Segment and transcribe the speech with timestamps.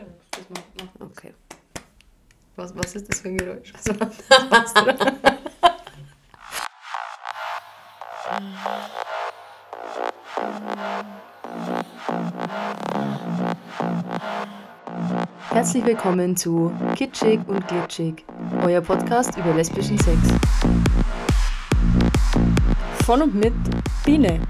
[0.00, 0.16] stimmt.
[0.30, 1.34] Das macht, macht Okay.
[2.56, 3.72] Was, was ist das für ein Geräusch?
[15.50, 18.24] Herzlich willkommen zu Kitschig und Glitschig,
[18.62, 20.18] euer Podcast über lesbischen Sex.
[23.04, 23.52] Von und mit
[24.04, 24.40] Biene,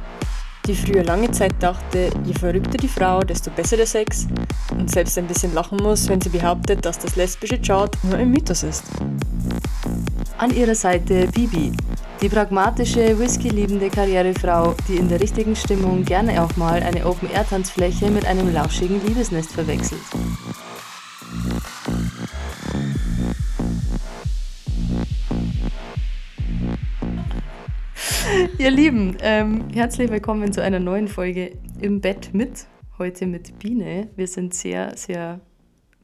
[0.66, 4.26] die früher lange Zeit dachte, je verrückter die Frau, desto besser der Sex
[4.72, 8.30] und selbst ein bisschen lachen muss, wenn sie behauptet, dass das lesbische Chart nur ein
[8.30, 8.84] Mythos ist.
[10.38, 11.72] An ihrer Seite Bibi,
[12.22, 18.26] die pragmatische, whisky-liebende Karrierefrau, die in der richtigen Stimmung gerne auch mal eine Open-Air-Tanzfläche mit
[18.26, 20.00] einem lauschigen Liebesnest verwechselt.
[28.58, 32.66] Ihr Lieben, ähm, herzlich willkommen zu einer neuen Folge im Bett mit.
[33.00, 34.10] Heute mit Biene.
[34.14, 35.40] Wir sind sehr, sehr.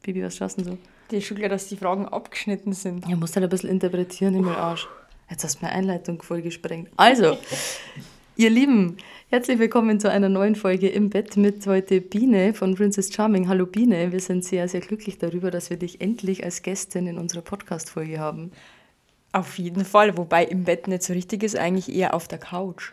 [0.01, 0.77] Bibi, was schaust du so?
[1.11, 3.07] Die klar, dass die Fragen abgeschnitten sind.
[3.07, 4.87] Ja, musst halt ein bisschen interpretieren, Himmel Arsch.
[5.29, 6.89] Jetzt hast du meine Einleitung voll gesprengt.
[6.97, 7.37] Also,
[8.35, 8.97] ihr Lieben,
[9.29, 13.47] herzlich willkommen zu einer neuen Folge im Bett mit heute Biene von Princess Charming.
[13.47, 17.19] Hallo Biene, wir sind sehr, sehr glücklich darüber, dass wir dich endlich als Gästin in
[17.19, 18.51] unserer Podcast-Folge haben.
[19.33, 22.91] Auf jeden Fall, wobei im Bett nicht so richtig ist, eigentlich eher auf der Couch.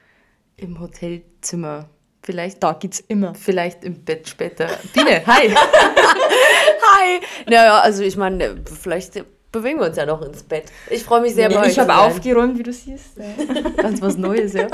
[0.59, 1.89] Im Hotelzimmer.
[2.25, 3.35] Vielleicht, Da geht's immer.
[3.35, 4.67] vielleicht im Bett später.
[4.95, 5.51] Biene, hi!
[5.55, 7.21] Hi!
[7.47, 9.23] Naja, also ich meine, vielleicht
[9.53, 10.73] bewegen wir uns ja noch ins Bett.
[10.89, 13.17] Ich freue mich sehr bei euch ich habe aufgeräumt, wie du siehst.
[13.77, 14.69] Ganz was Neues, ja.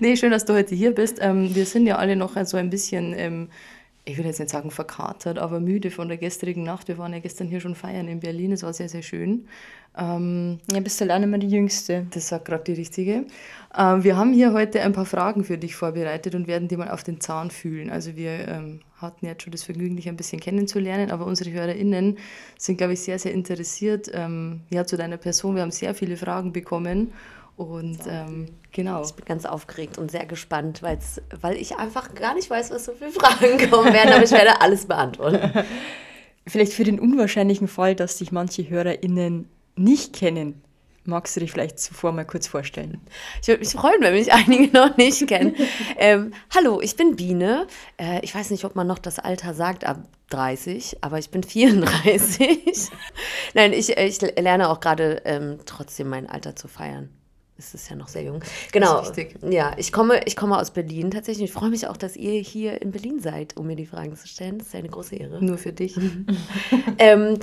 [0.00, 1.18] Nee, schön, dass du heute hier bist.
[1.20, 3.48] Ähm, wir sind ja alle noch so ein bisschen, ähm,
[4.04, 6.88] ich will jetzt nicht sagen verkatert, aber müde von der gestrigen Nacht.
[6.88, 8.50] Wir waren ja gestern hier schon feiern in Berlin.
[8.52, 9.46] Es war sehr, sehr schön.
[9.96, 12.06] Ähm, Ja, bist du alleine mal die Jüngste.
[12.10, 13.24] das sagt gerade die Richtige.
[13.76, 16.90] Ähm, wir haben hier heute ein paar Fragen für dich vorbereitet und werden die mal
[16.90, 17.90] auf den Zahn fühlen.
[17.90, 22.18] Also wir ähm, hatten jetzt schon das Vergnügen, dich ein bisschen kennenzulernen, aber unsere HörerInnen
[22.56, 25.54] sind, glaube ich, sehr, sehr interessiert ähm, ja, zu deiner Person.
[25.54, 27.12] Wir haben sehr viele Fragen bekommen
[27.56, 29.04] und ähm, genau.
[29.04, 32.84] Ich bin ganz aufgeregt und sehr gespannt, weil's, weil ich einfach gar nicht weiß, was
[32.86, 35.64] so viele Fragen kommen werden, aber ich werde alles beantworten.
[36.46, 40.62] Vielleicht für den unwahrscheinlichen Fall, dass dich manche HörerInnen nicht kennen,
[41.04, 43.00] magst du dich vielleicht zuvor mal kurz vorstellen?
[43.42, 45.54] Ich würde mich freuen, wenn mich einige noch nicht kennen.
[45.98, 47.66] ähm, hallo, ich bin Biene.
[47.98, 51.42] Äh, ich weiß nicht, ob man noch das Alter sagt ab 30, aber ich bin
[51.42, 52.90] 34.
[53.54, 57.10] Nein, ich, äh, ich lerne auch gerade ähm, trotzdem mein Alter zu feiern.
[57.60, 58.42] Es ist ja noch sehr jung.
[58.72, 59.02] Genau.
[59.50, 61.50] Ja, ich komme, ich komme aus Berlin tatsächlich.
[61.50, 64.26] Ich freue mich auch, dass ihr hier in Berlin seid, um mir die Fragen zu
[64.26, 64.56] stellen.
[64.56, 65.44] Das ist eine große Ehre.
[65.44, 65.94] Nur für dich.
[66.98, 67.38] Ähm, äh,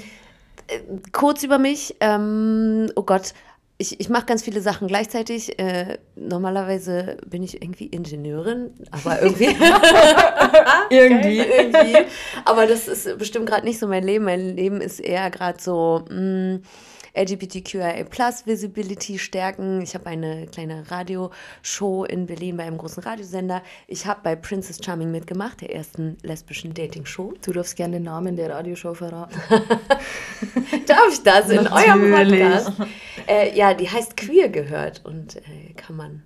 [1.11, 1.95] kurz über mich.
[1.99, 3.33] Ähm, oh Gott,
[3.79, 5.59] ich, ich mache ganz viele Sachen gleichzeitig.
[5.59, 9.45] Äh, normalerweise bin ich irgendwie Ingenieurin, aber irgendwie.
[10.89, 11.39] irgendwie.
[11.39, 11.97] irgendwie.
[12.45, 14.25] Aber das ist bestimmt gerade nicht so mein Leben.
[14.25, 16.05] Mein Leben ist eher gerade so.
[16.09, 16.59] Mh,
[17.17, 19.81] LGBTQIA Plus Visibility stärken.
[19.81, 23.63] Ich habe eine kleine Radioshow in Berlin bei einem großen Radiosender.
[23.87, 27.33] Ich habe bei Princess Charming mitgemacht, der ersten lesbischen Dating-Show.
[27.43, 29.39] Du darfst gerne den Namen der Radioshow verraten.
[30.85, 32.11] Darf ich das in eurem.
[32.11, 32.71] Podcast?
[33.27, 36.23] Äh, ja, die heißt Queer gehört und äh, kann man.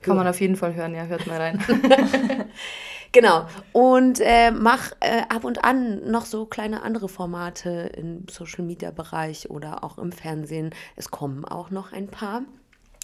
[0.00, 1.64] Kann man auf jeden Fall hören, ja, hört mal rein.
[3.14, 3.46] Genau.
[3.72, 8.90] Und äh, mach äh, ab und an noch so kleine andere Formate im Social Media
[8.90, 10.70] Bereich oder auch im Fernsehen.
[10.96, 12.42] Es kommen auch noch ein paar.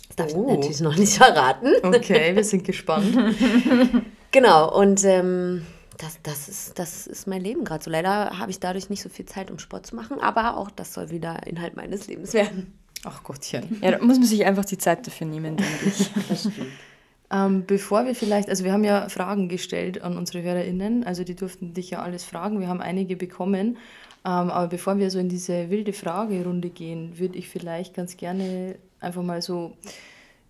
[0.08, 0.46] Das darf Oh.
[0.48, 1.68] ich natürlich noch nicht verraten.
[1.82, 3.16] Okay, wir sind gespannt.
[4.32, 4.72] Genau.
[4.78, 5.66] Und ähm,
[5.98, 7.90] das, das, ist, das ist mein Leben gerade so.
[7.90, 10.94] Leider habe ich dadurch nicht so viel Zeit, um Sport zu machen, aber auch das
[10.94, 12.72] soll wieder Inhalt meines Lebens werden.
[13.04, 13.80] Ach Gottchen.
[13.82, 16.10] Ja, da muss man sich einfach die Zeit dafür nehmen, denke ich.
[17.32, 21.36] Ähm, bevor wir vielleicht, also wir haben ja Fragen gestellt an unsere HörerInnen, also die
[21.36, 23.78] durften dich ja alles fragen, wir haben einige bekommen.
[24.24, 28.76] Ähm, aber bevor wir so in diese wilde Fragerunde gehen, würde ich vielleicht ganz gerne
[29.00, 29.72] einfach mal so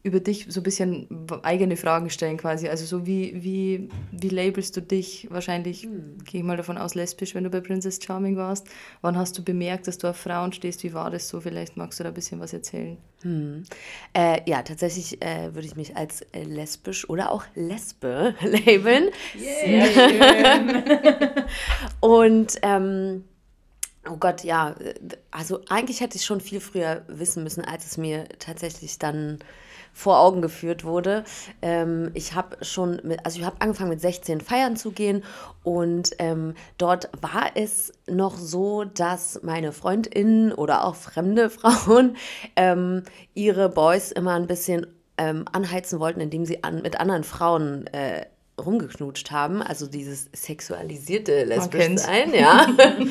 [0.03, 1.07] über dich so ein bisschen
[1.43, 2.69] eigene Fragen stellen quasi.
[2.69, 5.27] Also so wie, wie, wie labelst du dich?
[5.31, 5.87] Wahrscheinlich
[6.25, 8.67] gehe ich mal davon aus, lesbisch, wenn du bei Princess Charming warst.
[9.03, 10.83] Wann hast du bemerkt, dass du auf Frauen stehst?
[10.85, 11.41] Wie war das so?
[11.41, 12.97] Vielleicht magst du da ein bisschen was erzählen.
[14.15, 19.11] Äh, ja, tatsächlich äh, würde ich mich als äh, lesbisch oder auch Lesbe labeln.
[22.01, 23.25] Und ähm,
[24.09, 24.95] oh Gott, ja, äh,
[25.31, 29.41] also eigentlich hätte ich schon viel früher wissen müssen, als es mir tatsächlich dann
[30.01, 31.25] vor Augen geführt wurde.
[31.61, 35.23] Ähm, ich habe schon, mit, also ich habe angefangen mit 16 feiern zu gehen
[35.63, 42.17] und ähm, dort war es noch so, dass meine Freundinnen oder auch fremde Frauen
[42.57, 43.03] ähm,
[43.35, 44.87] ihre Boys immer ein bisschen
[45.19, 48.25] ähm, anheizen wollten, indem sie an, mit anderen Frauen äh,
[48.61, 52.67] rumgeknutscht haben, also dieses sexualisierte Lesbischsein, ja.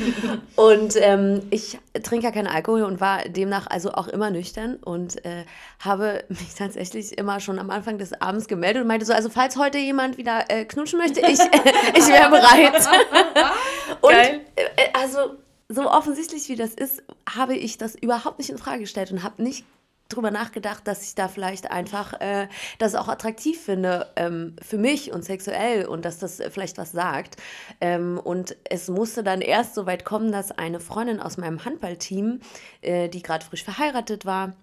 [0.56, 5.24] und ähm, ich trinke ja keinen Alkohol und war demnach also auch immer nüchtern und
[5.26, 5.46] äh,
[5.80, 9.58] habe mich tatsächlich immer schon am Anfang des Abends gemeldet und meinte so, also falls
[9.58, 11.40] heute jemand wieder äh, knutschen möchte, ich,
[11.96, 12.74] ich wäre bereit.
[14.02, 14.42] und Geil.
[14.56, 15.36] Äh, also
[15.70, 19.42] so offensichtlich wie das ist, habe ich das überhaupt nicht in Frage gestellt und habe
[19.42, 19.66] nicht
[20.10, 22.48] drüber nachgedacht, dass ich da vielleicht einfach äh,
[22.80, 27.38] das auch attraktiv finde ähm, für mich und sexuell und dass das vielleicht was sagt.
[27.80, 32.42] Ähm, und es musste dann erst so weit kommen, dass eine Freundin aus meinem Handballteam,
[32.82, 34.54] äh, die gerade frisch verheiratet war,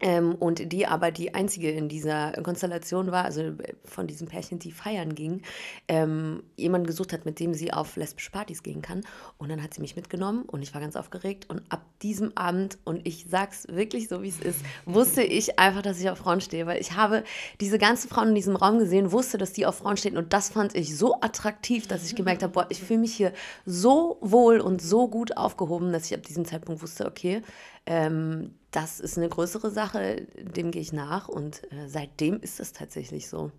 [0.00, 3.52] ähm, und die aber die einzige in dieser Konstellation war, also
[3.84, 5.42] von diesem Pärchen, die feiern ging,
[5.88, 9.02] ähm, jemanden gesucht hat, mit dem sie auf lesbische Partys gehen kann.
[9.38, 11.48] Und dann hat sie mich mitgenommen und ich war ganz aufgeregt.
[11.48, 15.82] Und ab diesem Abend, und ich sag's wirklich so, wie es ist, wusste ich einfach,
[15.82, 17.24] dass ich auf Frauen stehe, weil ich habe
[17.60, 20.16] diese ganzen Frauen in diesem Raum gesehen, wusste, dass die auf Frauen stehen.
[20.16, 23.32] Und das fand ich so attraktiv, dass ich gemerkt habe, boah, ich fühle mich hier
[23.66, 27.42] so wohl und so gut aufgehoben, dass ich ab diesem Zeitpunkt wusste, okay,
[27.86, 32.72] ähm, das ist eine größere Sache, dem gehe ich nach und äh, seitdem ist es
[32.72, 33.50] tatsächlich so.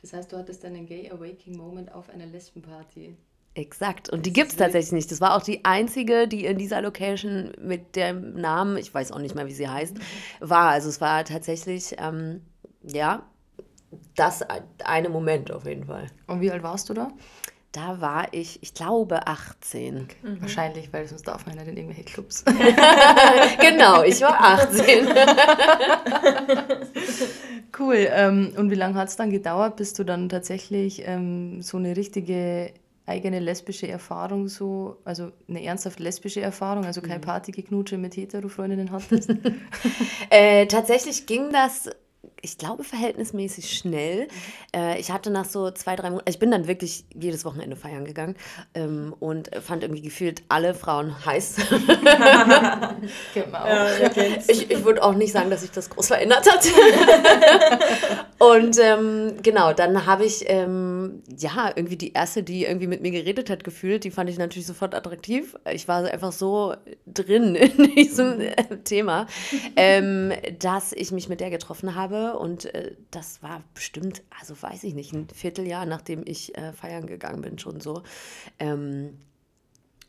[0.00, 3.16] Das heißt, du hattest dann einen Gay Awakening Moment auf einer Lesbenparty.
[3.54, 4.08] Exakt.
[4.08, 5.10] Und die gibt es tatsächlich nicht.
[5.10, 9.18] Das war auch die einzige, die in dieser Location mit dem Namen, ich weiß auch
[9.18, 9.96] nicht mehr, wie sie heißt,
[10.40, 10.70] war.
[10.70, 12.42] Also es war tatsächlich, ähm,
[12.84, 13.26] ja,
[14.14, 14.44] das
[14.84, 16.06] eine Moment auf jeden Fall.
[16.28, 17.10] Und wie alt warst du da?
[17.72, 20.08] Da war ich, ich glaube, 18.
[20.22, 20.40] Mhm.
[20.40, 22.42] Wahrscheinlich, weil sonst darf man nicht in irgendwelche Clubs.
[23.60, 25.08] genau, ich war 18.
[27.78, 28.08] cool.
[28.10, 31.94] Ähm, und wie lange hat es dann gedauert, bis du dann tatsächlich ähm, so eine
[31.94, 32.72] richtige
[33.08, 37.24] eigene lesbische Erfahrung so, also eine ernsthaft lesbische Erfahrung, also kein mhm.
[37.24, 39.34] Partygeknutsche mit Hetero-Freundinnen hattest?
[40.30, 41.90] äh, tatsächlich ging das
[42.42, 44.24] ich glaube, verhältnismäßig schnell.
[44.24, 44.28] Mhm.
[44.80, 48.04] Äh, ich hatte nach so zwei, drei Monaten, ich bin dann wirklich jedes Wochenende feiern
[48.04, 48.36] gegangen
[48.74, 51.56] ähm, und fand irgendwie gefühlt alle Frauen heiß.
[53.34, 53.64] genau.
[54.48, 56.66] Ich ich würde auch nicht sagen, dass sich das groß verändert hat.
[58.38, 63.10] und ähm, genau, dann habe ich ähm, ja irgendwie die erste, die irgendwie mit mir
[63.10, 65.56] geredet hat, gefühlt, die fand ich natürlich sofort attraktiv.
[65.72, 66.74] Ich war einfach so
[67.06, 68.54] drin in diesem äh,
[68.84, 69.26] Thema,
[69.76, 74.84] ähm, dass ich mich mit der getroffen habe und äh, das war bestimmt, also weiß
[74.84, 78.02] ich nicht, ein Vierteljahr, nachdem ich äh, feiern gegangen bin, schon so.
[78.58, 79.18] Ähm,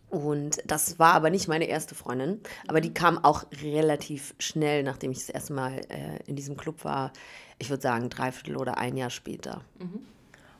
[0.09, 5.11] und das war aber nicht meine erste Freundin, aber die kam auch relativ schnell, nachdem
[5.11, 7.13] ich das erste Mal äh, in diesem Club war.
[7.59, 9.61] Ich würde sagen, dreiviertel oder ein Jahr später.
[9.77, 9.99] Mhm.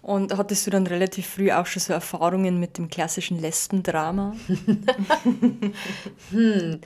[0.02, 4.36] Und hattest du dann relativ früh auch schon so Erfahrungen mit dem klassischen Lesbendrama?
[6.30, 6.82] hm.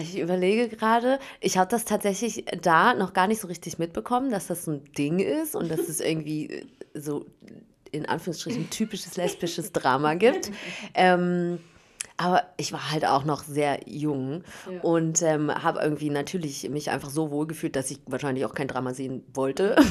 [0.00, 4.46] Ich überlege gerade, ich habe das tatsächlich da noch gar nicht so richtig mitbekommen, dass
[4.46, 7.26] das ein Ding ist und dass es irgendwie äh, so
[7.90, 10.50] in Anführungsstrichen typisches lesbisches Drama gibt.
[10.94, 11.58] Ähm,
[12.20, 14.80] aber ich war halt auch noch sehr jung ja.
[14.80, 18.68] und ähm, habe irgendwie natürlich mich einfach so wohl gefühlt, dass ich wahrscheinlich auch kein
[18.68, 19.76] Drama sehen wollte.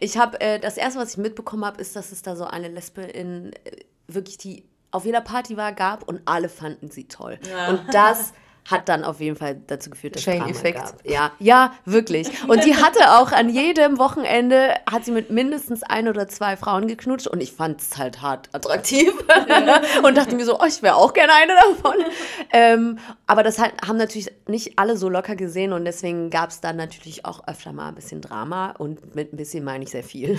[0.00, 2.68] Ich habe äh, das erste, was ich mitbekommen habe, ist, dass es da so eine
[2.68, 7.38] Lesbe in äh, wirklich die auf jeder Party war, gab und alle fanden sie toll.
[7.50, 7.70] Ja.
[7.70, 8.32] Und das
[8.66, 10.78] hat dann auf jeden Fall dazu geführt, dass Chain es Effekt.
[10.78, 11.06] gab.
[11.08, 12.28] Ja, ja, wirklich.
[12.48, 16.88] Und die hatte auch an jedem Wochenende, hat sie mit mindestens ein oder zwei Frauen
[16.88, 19.12] geknutscht und ich fand es halt hart attraktiv
[19.48, 19.80] ja.
[20.02, 21.94] und dachte mir so, oh, ich wäre auch gerne eine davon.
[22.52, 26.60] Ähm, aber das halt, haben natürlich nicht alle so locker gesehen und deswegen gab es
[26.60, 30.04] dann natürlich auch öfter mal ein bisschen Drama und mit ein bisschen meine ich sehr
[30.04, 30.38] viel.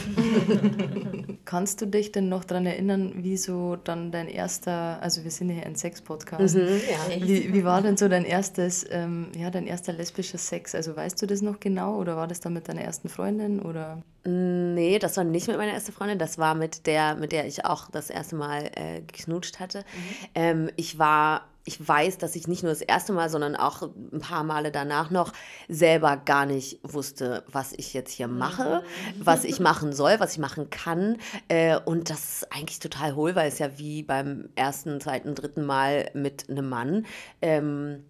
[1.46, 5.50] Kannst du dich denn noch daran erinnern, wie so dann dein erster, also wir sind
[5.50, 7.26] hier ein Sex-Podcast, mhm, ja.
[7.26, 10.74] wie, wie war denn so dein dein erstes, ähm, ja, dein erster lesbischer Sex?
[10.74, 14.02] Also weißt du das noch genau oder war das dann mit deiner ersten Freundin oder?
[14.30, 17.64] Nee, das war nicht mit meiner ersten Freundin, das war mit der, mit der ich
[17.64, 19.80] auch das erste Mal äh, geknutscht hatte.
[19.80, 20.28] Mhm.
[20.36, 24.20] Ähm, ich war ich weiß, dass ich nicht nur das erste Mal, sondern auch ein
[24.20, 25.34] paar Male danach noch
[25.68, 29.26] selber gar nicht wusste, was ich jetzt hier mache, mhm.
[29.26, 31.18] was ich machen soll, was ich machen kann.
[31.50, 35.66] Äh, und das ist eigentlich total hohl, weil es ja wie beim ersten, zweiten, dritten
[35.66, 37.06] Mal mit einem Mann.
[37.42, 38.04] Ähm,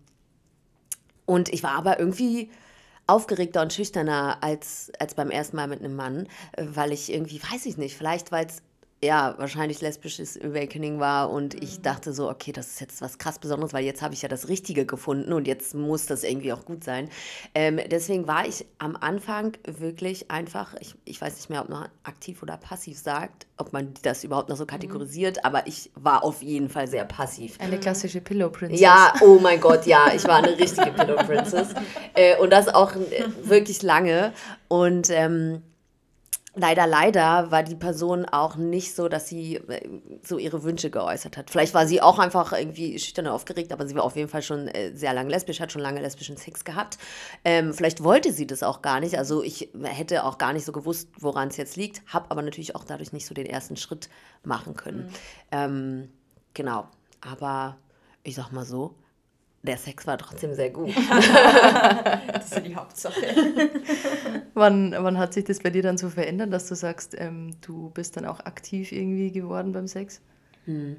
[1.25, 2.51] und ich war aber irgendwie
[3.07, 7.41] aufgeregter und schüchterner als, als beim ersten Mal mit einem Mann, äh, weil ich irgendwie,
[7.41, 8.61] weiß ich nicht, vielleicht weil es
[9.03, 11.83] ja, wahrscheinlich lesbisches Awakening war und ich mhm.
[11.83, 14.47] dachte so, okay, das ist jetzt was krass Besonderes, weil jetzt habe ich ja das
[14.47, 17.09] Richtige gefunden und jetzt muss das irgendwie auch gut sein.
[17.53, 21.89] Ähm, deswegen war ich am Anfang wirklich einfach, ich, ich weiß nicht mehr, ob man
[22.03, 24.69] aktiv oder passiv sagt, ob man das überhaupt noch so mhm.
[24.69, 25.45] kategorisiert, mhm.
[25.45, 27.59] aber ich war auf jeden Fall sehr passiv.
[27.59, 28.79] Eine klassische Pillow Princess.
[28.79, 31.67] Ja, oh mein Gott, ja, ich war eine richtige Pillow Princess
[32.15, 34.33] äh, und das auch äh, wirklich lange
[34.69, 35.61] und ähm,
[36.57, 39.87] leider, leider war die Person auch nicht so, dass sie äh,
[40.23, 41.49] so ihre Wünsche geäußert hat.
[41.49, 44.41] Vielleicht war sie auch einfach irgendwie schüchtern und aufgeregt, aber sie war auf jeden Fall
[44.41, 46.97] schon äh, sehr lange lesbisch, hat schon lange lesbischen Sex gehabt.
[47.45, 49.17] Ähm, vielleicht wollte sie das auch gar nicht.
[49.17, 52.75] Also ich hätte auch gar nicht so gewusst, woran es jetzt liegt, habe aber natürlich
[52.75, 54.09] auch dadurch nicht so den ersten Schritt
[54.43, 55.05] machen können.
[55.05, 55.13] Mhm.
[55.51, 56.09] Ähm,
[56.53, 56.87] genau.
[57.21, 57.77] Aber
[58.23, 58.95] ich sag mal so,
[59.67, 60.89] der Sex war trotzdem sehr gut.
[62.33, 63.21] das ist ja die Hauptsache.
[64.53, 67.89] wann, wann hat sich das bei dir dann so verändert, dass du sagst, ähm, du
[67.91, 70.21] bist dann auch aktiv irgendwie geworden beim Sex?
[70.65, 70.97] Hm.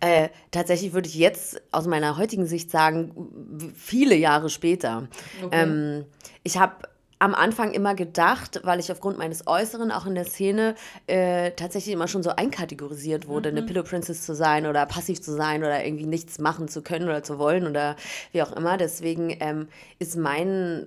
[0.00, 5.08] Äh, tatsächlich würde ich jetzt aus meiner heutigen Sicht sagen, viele Jahre später.
[5.42, 5.62] Okay.
[5.62, 6.04] Ähm,
[6.42, 10.74] ich habe am Anfang immer gedacht, weil ich aufgrund meines Äußeren auch in der Szene
[11.06, 13.58] äh, tatsächlich immer schon so einkategorisiert wurde, mhm.
[13.58, 17.08] eine Pillow Princess zu sein oder passiv zu sein oder irgendwie nichts machen zu können
[17.08, 17.96] oder zu wollen oder
[18.32, 18.76] wie auch immer.
[18.76, 19.68] Deswegen ähm,
[19.98, 20.86] ist mein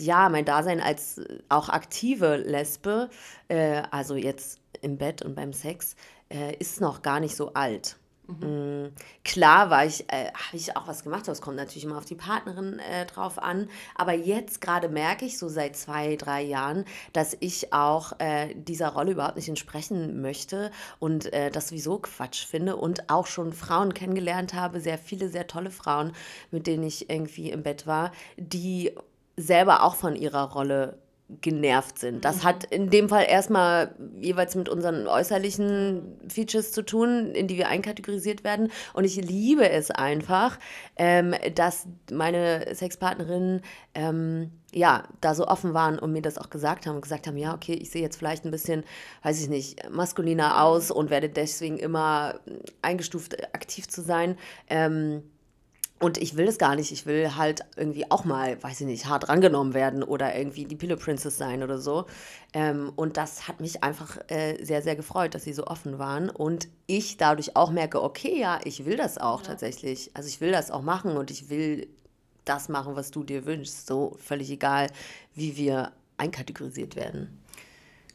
[0.00, 1.20] ja, mein Dasein als
[1.50, 3.10] auch aktive Lesbe,
[3.48, 5.94] äh, also jetzt im Bett und beim Sex,
[6.30, 7.99] äh, ist noch gar nicht so alt.
[8.40, 8.84] Mhm.
[8.84, 8.92] Mm,
[9.24, 12.14] klar war ich, äh, habe ich auch was gemacht, das kommt natürlich immer auf die
[12.14, 13.68] Partnerin äh, drauf an.
[13.94, 18.88] Aber jetzt gerade merke ich so seit zwei, drei Jahren, dass ich auch äh, dieser
[18.90, 23.94] Rolle überhaupt nicht entsprechen möchte und äh, das sowieso Quatsch finde und auch schon Frauen
[23.94, 26.12] kennengelernt habe, sehr viele, sehr tolle Frauen,
[26.50, 28.92] mit denen ich irgendwie im Bett war, die
[29.36, 30.98] selber auch von ihrer Rolle
[31.40, 32.24] genervt sind.
[32.24, 32.44] Das mhm.
[32.44, 37.68] hat in dem Fall erstmal jeweils mit unseren äußerlichen Features zu tun, in die wir
[37.68, 38.70] einkategorisiert werden.
[38.92, 40.58] Und ich liebe es einfach,
[40.96, 43.62] ähm, dass meine Sexpartnerinnen
[43.94, 47.36] ähm, ja, da so offen waren und mir das auch gesagt haben und gesagt haben,
[47.36, 48.84] ja, okay, ich sehe jetzt vielleicht ein bisschen,
[49.22, 52.40] weiß ich nicht, maskuliner aus und werde deswegen immer
[52.82, 54.36] eingestuft, aktiv zu sein.
[54.68, 55.22] Ähm,
[56.00, 56.90] und ich will das gar nicht.
[56.92, 60.74] Ich will halt irgendwie auch mal, weiß ich nicht, hart rangenommen werden oder irgendwie die
[60.74, 62.06] Pillow Princess sein oder so.
[62.54, 66.30] Ähm, und das hat mich einfach äh, sehr, sehr gefreut, dass sie so offen waren.
[66.30, 69.48] Und ich dadurch auch merke, okay, ja, ich will das auch ja.
[69.48, 70.10] tatsächlich.
[70.14, 71.86] Also ich will das auch machen und ich will
[72.46, 73.86] das machen, was du dir wünschst.
[73.86, 74.86] So völlig egal,
[75.34, 77.38] wie wir einkategorisiert werden.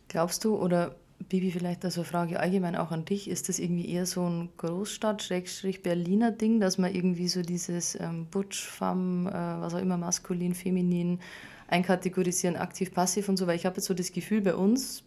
[0.07, 0.95] Glaubst du oder
[1.29, 3.29] Bibi, vielleicht also eine Frage allgemein auch an dich.
[3.29, 8.67] Ist das irgendwie eher so ein Großstadt-Berliner Ding, dass man irgendwie so dieses ähm, Butch,
[8.67, 11.19] Femme, äh, was auch immer, maskulin, feminin
[11.67, 13.47] einkategorisieren, aktiv, passiv und so?
[13.47, 15.03] Weil ich habe jetzt so das Gefühl, bei uns,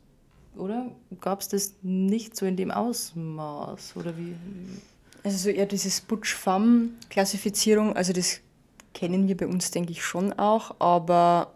[0.56, 0.90] oder?
[1.20, 3.96] Gab es das nicht so in dem Ausmaß?
[3.96, 4.34] Oder wie?
[5.22, 8.40] Also so eher dieses Butch-Femme-Klassifizierung, also das
[8.94, 11.52] kennen wir bei uns, denke ich, schon auch, aber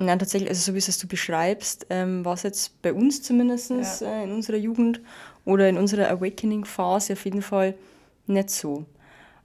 [0.00, 3.70] Nein, tatsächlich, also so wie es du beschreibst, ähm, war es jetzt bei uns zumindest
[3.70, 4.08] ja.
[4.08, 5.00] äh, in unserer Jugend
[5.44, 7.74] oder in unserer Awakening-Phase auf jeden Fall
[8.26, 8.86] nicht so.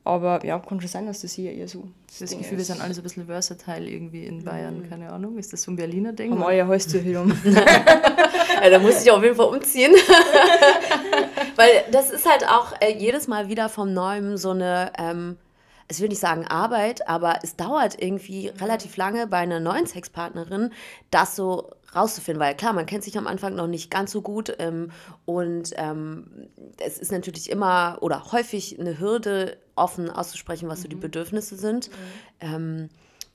[0.05, 1.89] Aber ja, kann schon sein, dass das hier eher so.
[2.07, 2.69] Das, das Gefühl, ist.
[2.69, 4.89] wir sind alle so ein bisschen versatile irgendwie in Bayern, mhm.
[4.89, 5.38] keine Ahnung.
[5.38, 6.31] Ist das so ein Berliner Ding?
[6.31, 9.93] Haben alle Häuschen ja, da muss ich auf jeden Fall umziehen.
[11.55, 14.93] Weil das ist halt auch äh, jedes Mal wieder vom Neuem so eine.
[14.97, 15.38] Ähm,
[15.87, 18.57] ich will nicht sagen Arbeit, aber es dauert irgendwie mhm.
[18.59, 20.71] relativ lange bei einer neuen Sexpartnerin,
[21.11, 24.53] das so rauszufinden, weil klar, man kennt sich am Anfang noch nicht ganz so gut
[24.59, 24.91] ähm,
[25.25, 26.49] und ähm,
[26.83, 30.83] es ist natürlich immer oder häufig eine Hürde, offen auszusprechen, was mhm.
[30.83, 31.01] so die mhm.
[31.01, 31.89] Bedürfnisse sind.
[31.89, 31.93] Mhm.
[32.41, 32.89] Ähm,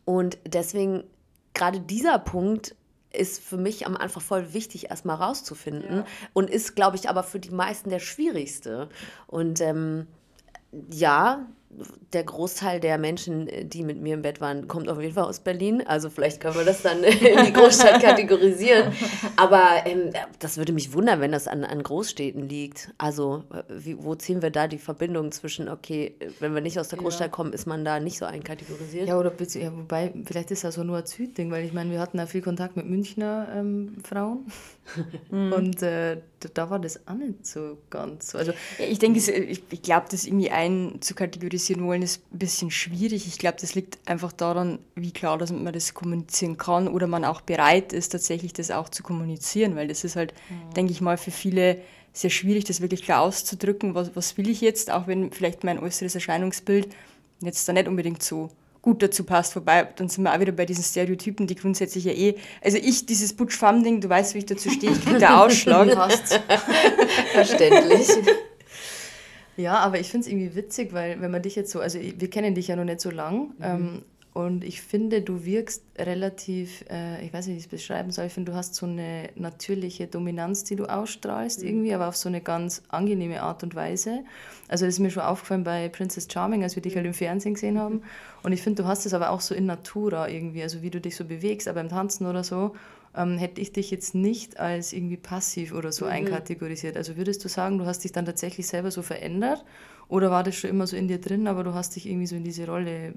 [0.04, 1.04] und deswegen
[1.54, 2.74] gerade dieser Punkt
[3.12, 6.06] ist für mich am Anfang voll wichtig, erstmal rauszufinden ja.
[6.32, 8.88] und ist, glaube ich, aber für die meisten der schwierigste.
[9.26, 10.06] Und ähm,
[10.90, 11.46] ja,
[12.12, 15.38] der Großteil der Menschen, die mit mir im Bett waren, kommt auf jeden Fall aus
[15.38, 15.82] Berlin.
[15.86, 18.92] Also vielleicht können wir das dann in die Großstadt kategorisieren.
[19.36, 20.10] Aber ähm,
[20.40, 22.92] das würde mich wundern, wenn das an, an Großstädten liegt.
[22.98, 26.98] Also wie, wo ziehen wir da die Verbindung zwischen, okay, wenn wir nicht aus der
[26.98, 27.32] Großstadt ja.
[27.32, 29.08] kommen, ist man da nicht so einkategorisiert?
[29.08, 32.00] Ja, oder ja, wobei, vielleicht ist das so nur ein Südding, weil ich meine, wir
[32.00, 34.46] hatten ja viel Kontakt mit Münchner ähm, Frauen.
[35.30, 36.20] Und äh,
[36.54, 38.38] da war das auch nicht so ganz so.
[38.38, 40.50] Also, ich denke, ich, ich glaube, das irgendwie
[41.60, 43.26] einzukategorisieren wollen, ist ein bisschen schwierig.
[43.26, 47.24] Ich glaube, das liegt einfach daran, wie klar dass man das kommunizieren kann oder man
[47.24, 50.74] auch bereit ist, tatsächlich das auch zu kommunizieren, weil das ist halt, mhm.
[50.74, 51.78] denke ich mal, für viele
[52.12, 55.78] sehr schwierig, das wirklich klar auszudrücken, was, was will ich jetzt, auch wenn vielleicht mein
[55.78, 56.88] äußeres Erscheinungsbild
[57.40, 58.50] jetzt da nicht unbedingt so
[58.82, 59.54] gut dazu passt.
[59.54, 62.34] Wobei, dann sind wir auch wieder bei diesen Stereotypen, die grundsätzlich ja eh.
[62.62, 65.44] Also ich, dieses butch fam ding du weißt, wie ich dazu stehe, ich kriege da
[65.44, 65.88] Ausschlag.
[67.32, 68.08] Verständlich.
[69.60, 72.30] Ja, aber ich finde es irgendwie witzig, weil wenn man dich jetzt so, also wir
[72.30, 73.64] kennen dich ja noch nicht so lang, mhm.
[73.64, 74.02] ähm,
[74.32, 78.26] und ich finde, du wirkst relativ, äh, ich weiß nicht, wie ich es beschreiben soll,
[78.26, 81.68] ich finde, du hast so eine natürliche Dominanz, die du ausstrahlst mhm.
[81.68, 84.20] irgendwie, aber auf so eine ganz angenehme Art und Weise.
[84.68, 87.54] Also das ist mir schon aufgefallen bei Princess Charming, als wir dich halt im Fernsehen
[87.54, 88.02] gesehen haben.
[88.44, 91.00] Und ich finde, du hast es aber auch so in Natura irgendwie, also wie du
[91.00, 92.76] dich so bewegst, aber im Tanzen oder so.
[93.14, 96.12] Ähm, hätte ich dich jetzt nicht als irgendwie passiv oder so mhm.
[96.12, 96.96] einkategorisiert.
[96.96, 99.64] Also würdest du sagen, du hast dich dann tatsächlich selber so verändert
[100.08, 102.36] oder war das schon immer so in dir drin, aber du hast dich irgendwie so
[102.36, 103.14] in diese Rolle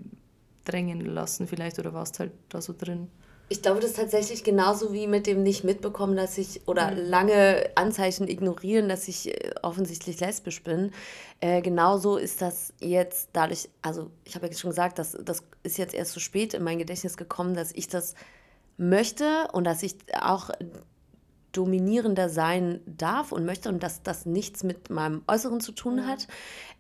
[0.66, 3.10] drängen lassen vielleicht oder warst halt da so drin?
[3.50, 6.98] Ich glaube, das ist tatsächlich genauso wie mit dem nicht mitbekommen, dass ich oder mhm.
[6.98, 10.92] lange Anzeichen ignorieren, dass ich äh, offensichtlich lesbisch bin.
[11.40, 15.78] Äh, genauso ist das jetzt dadurch, also ich habe ja schon gesagt, dass, das ist
[15.78, 18.16] jetzt erst so spät in mein Gedächtnis gekommen, dass ich das
[18.78, 20.50] möchte und dass ich auch
[21.54, 26.08] dominierender sein darf und möchte und dass das nichts mit meinem Äußeren zu tun mhm.
[26.08, 26.28] hat.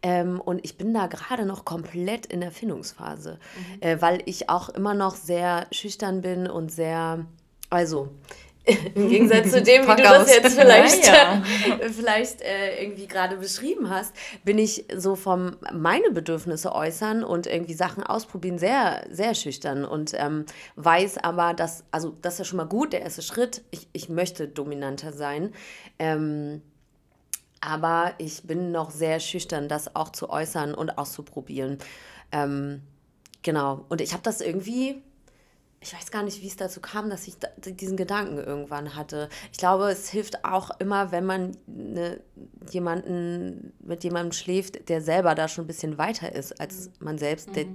[0.01, 3.81] Ähm, und ich bin da gerade noch komplett in der Findungsphase, mhm.
[3.81, 7.25] äh, weil ich auch immer noch sehr schüchtern bin und sehr,
[7.69, 8.09] also
[8.95, 11.43] im Gegensatz zu dem, wie du das jetzt vielleicht, ja.
[11.91, 14.15] vielleicht äh, irgendwie gerade beschrieben hast,
[14.45, 20.13] bin ich so vom meine Bedürfnisse äußern und irgendwie Sachen ausprobieren sehr, sehr schüchtern und
[20.15, 20.45] ähm,
[20.77, 24.07] weiß aber, dass, also das ist ja schon mal gut, der erste Schritt, ich, ich
[24.07, 25.53] möchte dominanter sein.
[25.99, 26.61] Ähm,
[27.59, 31.79] aber ich bin noch sehr schüchtern, das auch zu äußern und auszuprobieren.
[32.31, 32.81] Ähm,
[33.41, 33.85] genau.
[33.89, 35.01] Und ich habe das irgendwie
[35.83, 39.29] ich weiß gar nicht, wie es dazu kam, dass ich da, diesen Gedanken irgendwann hatte.
[39.51, 42.21] Ich glaube, es hilft auch immer, wenn man ne,
[42.71, 46.93] jemanden mit jemandem schläft, der selber da schon ein bisschen weiter ist als mhm.
[46.99, 47.53] man selbst, mhm.
[47.53, 47.65] der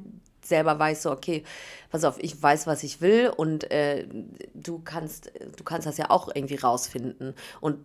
[0.42, 1.44] selber weiß so, okay,
[1.90, 4.06] pass auf, ich weiß, was ich will und äh,
[4.54, 7.34] du kannst, du kannst das ja auch irgendwie rausfinden.
[7.60, 7.84] Und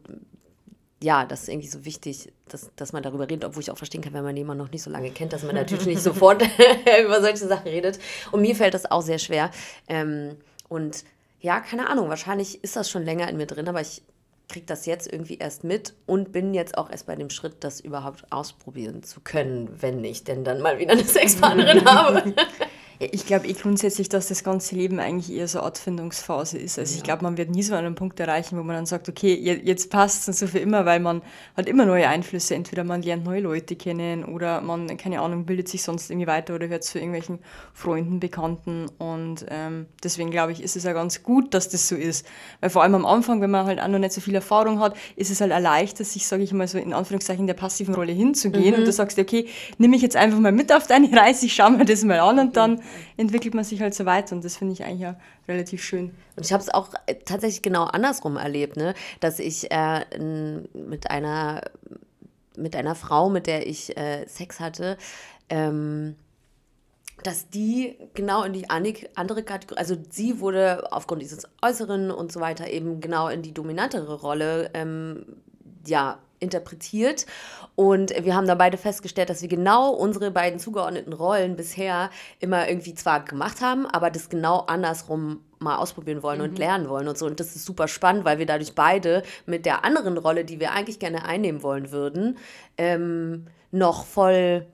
[1.03, 4.01] ja, das ist irgendwie so wichtig, dass, dass man darüber redet, obwohl ich auch verstehen
[4.01, 6.41] kann, wenn man jemanden noch nicht so lange kennt, dass man natürlich nicht sofort
[7.03, 7.99] über solche Sachen redet.
[8.31, 9.51] Und mir fällt das auch sehr schwer.
[9.89, 10.37] Ähm,
[10.69, 11.03] und
[11.41, 14.01] ja, keine Ahnung, wahrscheinlich ist das schon länger in mir drin, aber ich
[14.47, 17.81] kriege das jetzt irgendwie erst mit und bin jetzt auch erst bei dem Schritt, das
[17.81, 22.33] überhaupt ausprobieren zu können, wenn ich denn dann mal wieder eine Sexpartnerin habe.
[23.11, 26.79] Ich glaube eh grundsätzlich, dass das ganze Leben eigentlich eher so eine Art Findungsphase ist.
[26.79, 26.97] Also ja.
[26.97, 29.89] ich glaube, man wird nie so einen Punkt erreichen, wo man dann sagt, okay, jetzt
[29.89, 31.21] passt es so für immer, weil man
[31.57, 32.55] hat immer neue Einflüsse.
[32.55, 36.55] Entweder man lernt neue Leute kennen oder man, keine Ahnung, bildet sich sonst irgendwie weiter
[36.55, 37.39] oder hört zu irgendwelchen
[37.73, 38.87] Freunden, Bekannten.
[38.97, 42.25] Und ähm, deswegen glaube ich, ist es ja ganz gut, dass das so ist.
[42.61, 44.95] Weil vor allem am Anfang, wenn man halt auch noch nicht so viel Erfahrung hat,
[45.15, 48.73] ist es halt erleichtert, sich, sage ich mal so in Anführungszeichen, der passiven Rolle hinzugehen.
[48.73, 48.79] Mhm.
[48.79, 49.47] Und du sagst, okay,
[49.77, 52.39] nimm mich jetzt einfach mal mit auf deine Reise, ich schaue mir das mal an
[52.39, 52.81] und dann
[53.17, 55.15] entwickelt man sich halt so weiter und das finde ich eigentlich ja
[55.47, 56.11] relativ schön.
[56.35, 58.93] Und ich habe es auch äh, tatsächlich genau andersrum erlebt, ne?
[59.19, 60.05] dass ich äh,
[60.73, 61.61] mit einer
[62.55, 64.97] mit einer Frau, mit der ich äh, Sex hatte,
[65.49, 66.15] ähm,
[67.23, 72.41] dass die genau in die andere Kategorie, also sie wurde aufgrund dieses Äußeren und so
[72.41, 75.25] weiter eben genau in die dominantere Rolle ähm,
[75.85, 77.25] ja, interpretiert.
[77.75, 82.69] Und wir haben da beide festgestellt, dass wir genau unsere beiden zugeordneten Rollen bisher immer
[82.69, 86.45] irgendwie zwar gemacht haben, aber das genau andersrum mal ausprobieren wollen mhm.
[86.45, 87.25] und lernen wollen und so.
[87.25, 90.73] Und das ist super spannend, weil wir dadurch beide mit der anderen Rolle, die wir
[90.73, 92.37] eigentlich gerne einnehmen wollen würden,
[92.77, 94.67] ähm, noch voll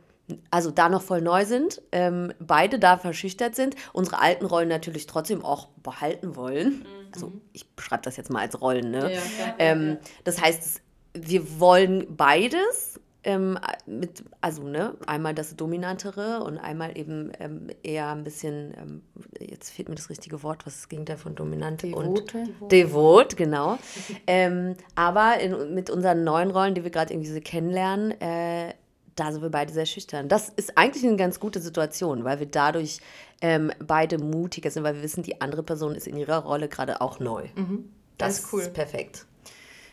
[0.52, 5.08] also da noch voll neu sind, ähm, beide da verschüchtert sind, unsere alten Rollen natürlich
[5.08, 6.80] trotzdem auch behalten wollen.
[6.80, 6.86] Mhm.
[7.14, 8.92] Also ich beschreibe das jetzt mal als Rollen.
[8.92, 9.14] Ne?
[9.14, 9.20] Ja,
[9.58, 10.82] ähm, das heißt,
[11.14, 13.00] wir wollen beides.
[13.22, 19.02] Ähm, mit, also ne, einmal das Dominantere und einmal eben ähm, eher ein bisschen, ähm,
[19.42, 22.08] jetzt fehlt mir das richtige Wort, was ist das Gegenteil von dominant Devote.
[22.08, 23.78] und devot, genau.
[24.26, 28.74] Ähm, aber in, mit unseren neuen Rollen, die wir gerade irgendwie so kennenlernen, äh,
[29.20, 30.30] da sind wir beide sehr schüchtern.
[30.30, 33.00] Das ist eigentlich eine ganz gute Situation, weil wir dadurch
[33.42, 37.02] ähm, beide mutiger sind, weil wir wissen, die andere Person ist in ihrer Rolle gerade
[37.02, 37.48] auch neu.
[37.56, 37.90] Mhm.
[38.18, 38.70] Das, das ist cool.
[38.70, 39.26] perfekt.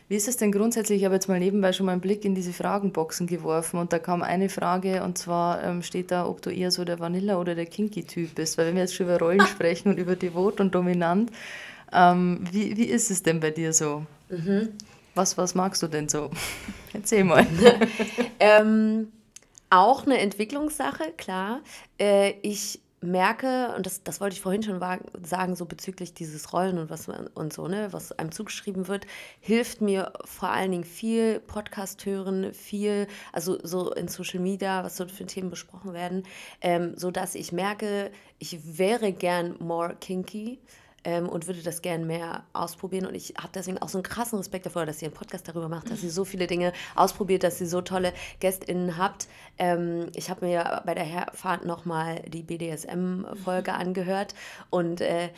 [0.09, 0.99] Wie ist es denn grundsätzlich?
[0.99, 3.99] Ich habe jetzt mal nebenbei schon mal einen Blick in diese Fragenboxen geworfen und da
[3.99, 7.55] kam eine Frage und zwar ähm, steht da, ob du eher so der Vanilla- oder
[7.55, 8.57] der Kinky-Typ bist.
[8.57, 11.31] Weil wenn wir jetzt schon über Rollen sprechen und über Devot und Dominant,
[11.91, 14.05] ähm, wie, wie ist es denn bei dir so?
[14.29, 14.69] Mhm.
[15.13, 16.29] Was, was magst du denn so?
[16.93, 17.45] Erzähl mal.
[18.39, 19.11] ähm,
[19.69, 21.59] auch eine Entwicklungssache, klar.
[21.99, 22.79] Äh, ich
[23.11, 24.79] merke, und das, das wollte ich vorhin schon
[25.23, 29.07] sagen, so bezüglich dieses Rollen und was und so, ne, was einem zugeschrieben wird,
[29.39, 34.97] hilft mir vor allen Dingen viel Podcast hören, viel, also so in Social Media, was
[34.97, 36.23] so für Themen besprochen werden,
[36.61, 40.59] ähm, so ich merke, ich wäre gern more kinky
[41.07, 43.05] ähm, und würde das gerne mehr ausprobieren.
[43.05, 45.69] Und ich habe deswegen auch so einen krassen Respekt davor, dass ihr einen Podcast darüber
[45.69, 49.27] macht, dass ihr so viele Dinge ausprobiert, dass ihr so tolle GästInnen habt.
[49.57, 53.77] Ähm, ich habe mir bei der Herfahrt nochmal die BDSM-Folge mhm.
[53.77, 54.35] angehört
[54.69, 55.29] und äh,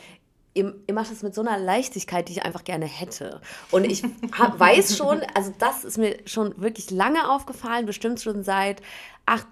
[0.54, 3.40] ihr, ihr, macht das mit so einer Leichtigkeit, die ich einfach gerne hätte.
[3.70, 4.02] Und ich
[4.36, 8.82] hab, weiß schon, also das ist mir schon wirklich lange aufgefallen, bestimmt schon seit
[9.24, 9.46] acht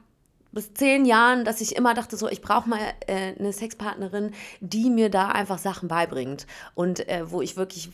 [0.59, 4.91] bis zehn Jahren, dass ich immer dachte, so, ich brauche mal äh, eine Sexpartnerin, die
[4.91, 6.49] mir da einfach Sachen beibringt.
[6.75, 7.91] Und äh, wo ich wirklich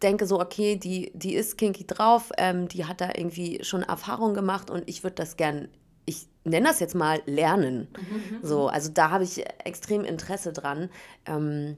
[0.00, 4.32] denke, so, okay, die, die ist kinky drauf, ähm, die hat da irgendwie schon Erfahrung
[4.32, 5.66] gemacht und ich würde das gern,
[6.06, 7.88] ich nenne das jetzt mal lernen.
[7.98, 8.38] Mhm.
[8.42, 10.90] So, also da habe ich extrem Interesse dran.
[11.26, 11.76] Ähm,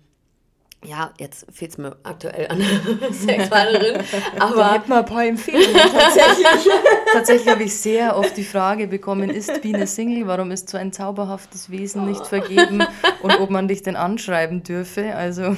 [0.85, 2.63] ja, jetzt fehlt es mir aktuell an
[3.13, 4.01] Sexpartnerin,
[4.39, 4.57] aber...
[4.57, 6.73] Da hätten wir ein paar Empfehlungen tatsächlich.
[7.13, 10.27] tatsächlich habe ich sehr oft die Frage bekommen, ist Biene Single?
[10.27, 12.85] Warum ist so ein zauberhaftes Wesen nicht vergeben?
[13.23, 15.57] Und ob man dich denn anschreiben dürfe, also...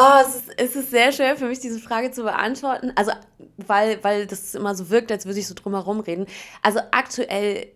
[0.00, 2.92] Oh, es, ist, es ist sehr schwer für mich, diese Frage zu beantworten.
[2.94, 3.12] Also,
[3.56, 6.26] weil, weil das immer so wirkt, als würde ich so drumherum reden.
[6.62, 7.66] Also aktuell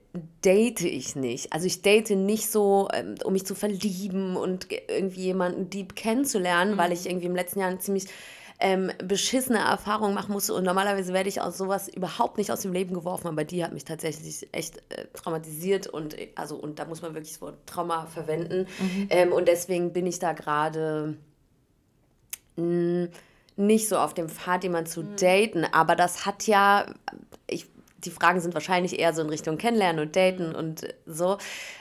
[0.42, 1.52] date ich nicht.
[1.52, 6.74] Also ich date nicht so, ähm, um mich zu verlieben und irgendwie jemanden deep kennenzulernen,
[6.74, 6.78] mhm.
[6.78, 8.06] weil ich irgendwie im letzten Jahr eine ziemlich
[8.60, 10.54] ähm, beschissene Erfahrung machen musste.
[10.54, 13.72] Und normalerweise werde ich aus sowas überhaupt nicht aus dem Leben geworfen, aber die hat
[13.72, 18.06] mich tatsächlich echt äh, traumatisiert und also und da muss man wirklich das Wort Trauma
[18.06, 18.66] verwenden.
[18.78, 19.06] Mhm.
[19.10, 21.16] Ähm, und deswegen bin ich da gerade
[22.56, 25.16] nicht so auf dem Pfad, jemanden zu mhm.
[25.16, 25.64] daten.
[25.64, 26.86] Aber das hat ja,
[27.46, 27.66] ich
[28.04, 30.54] die Fragen sind wahrscheinlich eher so in Richtung Kennenlernen und Daten mhm.
[30.54, 31.38] und so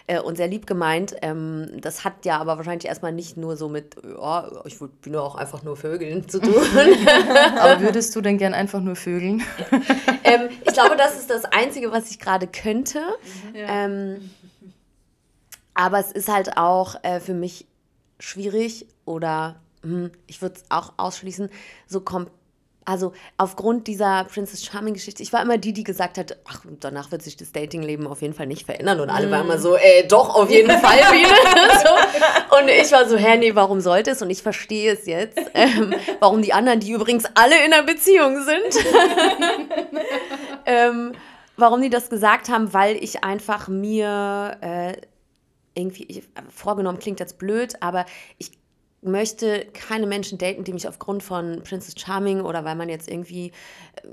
[0.08, 1.16] äh, und sehr lieb gemeint.
[1.22, 5.20] Ähm, das hat ja aber wahrscheinlich erstmal nicht nur so mit, ja, ich bin ja
[5.20, 6.54] auch einfach nur Vögeln zu tun.
[7.60, 9.44] aber würdest du denn gern einfach nur Vögeln?
[10.24, 13.00] ähm, ich glaube, das ist das Einzige, was ich gerade könnte.
[13.00, 13.56] Mhm.
[13.56, 13.86] Ja.
[13.86, 14.30] Ähm,
[15.74, 17.66] aber es ist halt auch äh, für mich
[18.20, 19.56] schwierig oder
[20.28, 21.50] ich würde es auch ausschließen,
[21.88, 22.34] so komplett
[22.86, 27.22] also aufgrund dieser Princess Charming-Geschichte, ich war immer die, die gesagt hat, ach, danach wird
[27.22, 29.00] sich das Datingleben auf jeden Fall nicht verändern.
[29.00, 29.32] Und alle mm.
[29.32, 31.00] waren immer so, ey, doch, auf jeden Fall
[31.84, 32.58] so.
[32.58, 34.22] Und ich war so, hä, nee, warum sollte es?
[34.22, 38.44] Und ich verstehe es jetzt, ähm, warum die anderen, die übrigens alle in einer Beziehung
[38.44, 38.86] sind,
[40.66, 41.14] ähm,
[41.58, 44.94] warum die das gesagt haben, weil ich einfach mir äh,
[45.76, 48.06] irgendwie, ich, vorgenommen klingt jetzt blöd, aber
[48.38, 48.52] ich
[49.04, 53.52] möchte keine Menschen daten, die mich aufgrund von Princess Charming oder weil man jetzt irgendwie
[54.02, 54.08] äh,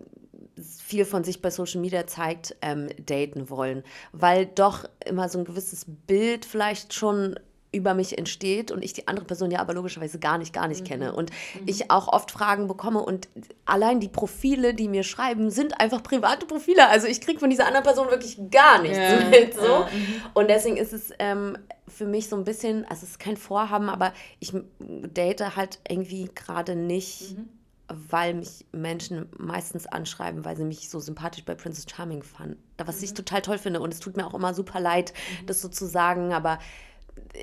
[0.61, 3.83] viel von sich bei Social Media zeigt, ähm, daten wollen.
[4.13, 7.39] Weil doch immer so ein gewisses Bild vielleicht schon
[7.73, 10.83] über mich entsteht und ich die andere Person ja aber logischerweise gar nicht, gar nicht
[10.83, 10.87] mhm.
[10.87, 11.13] kenne.
[11.15, 11.63] Und mhm.
[11.67, 13.29] ich auch oft Fragen bekomme und
[13.65, 16.89] allein die Profile, die mir schreiben, sind einfach private Profile.
[16.89, 19.25] Also ich kriege von dieser anderen Person wirklich gar nichts ja.
[19.29, 19.55] mit.
[19.55, 19.63] So.
[19.63, 19.89] Ja.
[19.93, 20.23] Mhm.
[20.35, 21.57] Und deswegen ist es ähm,
[21.87, 26.31] für mich so ein bisschen, also es ist kein Vorhaben, aber ich date halt irgendwie
[26.35, 27.37] gerade nicht.
[27.37, 27.49] Mhm
[28.11, 32.63] weil mich Menschen meistens anschreiben, weil sie mich so sympathisch bei Princess Charming fanden.
[32.79, 33.05] Was mhm.
[33.05, 33.81] ich total toll finde.
[33.81, 35.47] Und es tut mir auch immer super leid, mhm.
[35.47, 36.61] das so zu sagen, aber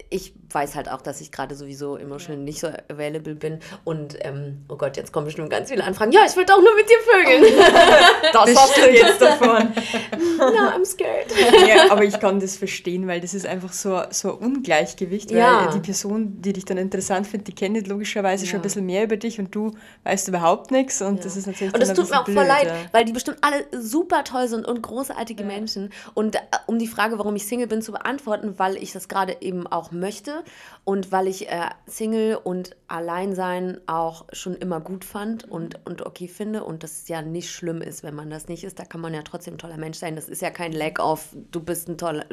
[0.09, 3.59] ich weiß halt auch, dass ich gerade sowieso emotional nicht so available bin.
[3.83, 6.11] Und ähm, oh Gott, jetzt kommen bestimmt ganz viele Anfragen.
[6.11, 7.43] Ja, ich will auch nur mit dir vögeln.
[8.33, 9.73] das hast du jetzt davon.
[10.37, 11.31] no, I'm scared.
[11.67, 15.37] ja, aber ich kann das verstehen, weil das ist einfach so, so ein Ungleichgewicht, weil
[15.37, 15.71] ja.
[15.71, 18.51] die Person, die dich dann interessant findet, die kennt logischerweise ja.
[18.51, 19.71] schon ein bisschen mehr über dich und du
[20.03, 21.01] weißt überhaupt nichts.
[21.01, 23.37] Und das ist natürlich Und das tut mir auch blöd, voll leid, weil die bestimmt
[23.41, 25.91] alle super toll sind und großartige Menschen.
[26.13, 29.37] Und äh, um die Frage, warum ich Single bin, zu beantworten, weil ich das gerade
[29.41, 30.43] eben auch möchte
[30.83, 35.51] und weil ich äh, Single und Alleinsein auch schon immer gut fand mhm.
[35.51, 38.79] und, und okay finde und das ja nicht schlimm ist, wenn man das nicht ist.
[38.79, 40.15] Da kann man ja trotzdem ein toller Mensch sein.
[40.15, 42.25] Das ist ja kein Lack of, du bist ein toller,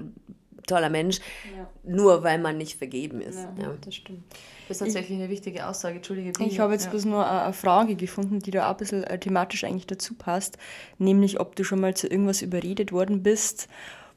[0.66, 1.18] toller Mensch,
[1.56, 1.68] ja.
[1.84, 3.38] nur weil man nicht vergeben ist.
[3.38, 3.74] Ja, ja.
[3.80, 4.22] das stimmt.
[4.68, 5.96] Das ist tatsächlich ich, eine wichtige Aussage.
[5.96, 6.32] Entschuldige.
[6.32, 6.44] Bitte.
[6.44, 6.90] Ich habe jetzt ja.
[6.90, 10.58] bloß nur eine Frage gefunden, die da auch ein bisschen äh, thematisch eigentlich dazu passt,
[10.98, 13.68] nämlich ob du schon mal zu irgendwas überredet worden bist,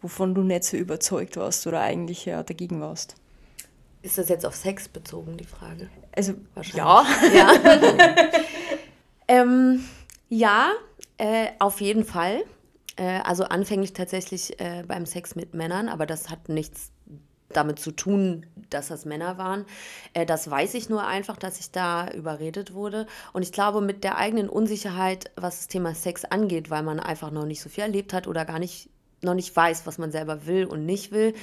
[0.02, 3.16] wovon du nicht so überzeugt warst oder eigentlich ja dagegen warst.
[4.02, 5.90] Ist das jetzt auf Sex bezogen, die Frage?
[6.16, 6.34] Also,
[6.74, 7.06] ja.
[7.34, 7.52] Ja,
[9.28, 9.84] ähm,
[10.30, 10.72] ja
[11.18, 12.44] äh, auf jeden Fall.
[12.96, 16.92] Äh, also anfänglich tatsächlich äh, beim Sex mit Männern, aber das hat nichts
[17.50, 19.66] damit zu tun, dass das Männer waren.
[20.14, 23.08] Äh, das weiß ich nur einfach, dass ich da überredet wurde.
[23.34, 27.32] Und ich glaube, mit der eigenen Unsicherheit, was das Thema Sex angeht, weil man einfach
[27.32, 28.90] noch nicht so viel erlebt hat oder gar nicht,
[29.22, 31.34] noch nicht weiß, was man selber will und nicht will,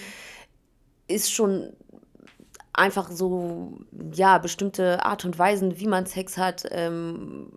[1.08, 1.72] ist schon
[2.72, 3.78] einfach so,
[4.12, 7.52] ja, bestimmte Art und Weisen, wie man Sex hat, ähm,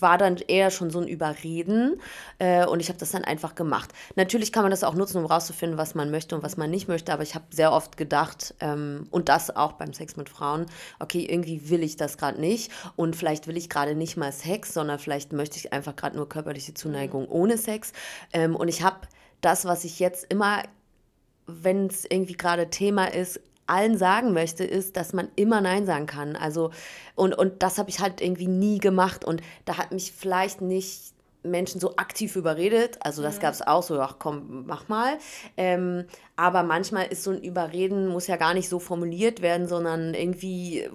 [0.00, 2.00] war dann eher schon so ein Überreden
[2.38, 3.92] äh, und ich habe das dann einfach gemacht.
[4.16, 6.88] Natürlich kann man das auch nutzen, um rauszufinden, was man möchte und was man nicht
[6.88, 10.66] möchte, aber ich habe sehr oft gedacht, ähm, und das auch beim Sex mit Frauen,
[10.98, 14.74] okay, irgendwie will ich das gerade nicht und vielleicht will ich gerade nicht mal Sex,
[14.74, 17.92] sondern vielleicht möchte ich einfach gerade nur körperliche Zuneigung ohne Sex.
[18.32, 19.00] Ähm, und ich habe
[19.40, 20.62] das, was ich jetzt immer
[21.46, 26.06] wenn es irgendwie gerade Thema ist, allen sagen möchte, ist, dass man immer Nein sagen
[26.06, 26.36] kann.
[26.36, 26.70] Also,
[27.14, 29.24] und, und das habe ich halt irgendwie nie gemacht.
[29.24, 31.12] Und da hat mich vielleicht nicht
[31.44, 32.98] Menschen so aktiv überredet.
[33.00, 35.18] Also das gab es auch so, ach komm, mach mal.
[35.56, 36.04] Ähm,
[36.36, 40.88] aber manchmal ist so ein Überreden, muss ja gar nicht so formuliert werden, sondern irgendwie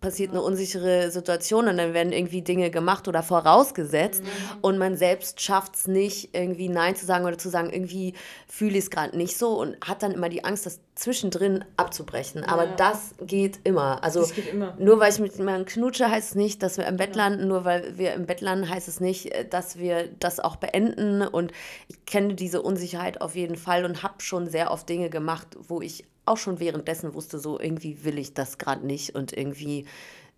[0.00, 4.58] passiert eine unsichere Situation und dann werden irgendwie Dinge gemacht oder vorausgesetzt mhm.
[4.62, 8.14] und man selbst schafft es nicht, irgendwie Nein zu sagen oder zu sagen, irgendwie
[8.46, 12.44] fühle ich es gerade nicht so und hat dann immer die Angst, das zwischendrin abzubrechen.
[12.44, 12.74] Aber ja.
[12.76, 14.02] das geht immer.
[14.02, 14.74] Also geht immer.
[14.78, 17.48] nur weil ich mit jemandem knutsche, heißt es nicht, dass wir im Bett landen.
[17.48, 21.22] Nur weil wir im Bett landen, heißt es nicht, dass wir das auch beenden.
[21.22, 21.52] Und
[21.86, 25.80] ich kenne diese Unsicherheit auf jeden Fall und habe schon sehr oft Dinge gemacht, wo
[25.80, 29.86] ich auch schon währenddessen wusste, so irgendwie will ich das gerade nicht und irgendwie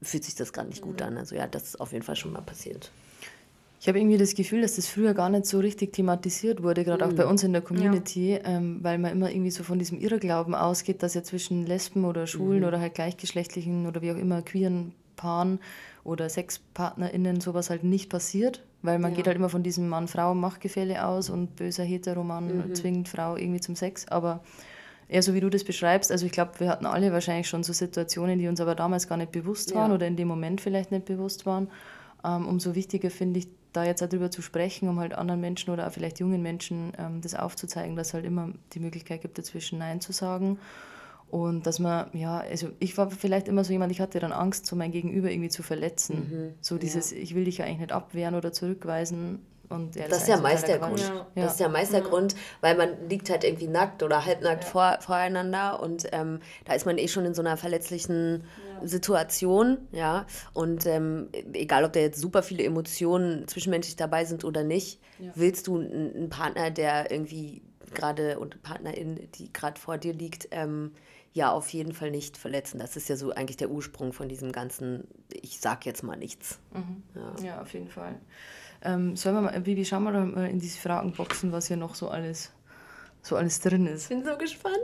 [0.02, 1.06] fühlt sich das gerade nicht gut mhm.
[1.06, 1.18] an.
[1.18, 2.90] Also ja, das ist auf jeden Fall schon mal passiert.
[3.80, 7.04] Ich habe irgendwie das Gefühl, dass das früher gar nicht so richtig thematisiert wurde, gerade
[7.04, 7.10] mhm.
[7.10, 7.30] auch bei mhm.
[7.30, 8.40] uns in der Community, ja.
[8.44, 12.26] ähm, weil man immer irgendwie so von diesem Irrglauben ausgeht, dass ja zwischen Lesben oder
[12.26, 12.66] Schwulen mhm.
[12.66, 15.60] oder halt gleichgeschlechtlichen oder wie auch immer queeren Paaren
[16.04, 19.16] oder SexpartnerInnen sowas halt nicht passiert, weil man ja.
[19.16, 22.74] geht halt immer von diesem Mann-Frau-Machtgefälle aus und böser Heteroman mhm.
[22.74, 24.40] zwingt Frau irgendwie zum Sex, aber
[25.10, 27.72] eher so wie du das beschreibst, also ich glaube, wir hatten alle wahrscheinlich schon so
[27.72, 29.94] Situationen, die uns aber damals gar nicht bewusst waren ja.
[29.96, 31.68] oder in dem Moment vielleicht nicht bewusst waren.
[32.24, 35.86] Ähm, umso wichtiger finde ich, da jetzt darüber zu sprechen, um halt anderen Menschen oder
[35.86, 39.78] auch vielleicht jungen Menschen ähm, das aufzuzeigen, dass es halt immer die Möglichkeit gibt, dazwischen
[39.78, 40.58] Nein zu sagen.
[41.30, 44.66] Und dass man, ja, also ich war vielleicht immer so jemand, ich hatte dann Angst,
[44.66, 46.16] so mein Gegenüber irgendwie zu verletzen.
[46.16, 47.18] Mhm, so dieses, ja.
[47.18, 49.38] ich will dich ja eigentlich nicht abwehren oder zurückweisen,
[49.70, 51.00] und ja, das, das, ist ja meist der Grund.
[51.00, 51.26] Ja.
[51.34, 52.00] Das ist ja meist der.
[52.00, 56.86] Grund, weil man liegt halt irgendwie nackt oder halbnackt vor, voreinander und ähm, da ist
[56.86, 58.44] man eh schon in so einer verletzlichen
[58.82, 60.26] Situation, ja.
[60.54, 65.00] Und ähm, egal, ob da jetzt super viele Emotionen zwischenmenschlich dabei sind oder nicht,
[65.34, 67.62] willst du einen Partner, der irgendwie
[67.94, 70.92] gerade und Partnerin, die gerade vor dir liegt, ähm,
[71.32, 72.78] ja auf jeden Fall nicht verletzen.
[72.78, 76.58] Das ist ja so eigentlich der Ursprung von diesem ganzen, ich sag jetzt mal nichts.
[76.72, 77.02] Mhm.
[77.14, 77.44] Ja.
[77.44, 78.18] ja, auf jeden Fall.
[78.82, 81.94] Ähm, sollen wir mal, Bibi, schauen wir doch mal in diese Fragenboxen, was hier noch
[81.94, 82.50] so alles,
[83.22, 84.10] so alles drin ist.
[84.10, 84.76] Ich bin so gespannt.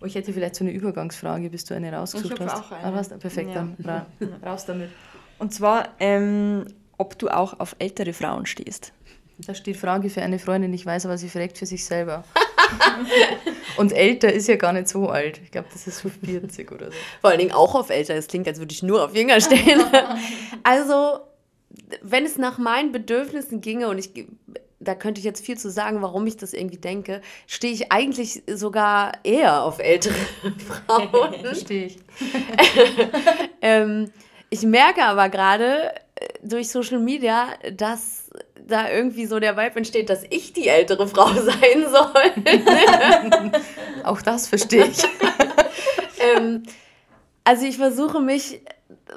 [0.00, 2.64] oh, ich hätte vielleicht so eine Übergangsfrage, bis du eine rausgesucht ich hast.
[2.64, 2.84] Auch eine.
[2.84, 3.68] Ah, hast, perfekt, ja.
[3.78, 4.06] dann
[4.44, 4.90] raus damit.
[5.38, 8.92] Und zwar, ähm, ob du auch auf ältere Frauen stehst.
[9.38, 12.24] Da steht Frage für eine Freundin, ich weiß, aber sie fragt für sich selber.
[13.76, 15.40] Und älter ist ja gar nicht so alt.
[15.44, 16.96] Ich glaube, das ist so 40 oder so.
[17.20, 18.14] Vor allen Dingen auch auf älter.
[18.16, 19.80] Es klingt, als würde ich nur auf jünger stehen.
[20.64, 21.20] also,
[22.02, 24.12] wenn es nach meinen Bedürfnissen ginge und ich
[24.80, 28.42] da könnte ich jetzt viel zu sagen, warum ich das irgendwie denke, stehe ich eigentlich
[28.46, 30.14] sogar eher auf ältere
[30.86, 31.34] Frauen.
[31.54, 31.98] stehe ich.
[33.60, 34.10] ähm,
[34.50, 38.30] ich merke aber gerade äh, durch Social Media, dass
[38.66, 43.52] da irgendwie so der Vibe entsteht, dass ich die ältere Frau sein soll.
[44.04, 45.02] Auch das verstehe ich.
[46.36, 46.62] ähm,
[47.44, 48.60] also ich versuche mich,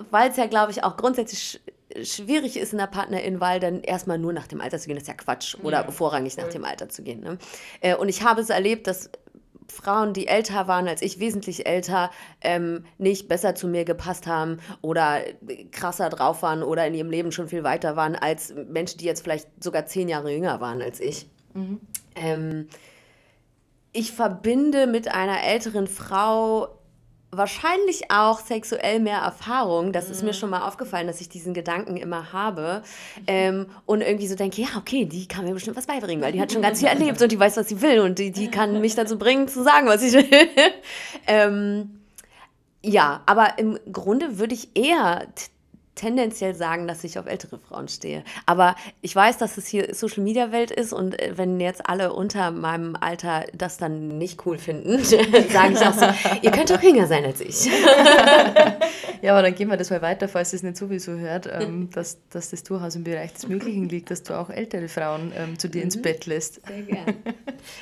[0.10, 1.60] weil es ja, glaube ich, auch grundsätzlich
[2.04, 5.08] schwierig ist in der Partnerinwahl, dann erstmal nur nach dem Alter zu gehen, das ist
[5.08, 5.56] ja Quatsch.
[5.64, 7.22] Oder ja, vorrangig nach dem Alter zu gehen.
[7.22, 7.38] Ne?
[7.82, 9.10] Äh, und ich habe es erlebt, dass
[9.72, 14.60] Frauen, die älter waren als ich, wesentlich älter, ähm, nicht besser zu mir gepasst haben
[14.82, 15.22] oder
[15.72, 19.24] krasser drauf waren oder in ihrem Leben schon viel weiter waren als Menschen, die jetzt
[19.24, 21.28] vielleicht sogar zehn Jahre jünger waren als ich.
[21.54, 21.80] Mhm.
[22.16, 22.68] Ähm,
[23.94, 26.70] ich verbinde mit einer älteren Frau
[27.32, 29.94] wahrscheinlich auch sexuell mehr Erfahrung.
[29.94, 30.36] Das ist mir mhm.
[30.36, 32.84] schon mal aufgefallen, dass ich diesen Gedanken immer habe.
[33.26, 36.42] Ähm, und irgendwie so denke, ja, okay, die kann mir bestimmt was beibringen, weil die
[36.42, 38.80] hat schon ganz viel erlebt und die weiß, was sie will und die, die kann
[38.82, 40.26] mich dazu bringen, zu sagen, was ich will.
[41.28, 42.02] ähm,
[42.84, 45.28] ja, aber im Grunde würde ich eher
[46.02, 48.24] tendenziell sagen, dass ich auf ältere Frauen stehe.
[48.48, 52.14] Aber ich weiß, dass es hier Social Media Welt ist und äh, wenn jetzt alle
[52.14, 56.08] unter meinem Alter das dann nicht cool finden, sage ich auch so,
[56.42, 57.66] ihr könnt auch jünger sein als ich.
[59.22, 62.18] ja, aber dann gehen wir das mal weiter, falls es nicht sowieso hört, ähm, dass,
[62.30, 65.70] dass das durchaus im Bereich des Möglichen liegt, dass du auch ältere Frauen ähm, zu
[65.70, 65.86] dir mhm.
[65.86, 66.66] ins Bett lässt.
[66.66, 67.14] Sehr gerne.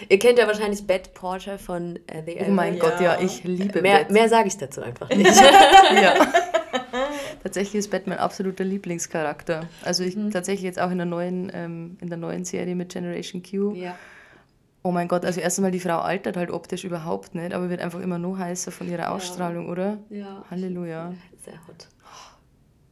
[0.10, 2.79] ihr kennt ja wahrscheinlich Bed Porter von uh, The Oh mein.
[2.79, 4.12] Gott, ja, ich liebe Mehr, Bett.
[4.12, 5.41] mehr sage ich dazu einfach nicht.
[6.01, 6.15] ja.
[7.43, 9.67] Tatsächlich ist Batman absoluter Lieblingscharakter.
[9.84, 10.32] Also ich mhm.
[10.32, 13.73] tatsächlich jetzt auch in der neuen, ähm, in der neuen Serie mit Generation Q.
[13.75, 13.95] Ja.
[14.82, 17.82] Oh mein Gott, also erst einmal die Frau altert halt optisch überhaupt nicht, aber wird
[17.82, 19.71] einfach immer nur heißer von ihrer Ausstrahlung, ja.
[19.71, 19.97] oder?
[20.10, 20.45] Ja.
[20.49, 21.13] Halleluja.
[21.43, 21.88] Sehr hot.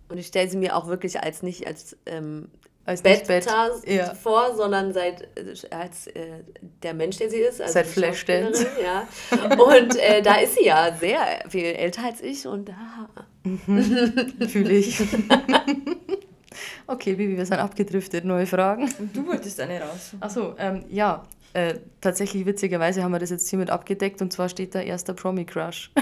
[0.10, 2.50] Und ich stelle sie mir auch wirklich als nicht als ähm,
[2.88, 3.46] als Bett, Bett.
[3.86, 4.14] Ja.
[4.14, 5.28] vor, sondern seit
[5.72, 6.44] als äh,
[6.84, 7.62] der Mensch, der sie ist.
[7.62, 8.66] Also seit Flashdance.
[8.82, 9.06] Ja.
[9.52, 13.10] Und äh, da ist sie ja sehr viel älter als ich und da.
[13.48, 14.40] Mhm.
[14.48, 15.02] Fühle ich.
[16.88, 18.26] okay, Bibi, wir sind abgedriftet.
[18.26, 18.90] Neue Fragen?
[19.14, 20.12] Du wolltest eine raus.
[20.20, 21.24] Achso, ähm, ja.
[21.54, 25.92] Äh, tatsächlich witzigerweise haben wir das jetzt hiermit abgedeckt und zwar steht da erster Promi-Crush.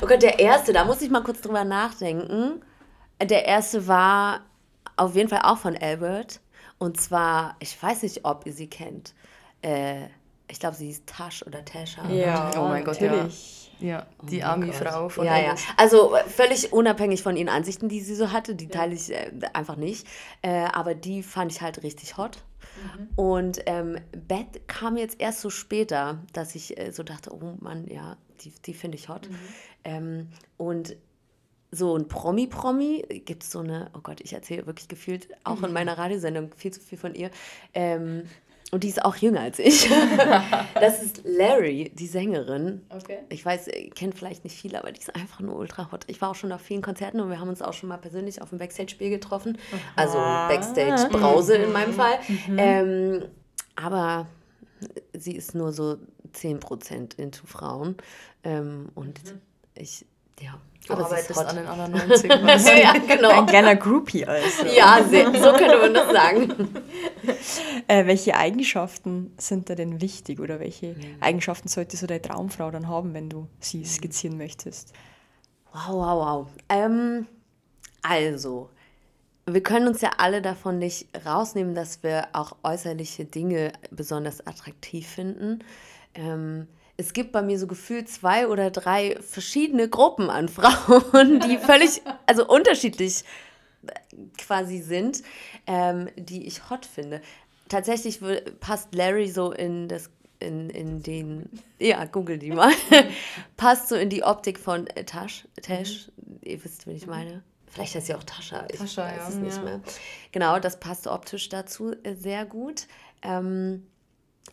[0.00, 2.62] oh Gott, der erste, da muss ich mal kurz drüber nachdenken.
[3.22, 4.40] Der erste war
[4.96, 6.40] auf jeden Fall auch von Albert.
[6.78, 9.14] Und zwar, ich weiß nicht, ob ihr sie kennt.
[9.62, 10.06] Äh,
[10.48, 12.08] ich glaube, sie ist Tash oder Tasha.
[12.08, 13.65] Ja, Oh mein Gott, natürlich.
[13.65, 13.65] Ja,
[14.22, 15.12] die mein Army-Frau Gott.
[15.12, 15.54] von Ja, ja.
[15.76, 19.30] Also äh, völlig unabhängig von ihren Ansichten, die sie so hatte, die teile ich äh,
[19.52, 20.06] einfach nicht.
[20.42, 22.38] Äh, aber die fand ich halt richtig hot.
[23.14, 27.86] Und ähm, Beth kam jetzt erst so später, dass ich äh, so dachte, oh Mann,
[27.88, 29.28] ja, die, die finde ich hot.
[29.84, 30.96] Ähm, und
[31.70, 35.72] so ein Promi-Promi gibt es so eine, oh Gott, ich erzähle wirklich gefühlt auch in
[35.74, 37.30] meiner Radiosendung viel zu viel von ihr.
[37.74, 38.24] Ähm,
[38.72, 39.88] und die ist auch jünger als ich.
[40.74, 42.82] das ist Larry, die Sängerin.
[42.88, 43.18] Okay.
[43.28, 46.04] Ich weiß, ihr kennt vielleicht nicht viele, aber die ist einfach nur ultra hot.
[46.08, 48.42] Ich war auch schon auf vielen Konzerten und wir haben uns auch schon mal persönlich
[48.42, 49.58] auf dem Backstage-Spiel getroffen.
[49.94, 52.18] Also Backstage-Brause in meinem Fall.
[52.56, 53.24] Ähm,
[53.76, 54.26] aber
[55.12, 55.98] sie ist nur so
[56.34, 57.96] 10% into Frauen.
[58.42, 59.20] Ähm, und
[59.74, 60.04] ich,
[60.40, 60.60] ja.
[60.86, 62.30] Du Aber arbeitest an den anderen 90.
[62.42, 62.66] was?
[62.66, 63.30] ja, genau.
[63.30, 64.66] Ein kleiner Groupie also.
[64.66, 66.68] Ja, sehr, so könnte man das sagen.
[67.88, 72.88] Äh, welche Eigenschaften sind da denn wichtig oder welche Eigenschaften sollte so deine Traumfrau dann
[72.88, 74.92] haben, wenn du sie skizzieren möchtest?
[75.72, 76.46] Wow, wow, wow.
[76.68, 77.26] Ähm,
[78.02, 78.70] also,
[79.46, 85.06] wir können uns ja alle davon nicht rausnehmen, dass wir auch äußerliche Dinge besonders attraktiv
[85.06, 85.60] finden.
[86.14, 86.66] Ähm,
[86.96, 92.02] es gibt bei mir so gefühlt zwei oder drei verschiedene Gruppen an Frauen, die völlig,
[92.26, 93.24] also unterschiedlich
[94.38, 95.22] quasi sind,
[95.66, 97.20] ähm, die ich hot finde.
[97.68, 98.20] Tatsächlich
[98.60, 102.70] passt Larry so in das in, in den, ja, google die mal,
[103.56, 106.10] passt so in die Optik von äh, Tash, Tash,
[106.42, 107.42] ihr wisst, wen ich meine.
[107.66, 109.28] Vielleicht heißt sie auch Tascha, ich Tascha, weiß ja.
[109.28, 109.62] es nicht Ja.
[109.62, 109.80] mehr.
[110.32, 112.86] Genau, das passt optisch dazu äh, sehr gut.
[113.22, 113.86] Ähm,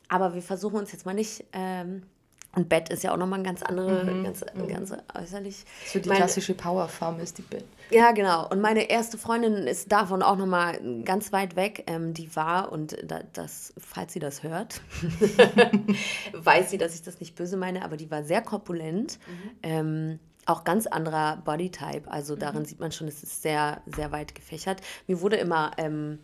[0.08, 2.04] aber wir versuchen uns jetzt mal nicht, ähm,
[2.56, 5.66] und Bett ist ja auch nochmal ein ganz andere, ganz, ganz äußerlich.
[5.88, 7.66] So die Meine- klassische Powerfarm ist die Bett.
[7.90, 8.48] ja, genau.
[8.50, 11.84] Und meine erste Freundin ist davon auch nochmal ganz weit weg.
[11.88, 14.82] Ähm, die war, und da, das, falls sie das hört,
[16.34, 19.20] weiß sie, dass ich das nicht böse meine, aber die war sehr korpulent.
[19.62, 22.10] Ähm, auch ganz anderer Bodytype.
[22.12, 24.82] Also darin sieht man schon, es ist sehr, sehr weit gefächert.
[25.08, 26.20] Mir wurde immer ähm,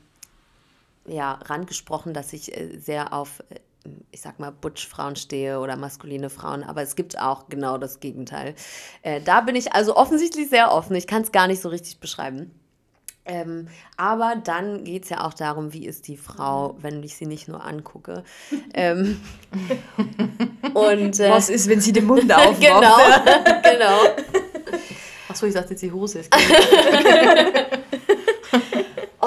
[1.08, 3.60] ja, rangesprochen, dass ich äh, sehr auf, äh,
[4.12, 8.56] ich sag mal, Butch-Frauen stehe oder maskuline Frauen, aber es gibt auch genau das Gegenteil.
[9.02, 10.96] Äh, da bin ich also offensichtlich sehr offen.
[10.96, 12.52] Ich kann es gar nicht so richtig beschreiben.
[13.26, 17.28] Ähm, aber dann geht es ja auch darum, wie ist die Frau, wenn ich sie
[17.28, 18.24] nicht nur angucke.
[18.74, 19.22] ähm,
[20.74, 22.60] und äh, Was ist, wenn sie den Mund aufmacht?
[22.60, 22.98] genau,
[23.64, 24.00] genau.
[25.28, 26.20] Achso, ich dachte jetzt die Hose.
[26.20, 26.34] ist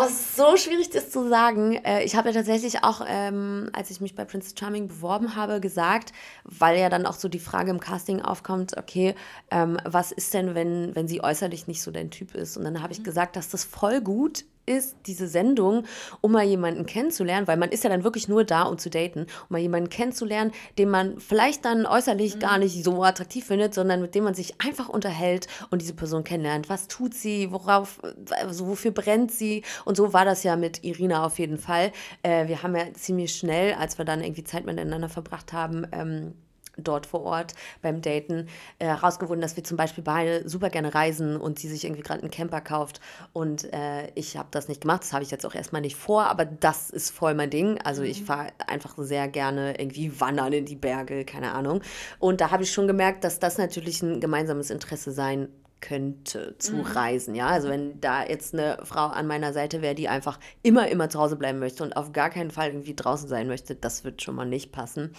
[0.02, 1.74] Oh, es ist so schwierig, das zu sagen.
[1.84, 5.60] Äh, Ich habe ja tatsächlich auch, ähm, als ich mich bei Prince Charming beworben habe,
[5.60, 6.12] gesagt,
[6.44, 9.14] weil ja dann auch so die Frage im Casting aufkommt, okay,
[9.50, 12.56] ähm, was ist denn, wenn, wenn sie äußerlich nicht so dein Typ ist?
[12.56, 15.84] Und dann habe ich gesagt, dass das voll gut ist, diese Sendung,
[16.20, 19.20] um mal jemanden kennenzulernen, weil man ist ja dann wirklich nur da, um zu daten,
[19.20, 24.00] um mal jemanden kennenzulernen, den man vielleicht dann äußerlich gar nicht so attraktiv findet, sondern
[24.00, 26.68] mit dem man sich einfach unterhält und diese Person kennenlernt.
[26.68, 29.62] Was tut sie, worauf, also wofür brennt sie?
[29.84, 31.92] Und so war das ja mit Irina auf jeden Fall.
[32.22, 36.34] Äh, wir haben ja ziemlich schnell, als wir dann irgendwie Zeit miteinander verbracht haben, ähm,
[36.76, 41.36] dort vor Ort beim Daten äh, herausgefunden, dass wir zum Beispiel beide super gerne reisen
[41.36, 43.00] und sie sich irgendwie gerade einen Camper kauft
[43.32, 46.26] und äh, ich habe das nicht gemacht, das habe ich jetzt auch erstmal nicht vor,
[46.26, 47.80] aber das ist voll mein Ding.
[47.82, 51.82] Also ich fahre einfach sehr gerne irgendwie wandern in die Berge, keine Ahnung.
[52.18, 55.48] Und da habe ich schon gemerkt, dass das natürlich ein gemeinsames Interesse sein
[55.80, 57.48] könnte zu reisen, ja.
[57.48, 61.18] Also wenn da jetzt eine Frau an meiner Seite wäre, die einfach immer, immer zu
[61.18, 64.36] Hause bleiben möchte und auf gar keinen Fall irgendwie draußen sein möchte, das wird schon
[64.36, 65.12] mal nicht passen.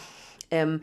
[0.49, 0.81] Ähm,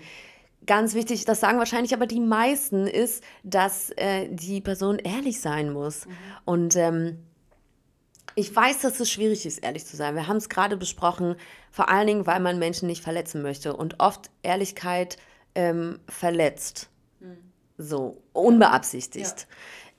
[0.66, 5.72] ganz wichtig, das sagen wahrscheinlich aber die meisten, ist, dass äh, die Person ehrlich sein
[5.72, 6.06] muss.
[6.44, 7.18] Und ähm,
[8.34, 10.14] ich weiß, dass es schwierig ist, ehrlich zu sein.
[10.14, 11.36] Wir haben es gerade besprochen,
[11.70, 13.74] vor allen Dingen, weil man Menschen nicht verletzen möchte.
[13.76, 15.16] Und oft Ehrlichkeit
[15.54, 16.88] ähm, verletzt.
[17.76, 19.46] So, unbeabsichtigt.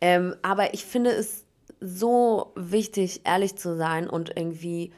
[0.02, 1.46] Ähm, aber ich finde es
[1.80, 4.92] so wichtig, ehrlich zu sein und irgendwie,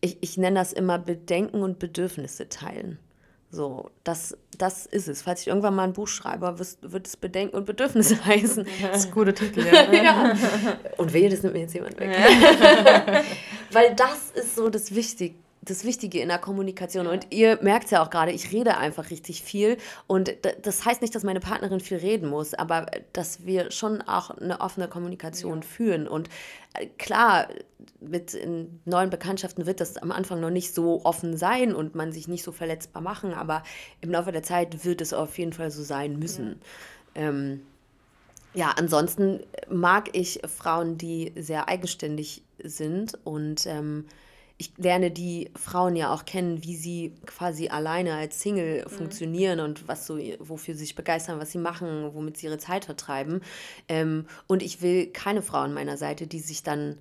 [0.00, 2.98] ich, ich nenne das immer Bedenken und Bedürfnisse teilen.
[3.52, 5.22] So, das, das ist es.
[5.22, 8.64] Falls ich irgendwann mal ein Buch schreibe, wird es Bedenken und Bedürfnisse heißen.
[8.80, 9.92] Das ist ein guter Titel, ja.
[9.92, 10.36] ja.
[10.98, 12.10] Und wehe, das nimmt mir jetzt jemand weg.
[13.72, 15.34] Weil das ist so das Wichtige.
[15.62, 17.06] Das Wichtige in der Kommunikation.
[17.06, 19.76] Und ihr merkt es ja auch gerade, ich rede einfach richtig viel.
[20.06, 20.32] Und
[20.62, 24.60] das heißt nicht, dass meine Partnerin viel reden muss, aber dass wir schon auch eine
[24.60, 26.08] offene Kommunikation führen.
[26.08, 26.30] Und
[26.74, 27.48] äh, klar,
[28.00, 28.38] mit
[28.84, 32.42] neuen Bekanntschaften wird das am Anfang noch nicht so offen sein und man sich nicht
[32.42, 33.62] so verletzbar machen, aber
[34.00, 36.60] im Laufe der Zeit wird es auf jeden Fall so sein müssen.
[37.14, 37.62] Ähm,
[38.54, 44.06] ja, ansonsten mag ich Frauen, die sehr eigenständig sind und ähm,
[44.60, 48.90] ich lerne die Frauen ja auch kennen, wie sie quasi alleine als Single mhm.
[48.90, 52.84] funktionieren und was so, wofür sie sich begeistern, was sie machen, womit sie ihre Zeit
[52.84, 53.40] vertreiben.
[53.88, 56.98] Ähm, und ich will keine Frau an meiner Seite, die sich dann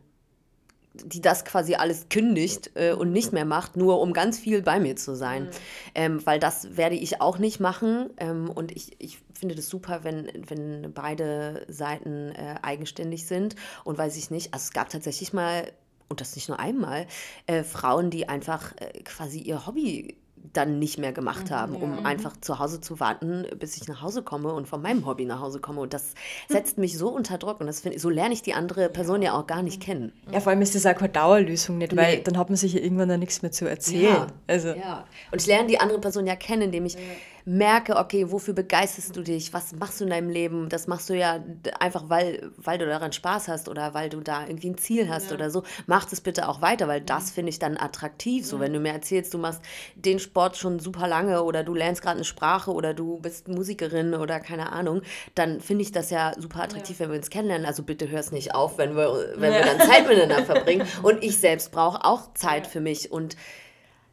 [0.94, 4.80] die das quasi alles kündigt äh, und nicht mehr macht, nur um ganz viel bei
[4.80, 5.44] mir zu sein.
[5.44, 5.50] Mhm.
[5.96, 8.10] Ähm, weil das werde ich auch nicht machen.
[8.18, 13.56] Ähm, und ich, ich finde das super, wenn, wenn beide Seiten äh, eigenständig sind.
[13.84, 15.72] Und weiß ich nicht, also es gab tatsächlich mal,
[16.10, 17.08] und das nicht nur einmal,
[17.46, 20.18] äh, Frauen, die einfach äh, quasi ihr Hobby
[20.54, 22.06] dann nicht mehr gemacht mhm, haben, um ja.
[22.06, 25.42] einfach zu Hause zu warten, bis ich nach Hause komme und von meinem Hobby nach
[25.42, 25.82] Hause komme.
[25.82, 26.14] Und das
[26.48, 29.34] setzt mich so unter Druck und das find, so lerne ich die andere Person ja
[29.34, 30.12] auch gar nicht kennen.
[30.32, 32.24] Ja, vor allem ist das auch keine Dauerlösung nicht, weil nee.
[32.24, 34.04] dann hat man sich ja irgendwann dann nichts mehr zu erzählen.
[34.04, 34.28] Ja.
[34.48, 34.70] Also.
[34.70, 35.06] ja.
[35.32, 36.98] Und ich lerne die andere Person ja kennen, indem ich
[37.46, 41.14] merke, okay, wofür begeisterst du dich, was machst du in deinem Leben, das machst du
[41.16, 41.44] ja
[41.80, 45.30] einfach, weil, weil du daran Spaß hast oder weil du da irgendwie ein Ziel hast
[45.30, 45.36] ja.
[45.36, 48.74] oder so, mach das bitte auch weiter, weil das finde ich dann attraktiv, so wenn
[48.74, 49.62] du mir erzählst, du machst
[49.96, 54.14] den Sport schon super lange oder du lernst gerade eine Sprache oder du bist Musikerin
[54.14, 55.02] oder keine Ahnung,
[55.36, 57.06] dann finde ich das ja super attraktiv, ja.
[57.06, 59.60] wenn wir uns kennenlernen, also bitte hör es nicht auf, wenn wir, wenn ja.
[59.60, 60.88] wir dann Zeit miteinander verbringen.
[61.04, 63.12] Und ich selbst brauche auch Zeit für mich.
[63.12, 63.36] Und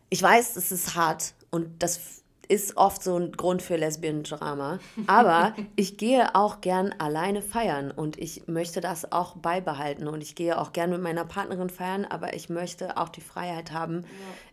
[0.09, 4.79] ich weiß, es ist hart und das ist oft so ein Grund für Lesbian-Drama.
[5.07, 10.09] Aber ich gehe auch gern alleine feiern und ich möchte das auch beibehalten.
[10.09, 13.73] Und ich gehe auch gern mit meiner Partnerin feiern, aber ich möchte auch die Freiheit
[13.73, 14.03] haben,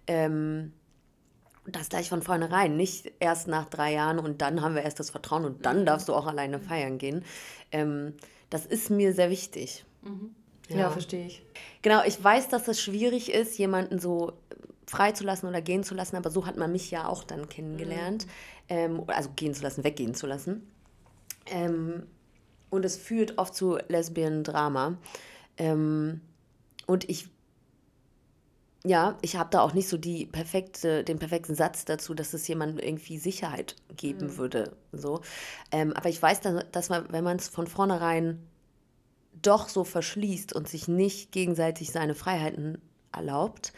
[0.08, 0.16] ja.
[0.16, 0.74] ähm,
[1.66, 2.76] das gleich von vornherein.
[2.76, 5.86] Nicht erst nach drei Jahren und dann haben wir erst das Vertrauen und dann mhm.
[5.86, 7.24] darfst du auch alleine feiern gehen.
[7.72, 8.14] Ähm,
[8.50, 9.86] das ist mir sehr wichtig.
[10.02, 10.36] Mhm.
[10.70, 10.78] Ja.
[10.78, 11.44] ja, verstehe ich.
[11.82, 14.34] Genau, ich weiß, dass es schwierig ist, jemanden so
[14.88, 18.26] freizulassen oder gehen zu lassen, aber so hat man mich ja auch dann kennengelernt.
[18.26, 18.32] Mhm.
[18.70, 20.68] Ähm, also gehen zu lassen, weggehen zu lassen.
[21.48, 22.04] Ähm,
[22.70, 24.98] und es führt oft zu Lesbian-Drama.
[25.58, 26.22] Ähm,
[26.88, 27.30] und ich,
[28.84, 32.48] ja, ich habe da auch nicht so die perfekte, den perfekten Satz dazu, dass es
[32.48, 34.38] jemandem irgendwie Sicherheit geben mhm.
[34.38, 34.76] würde.
[34.92, 35.22] So.
[35.72, 38.40] Ähm, aber ich weiß, dass, dass man, wenn man es von vornherein
[39.42, 42.82] doch so verschließt und sich nicht gegenseitig seine Freiheiten
[43.12, 43.74] erlaubt,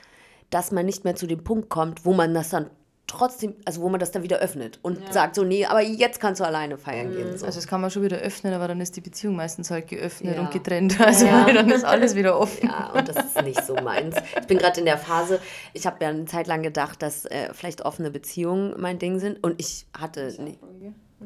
[0.50, 2.70] dass man nicht mehr zu dem Punkt kommt, wo man das dann
[3.08, 5.12] trotzdem, also wo man das dann wieder öffnet und ja.
[5.12, 7.16] sagt so, nee, aber jetzt kannst du alleine feiern mhm.
[7.16, 7.38] gehen.
[7.38, 7.46] So.
[7.46, 10.36] Also das kann man schon wieder öffnen, aber dann ist die Beziehung meistens halt geöffnet
[10.36, 10.42] ja.
[10.42, 10.98] und getrennt.
[11.06, 11.46] Also ja.
[11.46, 12.68] dann ist alles wieder offen.
[12.68, 14.16] Ja, und das ist nicht so meins.
[14.40, 15.40] Ich bin gerade in der Phase,
[15.74, 19.44] ich habe ja eine Zeit lang gedacht, dass äh, vielleicht offene Beziehungen mein Ding sind
[19.44, 20.34] und ich hatte...
[20.40, 20.58] Nee.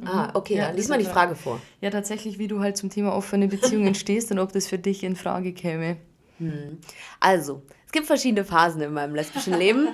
[0.06, 1.60] Ah, okay, ja, lies mal die Frage vor.
[1.82, 5.04] Ja, tatsächlich, wie du halt zum Thema offene Beziehungen stehst und ob das für dich
[5.04, 5.98] in Frage käme.
[6.38, 6.78] Hm.
[7.20, 9.88] Also, es gibt verschiedene Phasen in meinem lesbischen Leben.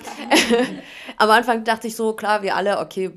[1.18, 3.12] Am Anfang dachte ich so, klar, wir alle, okay,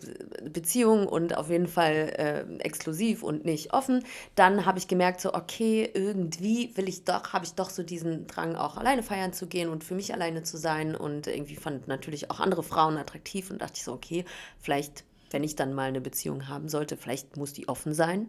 [0.44, 4.04] Beziehung und auf jeden Fall äh, exklusiv und nicht offen.
[4.36, 8.28] Dann habe ich gemerkt, so, okay, irgendwie will ich doch, habe ich doch so diesen
[8.28, 10.94] Drang, auch alleine feiern zu gehen und für mich alleine zu sein.
[10.94, 14.24] Und irgendwie fand natürlich auch andere Frauen attraktiv und dachte ich so, okay,
[14.60, 18.28] vielleicht wenn ich dann mal eine Beziehung haben sollte, vielleicht muss die offen sein,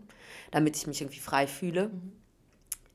[0.50, 1.90] damit ich mich irgendwie frei fühle.
[1.90, 2.19] Mhm.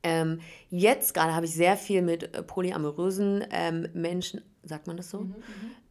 [0.05, 0.39] Ähm,
[0.69, 5.21] jetzt gerade habe ich sehr viel mit äh, polyamorösen ähm, Menschen, sagt man das so?
[5.21, 5.29] Mhm,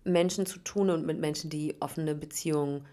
[0.04, 2.86] mhm, Menschen zu tun und mit Menschen, die offene Beziehungen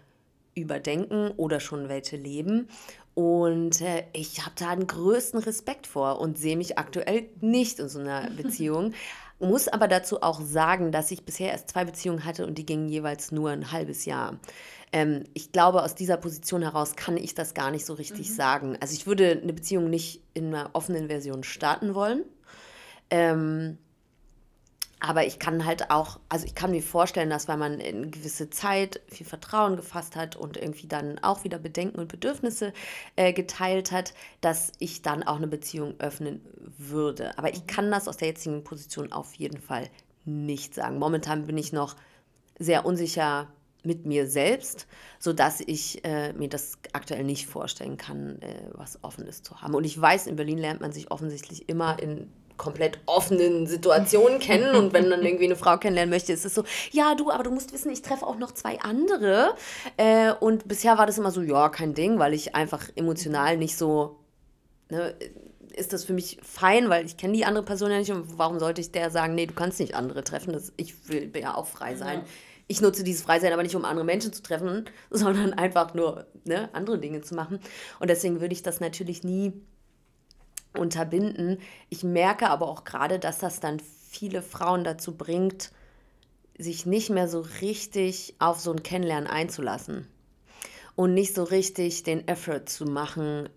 [0.56, 2.66] überdenken oder schon welche leben.
[3.14, 7.88] Und äh, ich habe da den größten Respekt vor und sehe mich aktuell nicht in
[7.88, 8.92] so einer Beziehung.
[9.38, 12.88] Muss aber dazu auch sagen, dass ich bisher erst zwei Beziehungen hatte und die gingen
[12.88, 14.40] jeweils nur ein halbes Jahr.
[14.92, 18.34] Ähm, ich glaube, aus dieser Position heraus kann ich das gar nicht so richtig mhm.
[18.34, 18.76] sagen.
[18.80, 22.24] Also ich würde eine Beziehung nicht in einer offenen Version starten wollen.
[23.10, 23.78] Ähm,
[25.04, 28.50] aber ich kann halt auch, also ich kann mir vorstellen, dass wenn man in gewisse
[28.50, 32.72] Zeit viel Vertrauen gefasst hat und irgendwie dann auch wieder Bedenken und Bedürfnisse
[33.16, 36.40] äh, geteilt hat, dass ich dann auch eine Beziehung öffnen
[36.78, 37.36] würde.
[37.36, 37.66] Aber ich mhm.
[37.66, 39.90] kann das aus der jetzigen Position auf jeden Fall
[40.24, 41.00] nicht sagen.
[41.00, 41.96] Momentan bin ich noch
[42.60, 43.48] sehr unsicher
[43.84, 44.86] mit mir selbst,
[45.18, 49.74] sodass ich äh, mir das aktuell nicht vorstellen kann, äh, was Offenes zu haben.
[49.74, 54.76] Und ich weiß, in Berlin lernt man sich offensichtlich immer in komplett offenen Situationen kennen.
[54.76, 57.50] Und wenn dann irgendwie eine Frau kennenlernen möchte, ist es so, ja du, aber du
[57.50, 59.54] musst wissen, ich treffe auch noch zwei andere.
[59.96, 63.76] Äh, und bisher war das immer so, ja, kein Ding, weil ich einfach emotional nicht
[63.76, 64.18] so,
[64.90, 65.14] ne,
[65.74, 68.12] ist das für mich fein, weil ich kenne die andere Person ja nicht.
[68.12, 71.32] Und warum sollte ich der sagen, nee, du kannst nicht andere treffen, das, ich will
[71.34, 72.20] ja auch frei sein.
[72.20, 72.24] Ja
[72.72, 76.70] ich nutze dieses Freisein aber nicht, um andere Menschen zu treffen, sondern einfach nur ne,
[76.72, 77.60] andere Dinge zu machen.
[78.00, 79.52] Und deswegen würde ich das natürlich nie
[80.76, 81.58] unterbinden.
[81.90, 85.70] Ich merke aber auch gerade, dass das dann viele Frauen dazu bringt,
[86.56, 90.06] sich nicht mehr so richtig auf so ein Kennenlernen einzulassen
[90.96, 93.50] und nicht so richtig den Effort zu machen,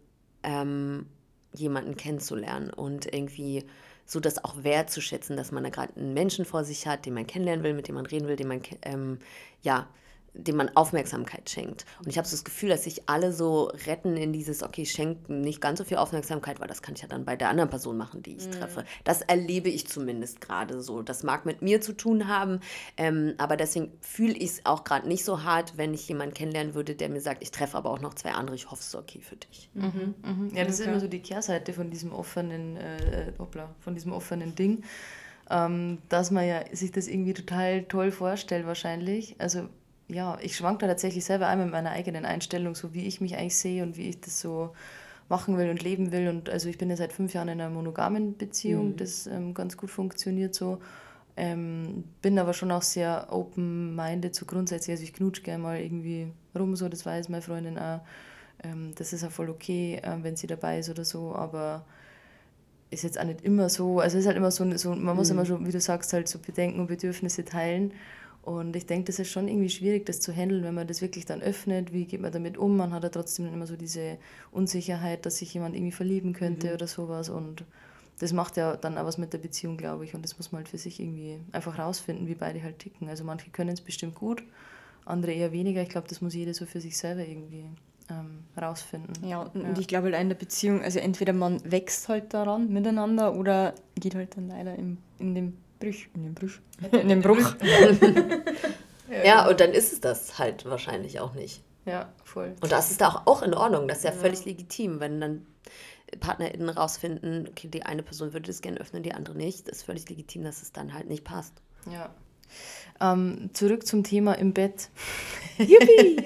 [0.44, 1.06] ähm,
[1.54, 3.64] jemanden kennenzulernen und irgendwie
[4.06, 7.28] so das auch wertzuschätzen, dass man da gerade einen Menschen vor sich hat, den man
[7.28, 9.20] kennenlernen will, mit dem man reden will, den man ähm,
[9.62, 9.88] ja
[10.38, 11.86] dem man Aufmerksamkeit schenkt.
[12.00, 14.92] Und ich habe so das Gefühl, dass sich alle so retten in dieses, okay, ich
[14.92, 17.70] schenke nicht ganz so viel Aufmerksamkeit, weil das kann ich ja dann bei der anderen
[17.70, 18.52] Person machen, die ich mhm.
[18.52, 18.86] treffe.
[19.04, 21.02] Das erlebe ich zumindest gerade so.
[21.02, 22.60] Das mag mit mir zu tun haben,
[22.98, 26.76] ähm, aber deswegen fühle ich es auch gerade nicht so hart, wenn ich jemanden kennenlernen
[26.76, 28.96] würde, der mir sagt, ich treffe aber auch noch zwei andere, ich hoffe, es ist
[28.96, 29.70] okay für dich.
[29.74, 30.50] Mhm, mhm.
[30.54, 30.84] Ja, das okay.
[30.84, 34.84] ist immer so die Kehrseite von diesem offenen, äh, hoppla, von diesem offenen Ding.
[35.48, 39.36] Ähm, dass man ja sich das irgendwie total toll vorstellt wahrscheinlich.
[39.38, 39.70] Also
[40.08, 43.38] ja, ich schwank da tatsächlich selber einmal mit meiner eigenen Einstellung, so wie ich mich
[43.38, 44.72] eigentlich sehe und wie ich das so
[45.30, 46.28] machen will und leben will.
[46.30, 48.98] Und also ich bin ja seit fünf Jahren in einer monogamen Beziehung, mhm.
[48.98, 50.80] das ähm, ganz gut funktioniert so.
[51.38, 54.94] Ähm, bin aber schon auch sehr open-minded, so grundsätzlich.
[54.94, 58.02] Also ich knutsch gerne mal irgendwie rum, so, das weiß meine Freundin auch.
[58.64, 61.86] Ähm, das ist auch voll okay, äh, wenn sie dabei ist oder so, aber
[62.90, 64.00] ist jetzt auch nicht immer so.
[64.00, 65.38] Also es ist halt immer so, so man muss mhm.
[65.38, 67.92] immer schon, wie du sagst, halt so Bedenken und Bedürfnisse teilen.
[68.46, 71.26] Und ich denke, das ist schon irgendwie schwierig, das zu handeln, wenn man das wirklich
[71.26, 71.92] dann öffnet.
[71.92, 72.78] Wie geht man damit um?
[72.78, 74.18] Man hat ja trotzdem immer so diese
[74.52, 76.74] Unsicherheit, dass sich jemand irgendwie verlieben könnte mhm.
[76.76, 77.30] oder sowas.
[77.30, 77.66] Und
[78.20, 80.14] das macht ja dann auch was mit der Beziehung, glaube ich.
[80.14, 83.10] Und das muss man halt für sich irgendwie einfach rausfinden, wie beide halt ticken.
[83.10, 84.44] Also manche können es bestimmt gut,
[85.06, 85.82] andere eher weniger.
[85.82, 87.66] Ich glaube, das muss jeder so für sich selber irgendwie
[88.12, 89.28] ähm, rausfinden.
[89.28, 89.74] Ja, und, ja.
[89.80, 94.14] ich glaube halt in der Beziehung, also entweder man wächst halt daran miteinander oder geht
[94.14, 95.54] halt dann leider in, in dem
[95.86, 96.60] Brüch, in dem Bruch.
[96.92, 97.56] In dem Bruch.
[99.24, 101.62] ja, und dann ist es das halt wahrscheinlich auch nicht.
[101.86, 102.56] Ja, voll.
[102.62, 103.88] Und das ist auch, auch in Ordnung.
[103.88, 104.18] Das ist ja, ja.
[104.18, 105.46] völlig legitim, wenn dann
[106.20, 109.68] PartnerInnen rausfinden, okay, die eine Person würde das gerne öffnen, die andere nicht.
[109.68, 111.62] Das ist völlig legitim, dass es dann halt nicht passt.
[111.92, 112.10] Ja.
[113.02, 114.90] Ähm, zurück zum Thema im Bett.
[115.58, 116.24] Yippie!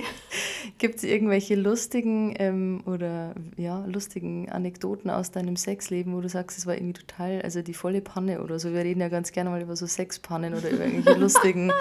[0.77, 6.57] Gibt es irgendwelche lustigen ähm, oder ja, lustigen Anekdoten aus deinem Sexleben, wo du sagst,
[6.57, 8.71] es war irgendwie total, also die volle Panne oder so?
[8.71, 11.71] Wir reden ja ganz gerne mal über so Sexpannen oder über irgendwelche lustigen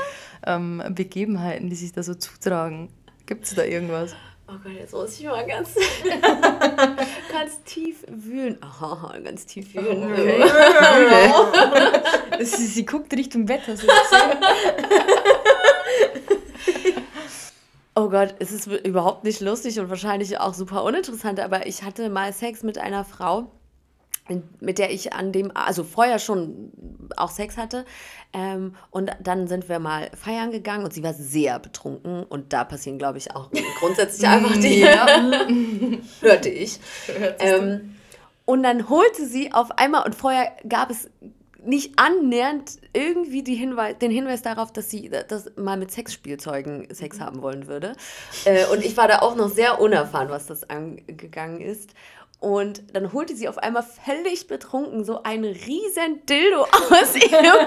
[0.46, 2.88] ähm, Begebenheiten, die sich da so zutragen.
[3.26, 4.16] Gibt es da irgendwas?
[4.50, 5.74] Oh Gott, jetzt muss ich mal ganz,
[7.30, 8.56] ganz tief wühlen.
[8.62, 10.10] Aha, ganz tief wühlen.
[10.10, 10.44] Okay.
[12.44, 14.38] sie, sie guckt Richtung Bett, hast du gesehen?
[17.94, 22.08] Oh Gott, es ist überhaupt nicht lustig und wahrscheinlich auch super uninteressant, aber ich hatte
[22.08, 23.50] mal Sex mit einer Frau,
[24.60, 26.72] mit der ich an dem, also vorher schon
[27.16, 27.84] auch Sex hatte.
[28.32, 32.24] Ähm, und dann sind wir mal feiern gegangen und sie war sehr betrunken.
[32.24, 34.84] Und da passieren, glaube ich, auch grundsätzlich einfach die.
[36.20, 36.78] hörte ich.
[37.38, 37.94] Ähm,
[38.44, 41.10] und dann holte sie auf einmal, und vorher gab es
[41.64, 47.18] nicht annähernd irgendwie die Hinweis, den Hinweis darauf, dass sie das mal mit Sexspielzeugen Sex
[47.18, 47.22] mhm.
[47.22, 47.94] haben wollen würde.
[48.44, 51.90] Äh, und ich war da auch noch sehr unerfahren, was das angegangen ist.
[52.40, 57.66] Und dann holte sie auf einmal völlig betrunken so ein riesen Dildo aus ihrem.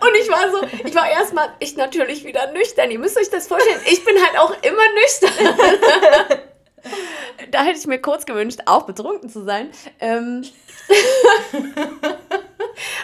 [0.00, 2.90] und ich war so, ich war erstmal, ich natürlich wieder nüchtern.
[2.90, 5.30] Ihr müsst euch das vorstellen, ich bin halt auch immer nüchtern.
[7.50, 9.70] da hätte ich mir kurz gewünscht, auch betrunken zu sein.
[9.98, 10.44] Ähm,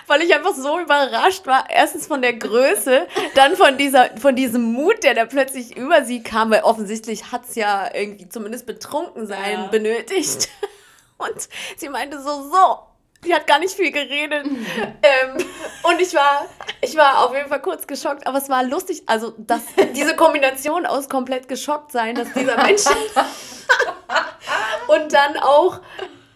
[0.07, 1.67] weil ich einfach so überrascht war.
[1.69, 6.23] Erstens von der Größe, dann von, dieser, von diesem Mut, der da plötzlich über sie
[6.23, 9.67] kam, weil offensichtlich hat es ja irgendwie zumindest betrunken sein ja.
[9.69, 10.49] benötigt.
[11.19, 12.79] Und sie meinte so, so,
[13.25, 14.47] die hat gar nicht viel geredet.
[14.47, 15.37] ähm,
[15.83, 16.47] und ich war,
[16.81, 19.03] ich war auf jeden Fall kurz geschockt, aber es war lustig.
[19.07, 19.63] Also, dass
[19.95, 22.85] diese Kombination aus komplett geschockt sein, dass dieser Mensch.
[24.89, 25.81] und dann auch,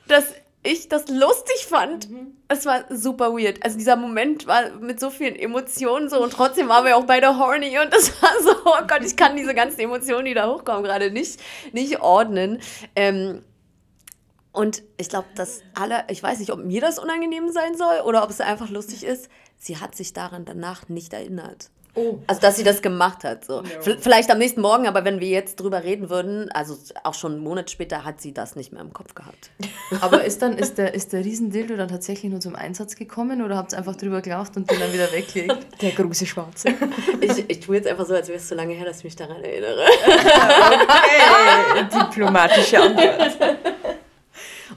[0.09, 0.25] dass
[0.63, 2.11] ich das lustig fand.
[2.11, 2.37] Mhm.
[2.49, 3.65] Es war super weird.
[3.65, 7.39] Also dieser Moment war mit so vielen Emotionen so und trotzdem waren wir auch beide
[7.39, 10.83] horny und das war so, oh Gott, ich kann diese ganzen Emotionen, die da hochkommen,
[10.83, 11.41] gerade nicht,
[11.73, 12.61] nicht ordnen.
[12.95, 13.43] Ähm,
[14.53, 18.25] und ich glaube, dass alle, ich weiß nicht, ob mir das unangenehm sein soll oder
[18.25, 21.71] ob es einfach lustig ist, sie hat sich daran danach nicht erinnert.
[21.95, 22.19] Oh.
[22.27, 23.45] Also, dass sie das gemacht hat.
[23.45, 23.63] So.
[23.63, 23.97] Ja.
[23.99, 27.43] Vielleicht am nächsten Morgen, aber wenn wir jetzt drüber reden würden, also auch schon einen
[27.43, 29.51] Monat später, hat sie das nicht mehr im Kopf gehabt.
[30.01, 33.57] Aber ist dann, ist der, ist der Riesendildo dann tatsächlich nur zum Einsatz gekommen oder
[33.57, 35.67] habt ihr einfach drüber gelacht und den dann wieder weggelegt?
[35.83, 36.69] Der große Schwarze.
[37.21, 39.17] Ich, ich tue jetzt einfach so, als wäre es so lange her, dass ich mich
[39.17, 39.85] daran erinnere.
[40.85, 43.37] Okay, diplomatische Antwort.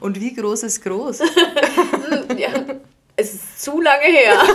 [0.00, 1.20] Und wie groß ist groß?
[2.36, 2.50] ja.
[3.16, 4.40] Es ist zu lange her.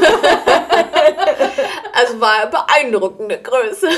[1.93, 3.87] also war eine beeindruckende Größe.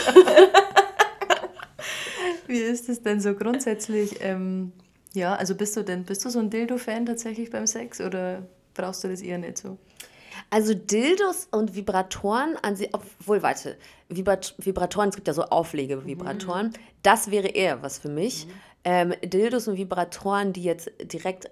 [2.47, 4.19] Wie ist es denn so grundsätzlich?
[4.21, 4.71] Ähm,
[5.13, 8.43] ja, also bist du denn, bist du so ein Dildo-Fan tatsächlich beim Sex oder
[8.73, 9.77] brauchst du das eher nicht so?
[10.49, 13.77] Also Dildos und Vibratoren an sich, obwohl, warte,
[14.09, 16.73] Vibrat Vibratoren, es gibt ja so Auflegevibratoren, mhm.
[17.03, 18.45] das wäre eher was für mich.
[18.45, 18.51] Mhm.
[18.83, 21.49] ähm, Dildos und Vibratoren, die jetzt direkt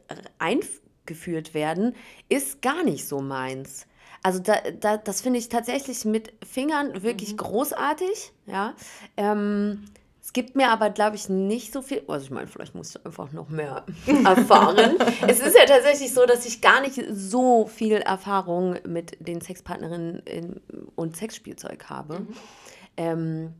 [1.09, 1.95] eingeführt werden,
[2.29, 3.87] ist gar nicht so meins.
[4.21, 8.33] Also da, da, das finde ich tatsächlich mit Fingern wirklich großartig.
[8.45, 8.73] Ja.
[9.15, 9.85] Ähm,
[10.21, 12.03] es gibt mir aber, glaube ich, nicht so viel.
[12.07, 13.85] Also ich meine, vielleicht musst du einfach noch mehr
[14.25, 14.97] erfahren.
[15.27, 20.19] es ist ja tatsächlich so, dass ich gar nicht so viel Erfahrung mit den Sexpartnerinnen
[20.19, 20.61] in,
[20.95, 22.27] und Sexspielzeug habe.
[22.97, 23.53] Ähm,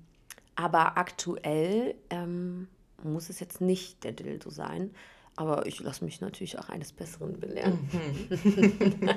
[0.56, 2.68] aber aktuell ähm,
[3.02, 4.92] muss es jetzt nicht der Dildo sein.
[5.40, 7.80] Aber ich lasse mich natürlich auch eines Besseren belehren.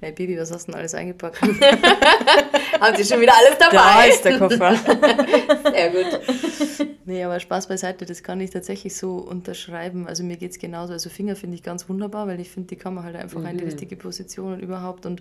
[0.00, 1.40] Hey Baby, was hast du denn alles eingepackt?
[2.80, 3.76] Haben Sie schon wieder alles dabei?
[3.76, 4.74] Da ist der Koffer.
[5.70, 6.88] Sehr gut.
[7.04, 10.08] Nee, aber Spaß beiseite, das kann ich tatsächlich so unterschreiben.
[10.08, 10.92] Also mir geht es genauso.
[10.92, 13.56] Also Finger finde ich ganz wunderbar, weil ich finde, die kann man halt einfach in
[13.56, 15.06] die richtige Position und überhaupt.
[15.06, 15.20] Und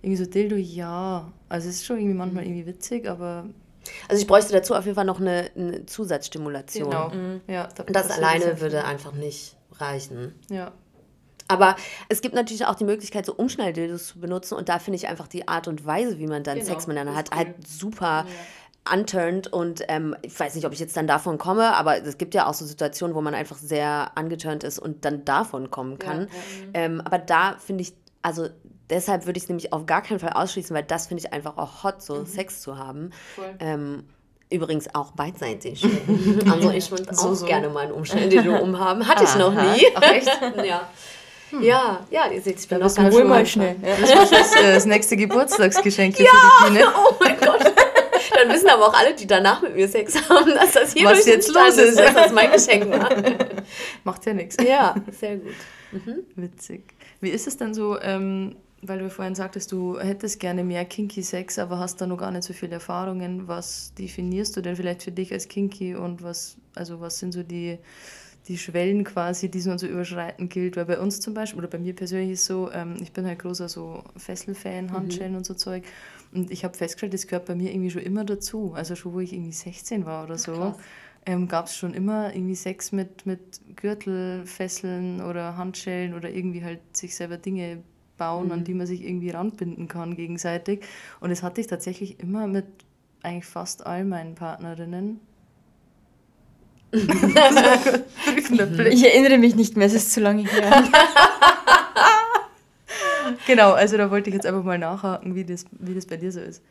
[0.00, 1.32] irgendwie so Dildo, ja.
[1.48, 3.46] Also es ist schon irgendwie manchmal irgendwie witzig, aber
[4.06, 6.88] Also ich bräuchte dazu auf jeden Fall noch eine, eine Zusatzstimulation.
[6.88, 7.10] genau.
[7.48, 10.34] Ja, da Und das alleine würde einfach nicht reichen.
[10.50, 10.72] Ja.
[11.48, 11.76] Aber
[12.08, 14.54] es gibt natürlich auch die Möglichkeit, so Umschnalldildos zu benutzen.
[14.54, 17.14] Und da finde ich einfach die Art und Weise, wie man dann Genau, Sex miteinander
[17.14, 18.26] hat, halt super
[18.92, 19.48] unturned.
[19.48, 22.46] Und ähm, ich weiß nicht, ob ich jetzt dann davon komme, aber es gibt ja
[22.46, 26.28] auch so Situationen, wo man einfach sehr angeturnt ist und dann davon kommen kann.
[26.74, 28.48] Ähm, aber da finde ich, also
[28.90, 31.56] deshalb würde ich es nämlich auf gar keinen Fall ausschließen, weil das finde ich einfach
[31.56, 33.10] auch hot, so Sex zu haben.
[33.58, 34.04] Ähm,
[34.50, 35.84] Übrigens auch beidseitig.
[36.50, 37.46] Also ich würde auch so.
[37.46, 39.06] gerne mal einen Umschnalldildo umhaben.
[39.06, 39.86] Hatte ich noch nie.
[40.66, 40.88] ja.
[41.62, 43.76] Ja, ja, ihr seht, ich bin noch ganz schön mal schnell.
[43.82, 43.96] Ja.
[43.98, 46.86] Das ist äh, das nächste Geburtstagsgeschenk hier für die Biene.
[46.94, 47.72] Oh mein Gott.
[48.34, 51.24] Dann wissen aber auch alle, die danach mit mir Sex haben, dass das hier Was
[51.24, 51.98] jetzt los ist.
[51.98, 53.08] dass das mein Geschenk war.
[54.04, 54.56] Macht ja nichts.
[54.62, 55.54] Ja, sehr gut.
[56.36, 56.82] Witzig.
[57.20, 61.22] Wie ist es denn so, ähm, weil du vorhin sagtest, du hättest gerne mehr Kinky
[61.22, 63.48] Sex, aber hast da noch gar nicht so viele Erfahrungen.
[63.48, 67.42] Was definierst du denn vielleicht für dich als Kinky und was, also was sind so
[67.42, 67.78] die,
[68.46, 70.76] die Schwellen quasi, die man so überschreiten gilt?
[70.76, 73.40] Weil bei uns zum Beispiel, oder bei mir persönlich ist so, ähm, ich bin halt
[73.40, 75.82] großer so Fesselfan, Handschellen und so Zeug.
[76.32, 78.74] Und ich habe festgestellt, das gehört bei mir irgendwie schon immer dazu.
[78.74, 80.76] Also schon, wo ich irgendwie 16 war oder so.
[81.26, 86.64] Ähm, gab es schon immer irgendwie Sex mit, mit Gürtel, Fesseln oder Handschellen oder irgendwie
[86.64, 87.82] halt sich selber Dinge
[88.18, 90.84] bauen, an die man sich irgendwie ranbinden kann gegenseitig.
[91.20, 92.66] Und das hatte ich tatsächlich immer mit
[93.22, 95.20] eigentlich fast all meinen Partnerinnen.
[98.90, 100.84] Ich erinnere mich nicht mehr, es ist zu lange her.
[103.46, 106.32] Genau, also da wollte ich jetzt einfach mal nachhaken, wie das, wie das bei dir
[106.32, 106.62] so ist.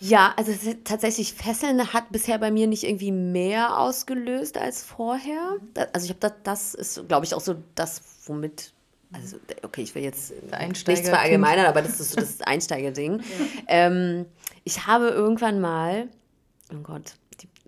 [0.00, 0.52] Ja, also
[0.84, 5.56] tatsächlich Fesseln hat bisher bei mir nicht irgendwie mehr ausgelöst als vorher.
[5.92, 8.72] Also ich habe das, das ist, glaube ich, auch so das, womit,
[9.12, 13.22] also okay, ich will jetzt Einsteiger- nichts verallgemeinern, aber das ist so das Einsteigerding.
[13.66, 14.26] Ähm,
[14.64, 16.08] ich habe irgendwann mal,
[16.72, 17.14] oh Gott,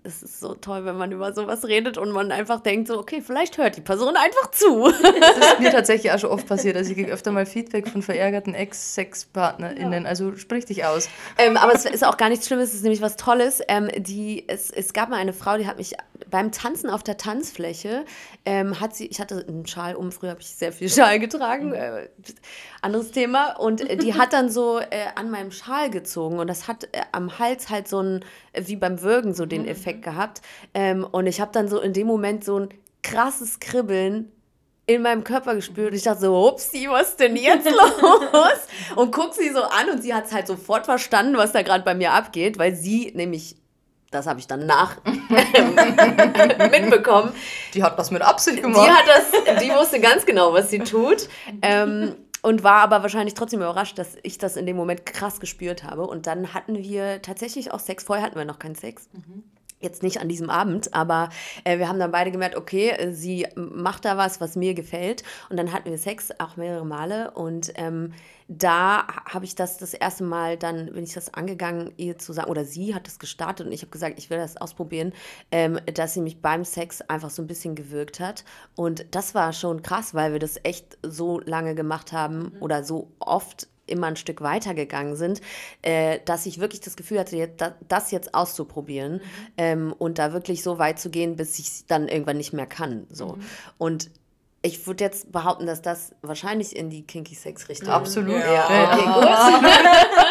[0.03, 3.21] es ist so toll, wenn man über sowas redet und man einfach denkt so, okay,
[3.21, 4.91] vielleicht hört die Person einfach zu.
[4.91, 6.75] Das ist mir tatsächlich auch schon oft passiert.
[6.75, 10.05] Also ich kriege öfter mal Feedback von verärgerten Ex-SexpartnerInnen.
[10.05, 11.09] Also sprich dich aus.
[11.37, 13.61] ähm, aber es ist auch gar nichts Schlimmes, es ist nämlich was Tolles.
[13.67, 15.95] Ähm, die, es, es gab mal eine Frau, die hat mich
[16.33, 18.05] beim Tanzen auf der Tanzfläche,
[18.43, 21.73] ähm, hat sie, ich hatte einen Schal um, früher habe ich sehr viel Schal getragen,
[21.73, 22.09] äh,
[22.81, 26.67] anderes Thema, und äh, die hat dann so äh, an meinem Schal gezogen und das
[26.67, 30.41] hat äh, am Hals halt so ein, äh, wie beim Würgen so den Effekt gehabt.
[30.73, 32.69] Ähm, und ich habe dann so in dem Moment so ein
[33.03, 34.31] krasses Kribbeln
[34.85, 35.91] in meinem Körper gespürt.
[35.91, 37.65] Und ich dachte so, upsi, was ist denn jetzt
[38.01, 38.67] los?
[38.95, 41.83] Und guck sie so an und sie hat es halt sofort verstanden, was da gerade
[41.83, 43.55] bei mir abgeht, weil sie nämlich,
[44.11, 44.97] das habe ich dann nach
[46.71, 47.33] mitbekommen,
[47.73, 48.89] Die hat das mit Absicht die gemacht.
[48.89, 51.29] hat das, die wusste ganz genau, was sie tut.
[51.61, 55.85] Ähm, und war aber wahrscheinlich trotzdem überrascht, dass ich das in dem Moment krass gespürt
[55.85, 56.05] habe.
[56.05, 58.03] Und dann hatten wir tatsächlich auch Sex.
[58.03, 59.07] Vorher hatten wir noch keinen Sex.
[59.83, 61.29] Jetzt nicht an diesem Abend, aber
[61.65, 65.23] äh, wir haben dann beide gemerkt, okay, äh, sie macht da was, was mir gefällt.
[65.49, 67.31] Und dann hatten wir Sex, auch mehrere Male.
[67.31, 68.13] Und ähm,
[68.47, 72.49] da habe ich das das erste Mal, dann bin ich das angegangen, ihr zu sagen,
[72.49, 75.13] oder sie hat das gestartet und ich habe gesagt, ich will das ausprobieren,
[75.51, 78.43] ähm, dass sie mich beim Sex einfach so ein bisschen gewirkt hat.
[78.75, 83.11] Und das war schon krass, weil wir das echt so lange gemacht haben oder so
[83.19, 85.41] oft immer ein Stück weiter gegangen sind,
[85.81, 87.49] äh, dass ich wirklich das Gefühl hatte,
[87.87, 89.21] das jetzt auszuprobieren
[89.57, 92.67] ähm, und da wirklich so weit zu gehen, bis ich es dann irgendwann nicht mehr
[92.67, 93.05] kann.
[93.09, 93.37] So.
[93.77, 94.09] Und
[94.65, 98.35] ich würde jetzt behaupten, dass das wahrscheinlich in die Kinky Sex Richtung Absolut.
[98.39, 98.93] Ja, Ja.
[98.93, 99.69] okay, gut.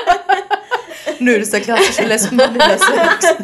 [1.22, 2.86] Nö, das ist der klassische Lesben-Sex.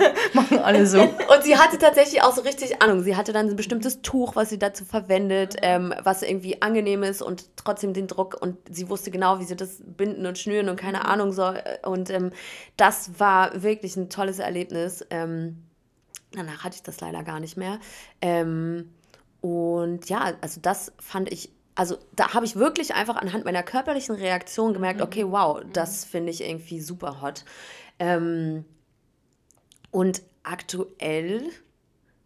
[0.34, 1.00] Machen alle so.
[1.02, 3.02] Und sie hatte tatsächlich auch so richtig Ahnung.
[3.02, 7.22] Sie hatte dann ein bestimmtes Tuch, was sie dazu verwendet, ähm, was irgendwie angenehm ist
[7.22, 8.36] und trotzdem den Druck.
[8.40, 11.62] Und sie wusste genau, wie sie das binden und schnüren und keine Ahnung soll.
[11.84, 12.32] Und ähm,
[12.76, 15.04] das war wirklich ein tolles Erlebnis.
[15.10, 15.64] Ähm,
[16.32, 17.78] Danach hatte ich das leider gar nicht mehr.
[18.20, 18.92] Ähm,
[19.40, 24.16] und ja, also das fand ich, also da habe ich wirklich einfach anhand meiner körperlichen
[24.16, 27.44] Reaktion gemerkt, okay, wow, das finde ich irgendwie super hot.
[28.00, 28.64] Ähm,
[29.92, 31.44] und aktuell,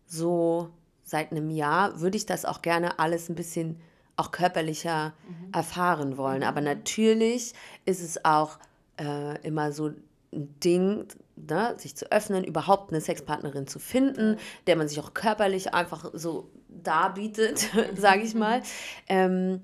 [0.06, 0.70] so
[1.04, 3.78] seit einem Jahr, würde ich das auch gerne alles ein bisschen
[4.16, 5.12] auch körperlicher
[5.52, 6.44] erfahren wollen.
[6.44, 7.52] Aber natürlich
[7.84, 8.58] ist es auch
[8.98, 9.88] äh, immer so
[10.32, 15.14] ein Ding, ne, sich zu öffnen, überhaupt eine Sexpartnerin zu finden, der man sich auch
[15.14, 18.62] körperlich einfach so darbietet, sage ich mal.
[19.08, 19.62] Ähm,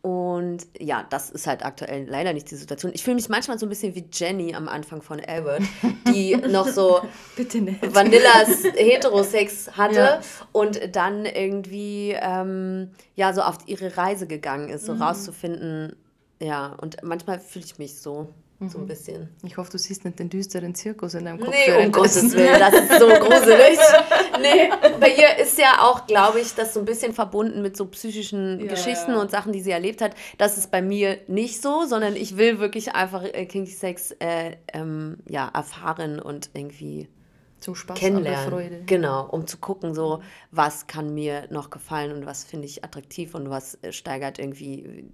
[0.00, 2.92] und ja, das ist halt aktuell leider nicht die Situation.
[2.94, 5.62] Ich fühle mich manchmal so ein bisschen wie Jenny am Anfang von Albert,
[6.06, 7.00] die noch so
[7.34, 7.94] Bitte nicht.
[7.94, 10.20] Vanillas Heterosex hatte Ja.
[10.52, 15.02] und dann irgendwie ähm, ja so auf ihre Reise gegangen ist, so Mhm.
[15.02, 15.96] rauszufinden.
[16.40, 18.28] Ja, und manchmal fühle ich mich so,
[18.60, 18.68] Mhm.
[18.70, 19.28] so ein bisschen.
[19.44, 21.54] Ich hoffe, du siehst nicht den düsteren Zirkus in deinem Kopf.
[21.54, 21.92] Nee, um.
[21.92, 23.78] Gottes Willen, das ist so gruselig.
[24.40, 27.86] Nee, bei ihr ist ja auch, glaube ich, das so ein bisschen verbunden mit so
[27.86, 29.20] psychischen Ja, Geschichten ja.
[29.20, 30.14] und Sachen, die sie erlebt hat.
[30.38, 34.56] Das ist bei mir nicht so, sondern ich will wirklich einfach äh, Kinky Sex äh,
[34.72, 37.08] ähm, ja, erfahren und irgendwie
[37.60, 38.50] Zum Spaß, kennenlernen.
[38.50, 38.82] Freude.
[38.86, 43.34] Genau, um zu gucken, so was kann mir noch gefallen und was finde ich attraktiv
[43.36, 45.04] und was äh, steigert irgendwie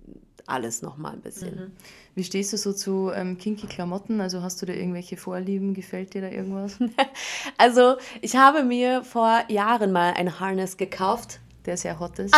[0.46, 1.72] alles noch mal ein bisschen.
[2.14, 4.20] Wie stehst du so zu ähm, kinky Klamotten?
[4.20, 5.74] Also hast du da irgendwelche Vorlieben?
[5.74, 6.78] Gefällt dir da irgendwas?
[7.58, 11.40] Also, ich habe mir vor Jahren mal ein Harness gekauft.
[11.66, 12.34] Der sehr hot ist.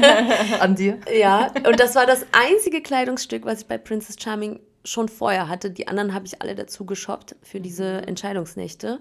[0.60, 0.98] An dir?
[1.16, 5.70] Ja, und das war das einzige Kleidungsstück, was ich bei Princess Charming schon vorher hatte.
[5.70, 9.00] Die anderen habe ich alle dazu geshoppt für diese Entscheidungsnächte.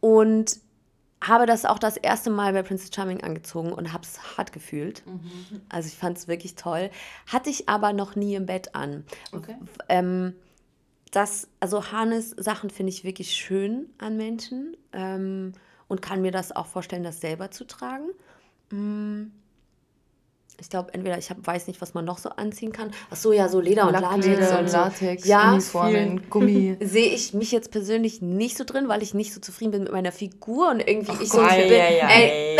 [0.00, 0.58] Und
[1.22, 5.02] habe das auch das erste Mal bei Princess Charming angezogen und habe es hart gefühlt.
[5.68, 6.90] Also ich fand es wirklich toll.
[7.26, 9.04] Hatte ich aber noch nie im Bett an.
[9.32, 9.56] Okay.
[9.88, 10.34] Ähm,
[11.10, 15.52] das, also Harness-Sachen finde ich wirklich schön an Menschen ähm,
[15.88, 18.10] und kann mir das auch vorstellen, das selber zu tragen.
[18.70, 19.32] Mm.
[20.60, 22.90] Ich glaube, entweder ich hab, weiß nicht, was man noch so anziehen kann.
[23.10, 24.76] Ach so, ja, so Leder und Latex Lackleder, und so.
[24.76, 26.76] Latex, Ja, Uniformen, Gummi.
[26.80, 29.92] Sehe ich mich jetzt persönlich nicht so drin, weil ich nicht so zufrieden bin mit
[29.92, 31.50] meiner Figur und irgendwie ich so Gott.
[31.50, 31.72] bin.
[31.72, 32.58] Ey,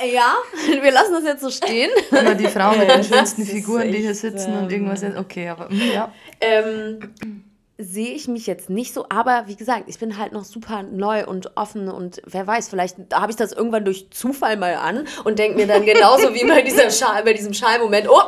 [0.12, 0.34] ja,
[0.82, 1.90] wir lassen das jetzt so stehen.
[2.10, 5.02] Immer die Frauen mit den schönsten Figuren, die hier sitzen und ähm, irgendwas.
[5.16, 6.12] Okay, aber mm, ja.
[6.40, 7.44] Ähm,
[7.78, 11.26] sehe ich mich jetzt nicht so, aber wie gesagt, ich bin halt noch super neu
[11.26, 15.38] und offen und wer weiß, vielleicht habe ich das irgendwann durch Zufall mal an und
[15.38, 18.22] denke mir dann genauso wie bei, dieser Schal, bei diesem Schallmoment, oh,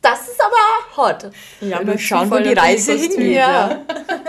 [0.00, 1.30] das ist aber hot.
[1.60, 3.36] Ja, mal schauen, wo die Reise hingeht.
[3.36, 3.82] Ja.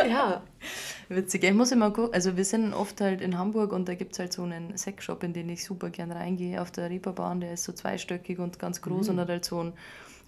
[0.10, 0.42] Ja.
[1.10, 1.44] Witzig.
[1.44, 4.20] Ich muss immer gucken, also wir sind oft halt in Hamburg und da gibt es
[4.20, 7.40] halt so einen Sexshop, in den ich super gern reingehe auf der Reeperbahn.
[7.40, 9.74] Der ist so zweistöckig und ganz groß und hat halt so einen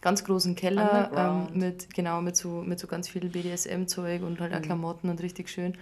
[0.02, 4.54] ganz großen Keller ähm, mit, genau, mit so, mit so ganz viel BDSM-Zeug und halt
[4.54, 5.74] auch Klamotten und richtig schön.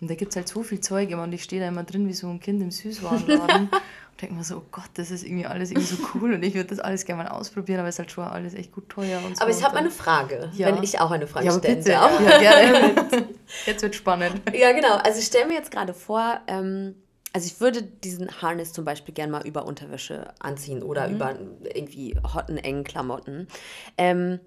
[0.00, 2.08] Und da gibt es halt so viel Zeug immer und ich stehe da immer drin
[2.08, 5.46] wie so ein Kind im Süßwarenladen und denke mir so, oh Gott, das ist irgendwie
[5.46, 7.98] alles irgendwie so cool und ich würde das alles gerne mal ausprobieren, aber es ist
[8.00, 9.42] halt schon alles echt gut teuer und so.
[9.42, 10.66] Aber ich habe eine Frage, Ja.
[10.66, 12.20] wenn ich auch eine Frage Ja, stellen darf.
[12.20, 12.94] Ja, gerne.
[13.66, 14.42] Jetzt wird spannend.
[14.52, 14.96] Ja, genau.
[14.96, 16.96] Also ich stelle mir jetzt gerade vor, ähm,
[17.32, 21.38] also ich würde diesen Harness zum Beispiel gerne mal über Unterwäsche anziehen oder über
[21.74, 23.48] irgendwie hotten, engen Klamotten.
[23.96, 24.40] Ähm,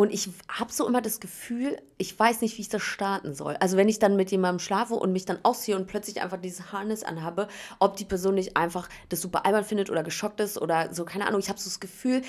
[0.00, 3.56] und ich habe so immer das Gefühl, ich weiß nicht, wie ich das starten soll.
[3.60, 6.72] Also wenn ich dann mit jemandem schlafe und mich dann ausziehe und plötzlich einfach dieses
[6.72, 7.48] Harness anhabe,
[7.80, 11.26] ob die Person nicht einfach das super albern findet oder geschockt ist oder so, keine
[11.26, 11.40] Ahnung.
[11.40, 12.22] Ich habe so das Gefühl,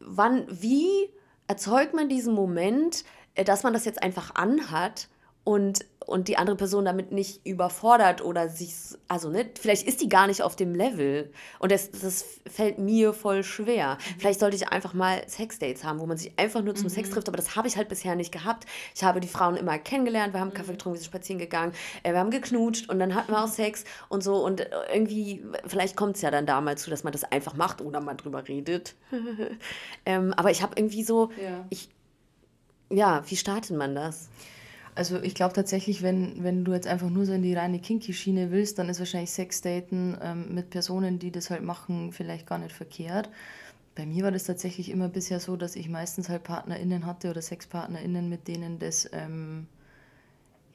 [0.00, 1.08] wann, wie
[1.46, 3.04] erzeugt man diesen Moment,
[3.34, 5.08] äh, dass man das jetzt einfach anhat
[5.42, 8.74] und, und die andere Person damit nicht überfordert oder sich,
[9.06, 13.12] also ne, vielleicht ist die gar nicht auf dem Level und das, das fällt mir
[13.12, 13.98] voll schwer.
[14.18, 17.28] Vielleicht sollte ich einfach mal Sexdates haben, wo man sich einfach nur zum Sex trifft,
[17.28, 18.66] aber das habe ich halt bisher nicht gehabt.
[18.94, 21.72] Ich habe die Frauen immer kennengelernt, wir haben Kaffee getrunken, wir sind spazieren gegangen,
[22.02, 25.44] äh, wir haben geknutscht und dann hatten wir auch Sex und so und äh, irgendwie,
[25.66, 28.14] vielleicht kommt es ja dann da mal zu, dass man das einfach macht oder mal
[28.14, 28.94] drüber redet.
[30.06, 31.66] ähm, aber ich habe irgendwie so, Ja.
[31.70, 31.88] ich,
[32.90, 34.28] ja, wie startet man das?
[35.00, 38.50] Also ich glaube tatsächlich, wenn, wenn du jetzt einfach nur so in die reine Kinky-Schiene
[38.50, 42.74] willst, dann ist wahrscheinlich Sexdaten ähm, mit Personen, die das halt machen, vielleicht gar nicht
[42.74, 43.30] verkehrt.
[43.94, 47.40] Bei mir war das tatsächlich immer bisher so, dass ich meistens halt PartnerInnen hatte oder
[47.40, 49.68] SexpartnerInnen, mit denen das ähm,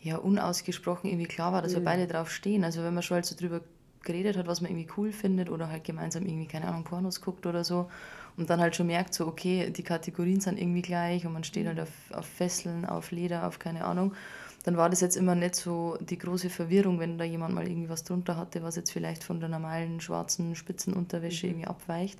[0.01, 2.63] ja unausgesprochen irgendwie klar war, dass wir beide drauf stehen.
[2.63, 3.61] Also wenn man schon halt so drüber
[4.01, 7.45] geredet hat, was man irgendwie cool findet oder halt gemeinsam irgendwie, keine Ahnung, Pornos guckt
[7.45, 7.91] oder so
[8.37, 11.67] und dann halt schon merkt, so okay, die Kategorien sind irgendwie gleich und man steht
[11.67, 14.13] halt auf, auf Fesseln, auf Leder, auf keine Ahnung,
[14.63, 17.89] dann war das jetzt immer nicht so die große Verwirrung, wenn da jemand mal irgendwie
[17.89, 22.19] was drunter hatte, was jetzt vielleicht von der normalen schwarzen Spitzenunterwäsche irgendwie abweicht.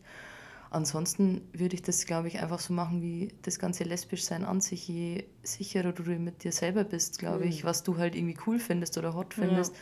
[0.70, 4.88] Ansonsten würde ich das, glaube ich, einfach so machen wie das ganze Lesbischsein an sich.
[4.88, 8.98] Je sicherer du mit dir selber bist, glaube ich, was du halt irgendwie cool findest
[8.98, 9.76] oder hot findest.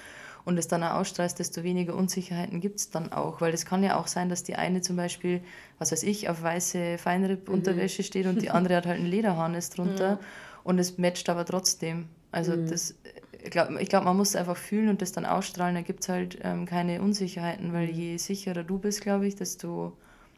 [0.45, 3.41] Und es dann auch ausstrahlst, desto weniger Unsicherheiten gibt es dann auch.
[3.41, 5.41] Weil es kann ja auch sein, dass die eine zum Beispiel,
[5.79, 8.05] was weiß ich, auf weiße Feinripp-Unterwäsche mhm.
[8.05, 10.19] steht und die andere hat halt ein Lederharnes drunter mhm.
[10.63, 12.07] und es matcht aber trotzdem.
[12.31, 12.67] Also mhm.
[12.67, 12.95] das,
[13.41, 16.09] ich glaube, glaub, man muss es einfach fühlen und das dann ausstrahlen, dann gibt es
[16.09, 17.93] halt ähm, keine Unsicherheiten, weil mhm.
[17.93, 19.93] je sicherer du bist, glaube ich, desto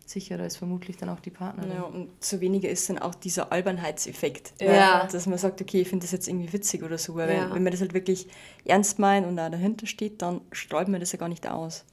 [0.05, 1.71] sicherer ist vermutlich dann auch die Partnerin.
[1.71, 4.53] Ja, und so weniger ist dann auch dieser Albernheitseffekt.
[4.61, 5.07] Ja.
[5.07, 7.15] Dass man sagt, okay, ich finde das jetzt irgendwie witzig oder so.
[7.15, 7.53] Weil ja.
[7.53, 8.27] wenn man das halt wirklich
[8.65, 11.85] ernst meint und da dahinter steht, dann strahlt man das ja gar nicht aus.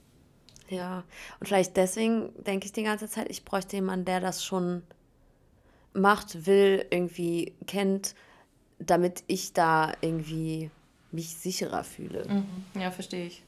[0.68, 1.04] Ja,
[1.38, 4.82] und vielleicht deswegen denke ich die ganze Zeit, ich bräuchte jemanden, der das schon
[5.92, 8.14] macht, will, irgendwie kennt,
[8.78, 10.70] damit ich da irgendwie
[11.10, 12.26] mich sicherer fühle.
[12.26, 12.80] Mhm.
[12.80, 13.42] Ja, verstehe ich.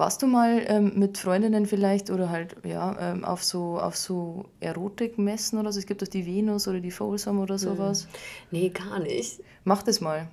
[0.00, 4.46] Warst du mal ähm, mit Freundinnen vielleicht oder halt ja ähm, auf so auf so
[4.60, 5.78] Erotikmessen oder so?
[5.78, 8.08] Es gibt doch die Venus oder die Folsom oder sowas.
[8.50, 9.42] Nee, gar nicht.
[9.64, 10.26] Mach das mal.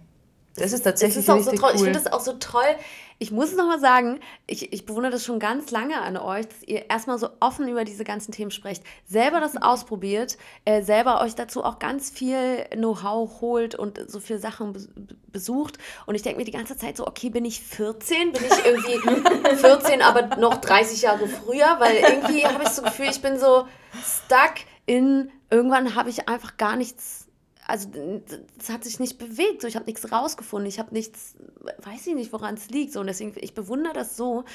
[0.57, 1.69] Das ist tatsächlich das ist so toll.
[1.69, 1.75] Cool.
[1.75, 2.75] Ich finde das auch so toll.
[3.19, 6.61] Ich muss es nochmal sagen, ich, ich bewundere das schon ganz lange an euch, dass
[6.63, 11.33] ihr erstmal so offen über diese ganzen Themen sprecht, selber das ausprobiert, äh, selber euch
[11.33, 14.87] dazu auch ganz viel Know-how holt und so viele Sachen be
[15.31, 15.77] besucht.
[16.07, 18.31] Und ich denke mir die ganze Zeit so, okay, bin ich 14?
[18.31, 21.75] Bin ich irgendwie 14, aber noch 30 Jahre früher?
[21.79, 23.67] Weil irgendwie habe ich so das Gefühl, ich bin so
[24.03, 24.55] stuck
[24.87, 27.26] in, irgendwann habe ich einfach gar nichts
[27.67, 27.89] also
[28.57, 31.35] das hat sich nicht bewegt, so ich habe nichts rausgefunden, ich habe nichts,
[31.83, 34.45] weiß ich nicht, woran es liegt, so und deswegen ich bewundere das so,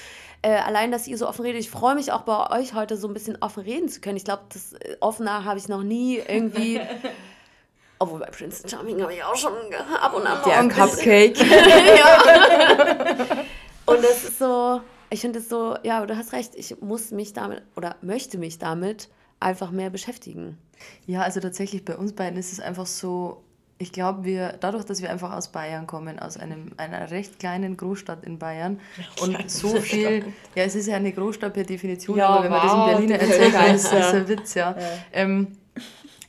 [0.40, 1.60] äh, allein, dass ihr so offen redet.
[1.60, 4.16] Ich freue mich auch bei euch heute so ein bisschen offen reden zu können.
[4.16, 6.80] Ich glaube, das äh, offener habe ich noch nie irgendwie.
[7.98, 9.52] Obwohl bei Prince Charming habe ich auch schon
[10.00, 10.42] ab und ab.
[10.44, 11.38] Der Cupcake.
[11.98, 13.44] ja.
[13.86, 17.32] Und das ist so, ich finde es so, ja, du hast recht, ich muss mich
[17.32, 19.08] damit oder möchte mich damit
[19.38, 20.58] einfach mehr beschäftigen.
[21.06, 23.42] Ja, also tatsächlich bei uns beiden ist es einfach so,
[23.78, 27.76] ich glaube, wir, dadurch, dass wir einfach aus Bayern kommen, aus einem, einer recht kleinen
[27.76, 28.78] Großstadt in Bayern
[29.20, 30.24] und so viel,
[30.54, 33.08] ja, es ist ja eine Großstadt per Definition, ja, aber wenn wow, man das in
[33.08, 34.70] Berlin erzählt, dann ist das ein Witz, ja.
[34.78, 34.86] ja.
[35.12, 35.48] Ähm,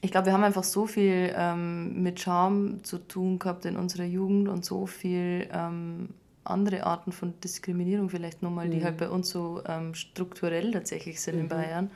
[0.02, 4.04] ich glaube, wir haben einfach so viel ähm, mit Charme zu tun gehabt in unserer
[4.04, 6.10] Jugend und so viel ähm,
[6.44, 8.72] andere Arten von Diskriminierung vielleicht nochmal, mhm.
[8.72, 11.42] die halt bei uns so ähm, strukturell tatsächlich sind mhm.
[11.42, 11.92] in Bayern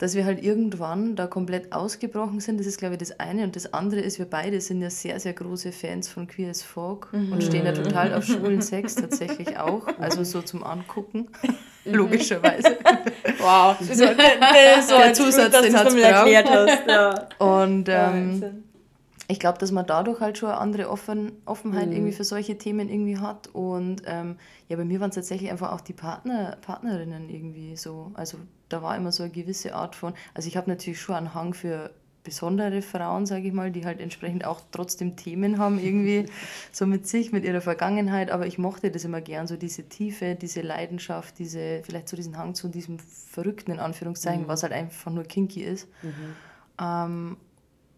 [0.00, 2.58] dass wir halt irgendwann da komplett ausgebrochen sind.
[2.58, 3.44] Das ist, glaube ich, das eine.
[3.44, 6.62] Und das andere ist, wir beide sind ja sehr, sehr große Fans von Queer as
[6.62, 7.32] Folk mhm.
[7.32, 9.86] und stehen ja total auf schwulen Sex tatsächlich auch.
[9.98, 11.54] Also so zum Angucken, mhm.
[11.94, 12.78] logischerweise.
[13.38, 16.88] Wow, so, so der Zusatz, gut, den hat es erklärt hast.
[16.88, 17.28] Ja.
[17.38, 18.64] Und ähm,
[19.30, 21.92] ich glaube, dass man dadurch halt schon eine andere Offen Offenheit mhm.
[21.92, 23.48] irgendwie für solche Themen irgendwie hat.
[23.48, 24.36] Und ähm,
[24.68, 28.12] ja, bei mir waren es tatsächlich einfach auch die Partner, Partnerinnen irgendwie so.
[28.14, 31.34] Also da war immer so eine gewisse Art von, also ich habe natürlich schon einen
[31.34, 31.90] Hang für
[32.22, 36.26] besondere Frauen, sage ich mal, die halt entsprechend auch trotzdem Themen haben, irgendwie
[36.72, 40.34] so mit sich, mit ihrer Vergangenheit, aber ich mochte das immer gern, so diese Tiefe,
[40.34, 44.48] diese Leidenschaft, diese, vielleicht so diesen Hang zu diesem Verrückten, in Anführungszeichen, mhm.
[44.48, 45.88] was halt einfach nur kinky ist.
[46.02, 46.36] Mhm.
[46.80, 47.36] Ähm,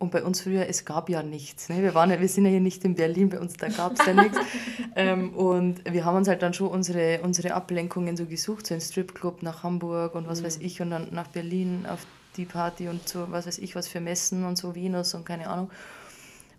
[0.02, 1.68] und bei uns früher, es gab ja nichts.
[1.68, 1.80] Ne?
[1.80, 4.04] Wir, waren ja, wir sind ja hier nicht in Berlin, bei uns da gab es
[4.04, 4.38] ja nichts.
[4.94, 8.80] Ähm, und wir haben uns halt dann schon unsere, unsere Ablenkungen so gesucht, so ein
[8.82, 10.44] Stripclub nach Hamburg und was mhm.
[10.44, 12.04] weiß ich und dann nach Berlin auf
[12.36, 15.48] die Party und so, was weiß ich, was für Messen und so, Venus und keine
[15.48, 15.70] Ahnung.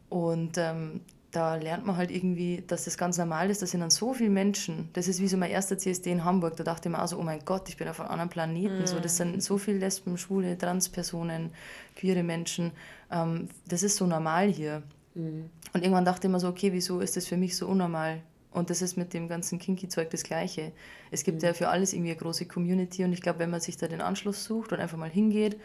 [0.09, 1.01] Und ähm,
[1.33, 3.61] da lernt man halt irgendwie, dass das ganz normal ist.
[3.61, 4.89] Da sind dann so viele Menschen.
[4.93, 6.55] Das ist wie so mein erster CSD in Hamburg.
[6.57, 8.81] Da dachte ich mir auch so, oh mein Gott, ich bin auf einem anderen Planeten.
[8.81, 8.87] Mhm.
[8.87, 11.49] So, das sind so viele Lesben, Schwule, Transpersonen,
[11.95, 12.71] queere Menschen.
[13.11, 14.83] Ähm, das ist so normal hier.
[15.15, 15.49] Mhm.
[15.73, 18.21] Und irgendwann dachte ich mir so, okay, wieso ist das für mich so unnormal?
[18.51, 20.71] Und das ist mit dem ganzen Kinky-Zeug das Gleiche.
[21.09, 21.47] Es gibt mhm.
[21.47, 24.01] ja für alles irgendwie eine große Community und ich glaube, wenn man sich da den
[24.01, 25.57] Anschluss sucht und einfach mal hingeht,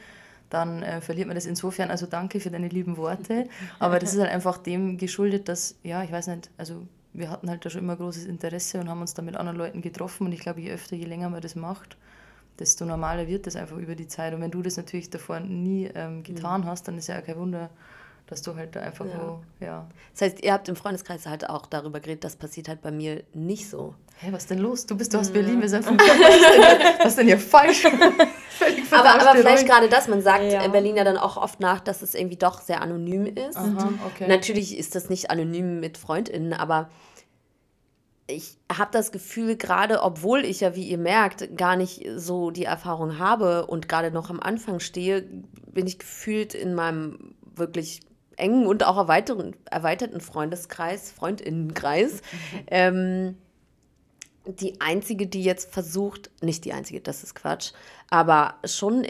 [0.51, 1.91] dann äh, verliert man das insofern.
[1.91, 3.49] Also danke für deine lieben Worte.
[3.79, 7.51] Aber das ist halt einfach dem geschuldet, dass, ja, ich weiß nicht, also wir hatten
[7.51, 10.27] halt da schon immer großes Interesse und haben uns da mit anderen Leuten getroffen.
[10.27, 11.97] Und ich glaube, je öfter, je länger man das macht,
[12.59, 14.35] desto normaler wird das einfach über die Zeit.
[14.35, 16.67] Und wenn du das natürlich davor nie ähm, getan mhm.
[16.67, 17.71] hast, dann ist ja auch kein Wunder,
[18.29, 19.13] dass du halt da einfach ja.
[19.13, 19.87] so, ja.
[20.13, 23.25] Das heißt, ihr habt im Freundeskreis halt auch darüber geredet, das passiert halt bei mir
[23.33, 23.95] nicht so.
[24.19, 24.87] Hä, hey, was denn los?
[24.87, 27.85] Du bist doch aus Berlin, wir sind von Was ist denn hier falsch?
[28.91, 30.63] aber, aber vielleicht gerade das, man sagt ja.
[30.63, 33.57] in Berlin ja dann auch oft nach, dass es irgendwie doch sehr anonym ist.
[33.57, 34.29] Aha, okay.
[34.29, 36.91] Natürlich ist das nicht anonym mit FreundInnen, aber
[38.27, 42.65] ich habe das Gefühl, gerade obwohl ich ja, wie ihr merkt, gar nicht so die
[42.65, 48.01] Erfahrung habe und gerade noch am Anfang stehe, bin ich gefühlt in meinem wirklich
[48.39, 52.61] engen und auch erweiterten, erweiterten Freundeskreis, Freundinnenkreis, mhm.
[52.69, 53.39] ähm,
[54.47, 57.73] die einzige, die jetzt versucht, nicht die einzige, das ist Quatsch,
[58.09, 59.05] aber schon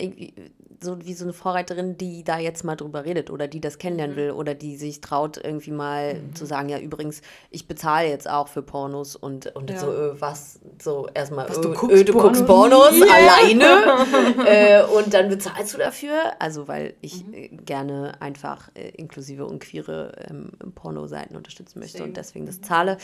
[0.80, 4.14] so wie so eine Vorreiterin, die da jetzt mal drüber redet oder die das kennenlernen
[4.14, 4.20] Mhm.
[4.20, 7.20] will oder die sich traut, irgendwie mal zu sagen, ja, übrigens,
[7.50, 9.78] ich bezahle jetzt auch für Pornos und, und Ja.
[9.80, 12.90] so, äh, was, so erstmal, Was, du äh, guckst äh, du guckst Pornos?
[12.90, 16.14] Pornos alleine äh, und dann bezahlst du dafür.
[16.38, 17.34] Also, weil ich Mhm.
[17.34, 22.08] äh, gerne einfach äh, inklusive und queere ähm, Pornoseiten unterstützen möchte Same.
[22.10, 22.98] und deswegen das zahle.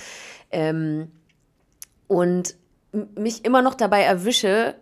[0.51, 1.11] Ähm,
[2.07, 2.55] und
[3.17, 4.77] mich immer noch dabei erwische,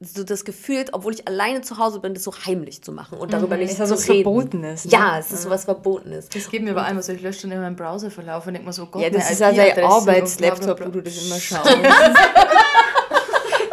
[0.00, 3.32] so das Gefühl, obwohl ich alleine zu Hause bin, das so heimlich zu machen und
[3.32, 4.24] darüber nicht Es ist zu was reden.
[4.24, 4.90] Verbotenes, ne?
[4.92, 6.28] Ja, es ist so was Verbotenes.
[6.28, 8.72] Das geht mir aber einmal so, ich lösche dann immer meinen Browserverlauf und denke mir
[8.74, 11.70] so, Gott, Ja, das ist ja dein Arbeitslaptop, wo du das immer schaust.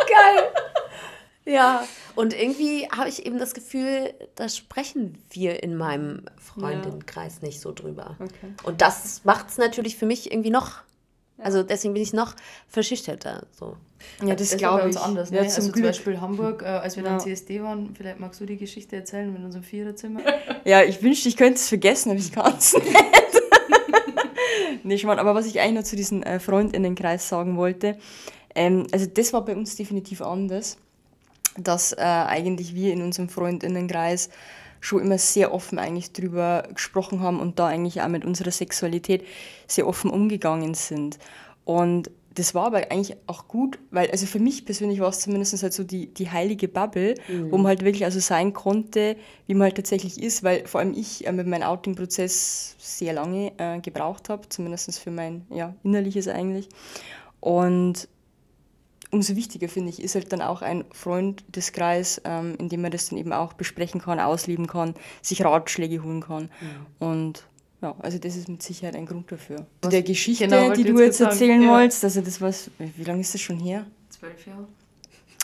[0.07, 0.43] Geil.
[1.45, 1.83] Ja,
[2.15, 7.73] und irgendwie habe ich eben das Gefühl, da sprechen wir in meinem Freundinnenkreis nicht so
[7.73, 8.15] drüber.
[8.19, 8.53] Okay.
[8.63, 10.83] Und das macht es natürlich für mich irgendwie noch,
[11.43, 12.35] also deswegen bin ich noch
[12.67, 13.45] verschüchterter.
[13.57, 13.77] So.
[14.21, 15.01] Ja, Das, das ist ja bei glaube uns ich.
[15.01, 15.31] anders.
[15.31, 15.37] Ne?
[15.37, 15.85] Ja, also zum zum Glück.
[15.85, 17.19] Beispiel Hamburg, äh, als wir dann Ja.
[17.19, 20.21] CSD waren, vielleicht magst du die Geschichte erzählen mit unserem Viererzimmer.
[20.65, 22.85] Ja, ich wünschte, ich könnte es vergessen, aber ich kann es nicht.
[24.83, 25.19] nee, Schmarrn.
[25.19, 27.97] Aber was ich eigentlich noch zu diesem äh, Freundinnenkreis sagen wollte,
[28.55, 30.77] ähm, also das war bei uns definitiv anders,
[31.57, 34.29] dass äh, eigentlich wir in unserem Freundinnenkreis
[34.83, 39.23] schon immer sehr offen eigentlich drüber gesprochen haben und da eigentlich auch mit unserer Sexualität
[39.65, 41.19] sehr offen umgegangen sind.
[41.63, 45.61] Und das war aber eigentlich auch gut, weil, also für mich persönlich war es zumindest
[45.63, 47.15] halt so die, die heilige Bubble,
[47.49, 49.15] wo man halt wirklich also sein konnte,
[49.47, 53.53] wie man halt tatsächlich ist, weil vor allem ich äh, mit meinem Outing-Prozess sehr lange
[53.59, 56.67] äh, gebraucht habe, zumindest für mein ja, Innerliches eigentlich.
[57.39, 58.09] Und
[59.13, 63.09] umso wichtiger, finde ich, ist halt dann auch ein Freundeskreis, ähm, in dem man das
[63.09, 66.49] dann eben auch besprechen kann, ausleben kann, sich Ratschläge holen kann.
[66.99, 67.45] Und
[67.81, 69.65] ja, also das ist mit Sicherheit ein Grund dafür.
[69.81, 71.69] Was- Der Geschichte, genau, die du jetzt erzählen Ja.
[71.73, 73.85] wolltest, also das war, wie lange ist das schon her?
[74.09, 74.67] Zwölf Jahre.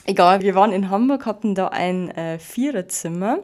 [0.05, 3.39] Egal, wir waren in Hamburg, hatten da ein äh, Viererzimmer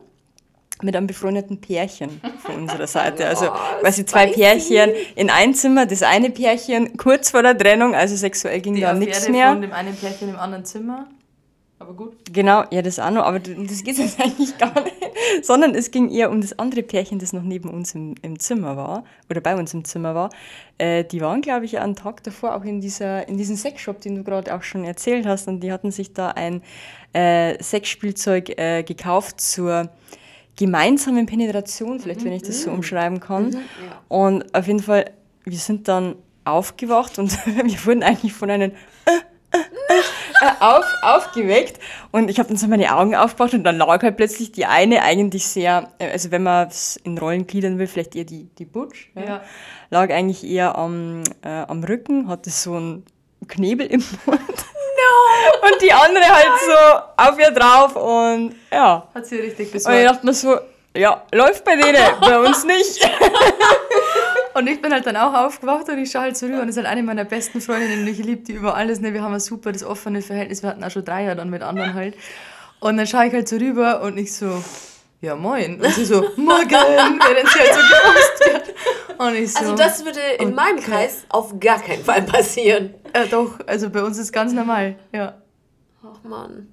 [0.81, 3.27] mit einem befreundeten Pärchen von unserer Seite.
[3.27, 3.47] Also
[3.81, 4.27] quasi zwei.
[4.27, 5.85] Pärchen in ein Zimmer.
[5.85, 9.51] Das eine Pärchen kurz vor der Trennung, also sexuell ging Die da Affäre nichts mehr.
[9.51, 11.07] von dem einen Pärchen im anderen Zimmer.
[11.77, 12.15] Aber gut.
[12.31, 14.95] Genau, ja, das auch noch, aber das geht jetzt eigentlich gar nicht.
[15.41, 18.77] Sondern es ging eher um das andere Pärchen, das noch neben uns im, im Zimmer
[18.77, 20.29] war, oder bei uns im Zimmer war.
[20.77, 24.15] Äh, die waren, glaube ich, einen Tag davor auch in, dieser, in diesem Sexshop, den
[24.15, 25.47] du gerade auch schon erzählt hast.
[25.47, 26.61] Und die hatten sich da ein
[27.13, 29.89] äh, Sexspielzeug äh, gekauft zur
[30.55, 33.55] gemeinsamen Penetration, vielleicht, wenn ich das so umschreiben kann.
[34.07, 35.11] Und auf jeden Fall,
[35.43, 37.31] wir sind dann aufgewacht und
[37.63, 38.71] wir wurden eigentlich von einem
[39.05, 39.61] äh,
[40.59, 41.79] auf, aufgeweckt
[42.11, 45.01] und ich habe dann so meine Augen aufgemacht und dann lag halt plötzlich die eine
[45.01, 48.65] eigentlich sehr, äh, also wenn man es in Rollen gliedern will, vielleicht eher die, die
[48.65, 49.41] Butch, ja, Ja.
[49.91, 53.05] lag eigentlich eher am, äh, am Rücken, hatte so einen
[53.47, 54.39] Knebel im Mund.
[54.95, 55.67] No!
[55.69, 59.07] Und die andere halt so auf ihr drauf und ja.
[59.13, 60.05] Hat sie richtig Und ich besorgt.
[60.05, 60.57] dachte mir so,
[60.95, 63.09] ja, läuft bei denen, bei uns nicht.
[64.53, 66.77] Und ich bin halt dann auch aufgewacht und ich schaue halt so rüber und das
[66.77, 69.01] ist halt eine meiner besten Freundinnen und ich liebe die über alles.
[69.01, 69.13] Ne?
[69.13, 70.63] Wir haben ein super, das offene Verhältnis.
[70.63, 72.15] Wir hatten auch schon drei Jahre dann mit anderen halt.
[72.79, 74.63] Und dann schaue ich halt so rüber und ich so,
[75.21, 75.81] ja moin.
[75.81, 78.75] Und sie so, morgen, während sie halt so gewusst wird.
[79.19, 82.93] Und ich so, Also das würde in meinem Kreis auf gar keinen Fall passieren.
[83.13, 85.41] äh, doch, also bei uns ist ganz normal, ja.
[86.03, 86.67] Ach Mann.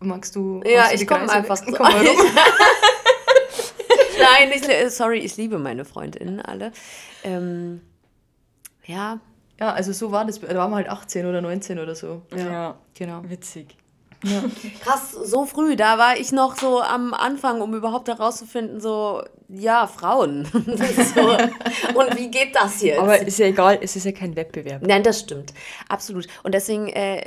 [0.00, 2.16] Magst du Ja, magst du ich komme einfach zu Komm mal rum.
[4.20, 6.72] Nein, ich, sorry, ich liebe meine Freundinnen alle.
[7.24, 7.80] Ähm,
[8.84, 9.18] ja,
[9.60, 10.40] Ja, also so war das.
[10.40, 12.22] Da waren wir halt 18 oder 19 oder so.
[12.36, 13.22] Ja, Genau.
[13.28, 13.76] witzig.
[14.82, 19.86] krass, so früh, da war ich noch so am Anfang, um überhaupt herauszufinden, so, ja,
[19.86, 20.44] Frauen.
[21.14, 21.30] so.
[21.98, 22.98] Und wie geht das jetzt?
[22.98, 24.82] Aber ist ja egal, es ist ja kein Wettbewerb.
[24.82, 25.54] Nein, das stimmt.
[25.88, 26.26] Absolut.
[26.42, 27.22] Und deswegen äh,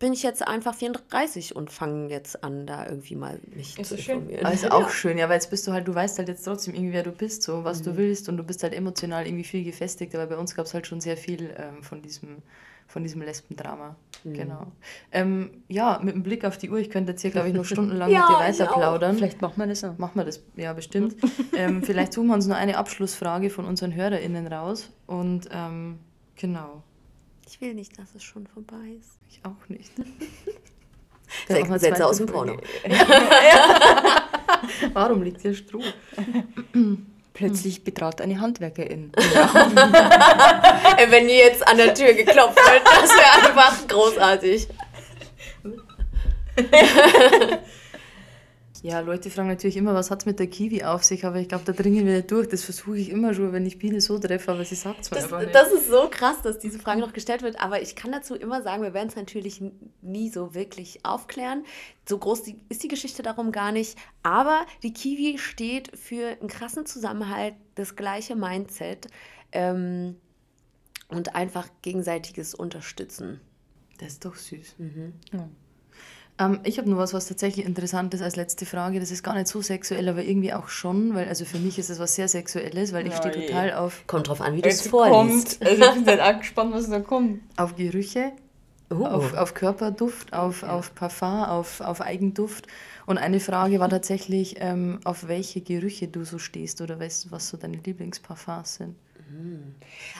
[0.00, 3.96] bin ich jetzt einfach 34 und fange jetzt an, da irgendwie mal mich Ist zu
[3.96, 4.16] das schön?
[4.16, 4.46] informieren.
[4.46, 6.94] Also auch schön, ja, weil jetzt bist du halt, du weißt halt jetzt trotzdem irgendwie,
[6.94, 10.14] wer du bist, so was du willst und du bist halt emotional irgendwie viel gefestigt,
[10.14, 12.38] aber bei uns gab es halt schon sehr viel ähm, von diesem
[12.90, 13.96] von diesem Lesbendrama.
[14.24, 14.66] Genau.
[15.12, 17.64] Ähm, ja, mit dem Blick auf die Uhr, ich könnte jetzt hier, glaube ich, noch
[17.72, 19.16] stundenlang Ja, mit dir weiter plaudern.
[19.16, 19.96] Vielleicht machen wir das auch.
[19.98, 21.16] Machen wir das, ja, bestimmt.
[21.56, 24.90] ähm, vielleicht suchen wir uns noch eine Abschlussfrage von unseren HörerInnen raus.
[25.06, 26.00] Und ähm,
[26.36, 26.82] genau,
[27.48, 29.18] Ich will nicht, dass es schon vorbei ist.
[29.28, 29.92] ich auch nicht.
[31.46, 32.26] Wir Sätze aus dem.
[32.26, 32.56] Porno.
[34.92, 35.80] Warum liegt hier Stroh?
[37.32, 39.12] Plötzlich betrat eine Handwerkerin.
[40.96, 44.68] Äh, Wenn ihr jetzt an der Tür geklopft wird, das wäre einfach großartig.
[48.82, 51.48] Ja, Leute fragen natürlich immer, was hat es mit der Kiwi auf sich, aber ich
[51.48, 52.48] glaube, da dringen wir nicht durch.
[52.48, 55.16] Das versuche ich immer schon, wenn ich Biene so treffe, aber sie sagt es mir
[55.16, 55.54] Das, einfach nicht.
[55.54, 58.62] das ist so krass, dass diese Frage noch gestellt wird, aber ich kann dazu immer
[58.62, 59.62] sagen, wir werden es natürlich
[60.00, 61.64] nie so wirklich aufklären.
[62.08, 66.48] So groß die, ist die Geschichte darum gar nicht, aber die Kiwi steht für einen
[66.48, 69.08] krassen Zusammenhalt, das gleiche Mindset
[69.52, 70.16] ähm,
[71.08, 73.40] und einfach gegenseitiges Unterstützen.
[73.98, 74.76] Das ist doch süß.
[74.78, 75.12] Mhm.
[76.40, 78.98] Ähm, ich habe nur was, was tatsächlich interessant ist als letzte Frage.
[78.98, 81.90] Das ist gar nicht so sexuell, aber irgendwie auch schon, weil also für mich ist
[81.90, 84.80] es was sehr Sexuelles, weil ich stehe total auf, Kommt drauf an, wie du es
[84.80, 85.60] Es vorliest.
[85.60, 85.70] kommt.
[85.70, 87.40] Also ich bin halt auch gespannt, was da kommt.
[87.56, 88.32] auf Gerüche,
[88.92, 89.04] Oh.
[89.04, 92.66] auf, auf Körperduft, auf, auf Parfum, auf, auf Eigenduft.
[93.06, 97.48] Und eine Frage war tatsächlich, ähm, auf welche Gerüche du so stehst oder weißt, was
[97.50, 98.96] so deine Lieblingsparfums sind.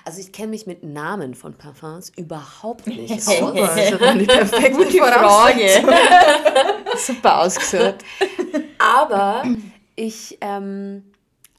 [0.04, 3.38] Also ich kenne mich mit Namen von Parfums überhaupt nicht aus.
[3.38, 4.98] Super, das ist die perfekte Gute.
[4.98, 5.68] Frage.
[6.96, 8.04] Super ausgesucht.
[8.78, 9.44] Aber
[9.96, 11.04] ich, ähm,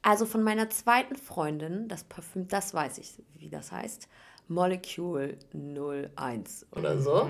[0.01, 4.07] also von meiner zweiten Freundin, das Parfüm, das weiß ich, wie das heißt.
[4.47, 7.29] Molecule 01 oder so.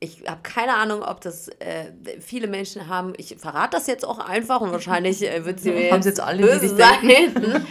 [0.00, 3.14] Ich habe keine Ahnung, ob das äh, viele Menschen haben.
[3.16, 6.42] Ich verrate das jetzt auch einfach und wahrscheinlich äh, wird sie mir jetzt jetzt alle,
[6.42, 7.66] böse sein.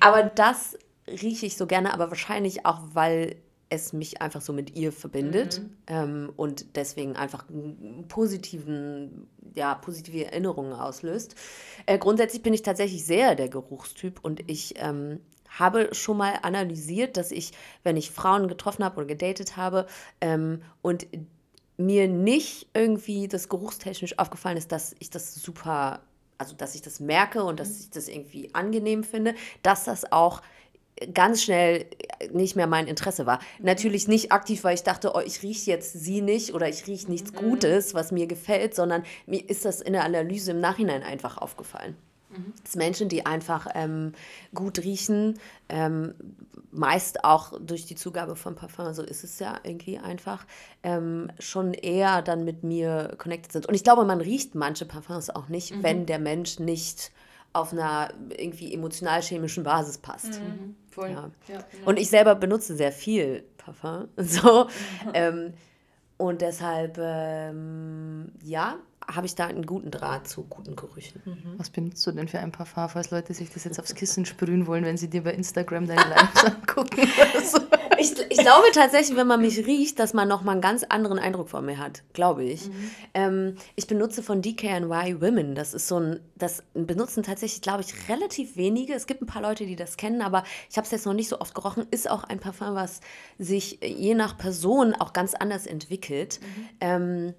[0.00, 0.78] aber das
[1.08, 3.36] rieche ich so gerne, aber wahrscheinlich auch, weil
[3.70, 7.44] es mich einfach so mit ihr verbindet ähm, und deswegen einfach
[8.08, 11.34] positiven, ja, positive Erinnerungen auslöst.
[11.86, 17.16] Äh, grundsätzlich bin ich tatsächlich sehr der Geruchstyp und ich ähm, habe schon mal analysiert,
[17.16, 17.52] dass ich,
[17.82, 19.86] wenn ich Frauen getroffen habe oder gedatet habe
[20.20, 21.06] ähm, und
[21.76, 26.00] mir nicht irgendwie das geruchstechnisch aufgefallen ist, dass ich das super,
[26.38, 30.42] also dass ich das merke und dass ich das irgendwie angenehm finde, dass das auch
[31.12, 31.86] ganz schnell
[32.32, 33.40] nicht mehr mein Interesse war.
[33.60, 37.10] Natürlich nicht aktiv, weil ich dachte, oh, ich rieche jetzt sie nicht oder ich rieche
[37.10, 41.38] nichts Gutes, was mir gefällt, sondern mir ist das in der Analyse im Nachhinein einfach
[41.38, 41.96] aufgefallen.
[42.64, 44.12] Dass Menschen, die einfach ähm,
[44.54, 45.38] gut riechen,
[45.68, 46.14] ähm,
[46.72, 50.44] meist auch durch die Zugabe von Parfum, so ist es ja irgendwie einfach,
[50.82, 53.66] ähm, schon eher dann mit mir connected sind.
[53.66, 57.12] Und ich glaube, man riecht manche Parfums auch nicht, wenn der Mensch nicht
[57.52, 60.40] auf einer irgendwie emotional-chemischen Basis passt.
[60.94, 61.10] Voll.
[61.10, 61.30] Ja.
[61.48, 61.64] Ja.
[61.84, 64.08] Und ich selber benutze sehr viel Parfum.
[64.16, 64.68] So.
[65.12, 65.52] ähm,
[66.16, 68.76] und deshalb, ähm, ja,
[69.06, 71.20] habe ich da einen guten Draht zu guten Gerüchen.
[71.56, 74.66] Was benutzt du denn für ein Parfum, falls Leute sich das jetzt aufs Kissen sprühen
[74.66, 77.08] wollen, wenn sie dir bei Instagram deine Lives angucken
[77.44, 77.58] so?
[77.98, 81.48] Ich, ich glaube tatsächlich, wenn man mich riecht, dass man nochmal einen ganz anderen Eindruck
[81.48, 82.70] von mir hat, glaube ich.
[83.14, 85.54] Ähm, ich benutze von DKNY Women.
[85.54, 88.94] Das ist so ein, das benutzen tatsächlich, glaube ich, relativ wenige.
[88.94, 91.28] Es gibt ein paar Leute, die das kennen, aber ich habe es jetzt noch nicht
[91.28, 91.86] so oft gerochen.
[91.90, 93.00] Ist auch ein Parfum, was
[93.38, 96.40] sich je nach Person auch ganz anders entwickelt.
[96.80, 97.34] Ähm,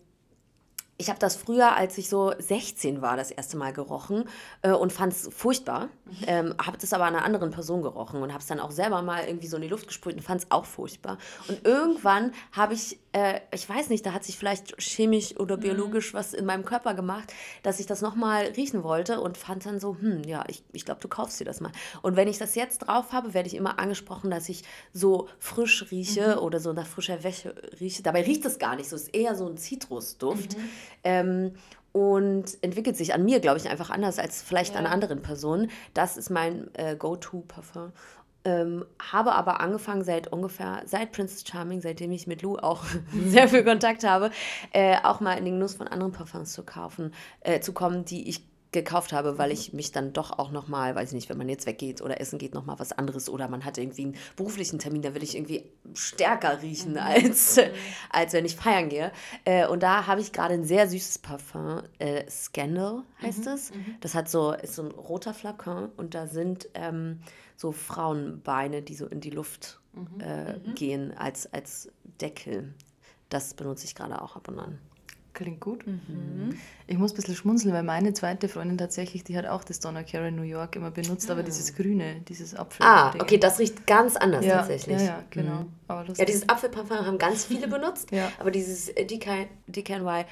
[0.97, 4.25] ich habe das früher, als ich so 16 war, das erste Mal gerochen
[4.61, 5.89] äh, und fand es furchtbar.
[6.25, 9.01] Ähm, habe das aber an einer anderen Person gerochen und habe es dann auch selber
[9.01, 11.17] mal irgendwie so in die Luft gesprüht und fand es auch furchtbar.
[11.49, 16.13] Und irgendwann habe ich, äh, ich weiß nicht, da hat sich vielleicht chemisch oder biologisch
[16.13, 17.33] was in meinem Körper gemacht,
[17.63, 21.01] dass ich das nochmal riechen wollte und fand dann so, hm, ja, ich, ich glaube,
[21.01, 21.71] du kaufst dir das mal.
[22.03, 25.87] Und wenn ich das jetzt drauf habe, werde ich immer angesprochen, dass ich so frisch
[25.91, 28.01] rieche oder so nach frischer Wäsche rieche.
[28.01, 30.55] Dabei riecht es gar nicht so, es ist eher so ein Zitrusduft.
[31.03, 31.53] Ähm,
[31.91, 35.71] und entwickelt sich an mir, glaube ich, einfach anders als vielleicht an anderen Personen.
[35.93, 37.93] Das ist mein äh, Go-To-Parfum.
[38.43, 42.83] Ähm, habe aber angefangen seit ungefähr, seit Princess Charming, seitdem ich mit Lou auch
[43.25, 44.29] sehr viel Kontakt habe,
[44.73, 48.27] äh, auch mal in den Genuss von anderen Parfums zu kaufen, äh, zu kommen, die
[48.27, 48.43] ich
[48.75, 51.49] gekauft habe, weil ich mich dann doch auch noch mal, weiß ich nicht, wenn man
[51.49, 54.77] jetzt weggeht oder essen geht, noch mal was anderes oder man hat irgendwie einen beruflichen
[54.77, 57.59] Termin, da will ich irgendwie stärker riechen als,
[58.11, 59.11] als wenn ich feiern gehe.
[59.45, 63.71] Äh, und da habe ich gerade ein sehr süßes Parfum, äh, Scandal heißt es.
[64.01, 67.19] Das hat so, ist so ein roter Flakon und da sind ähm,
[67.55, 69.79] so Frauenbeine, die so in die Luft
[70.19, 71.89] äh, gehen als, als
[72.21, 72.73] Deckel.
[73.29, 74.79] Das benutze ich gerade auch ab und an.
[75.35, 75.83] Klingt gut.
[76.87, 80.01] Ich muss ein bisschen schmunzeln, weil meine zweite Freundin tatsächlich, die hat auch das Donna
[80.03, 82.85] Cara New York immer benutzt, aber dieses Grüne, dieses Apfel.
[82.85, 84.97] Ah, okay, das riecht ganz anders ja, tatsächlich.
[84.97, 85.65] Ja, ja, genau.
[85.89, 88.31] Aber Ja, dieses Apfelparfum haben ganz viele benutzt, Ja.
[88.39, 90.23] aber dieses äh, DK, DKNY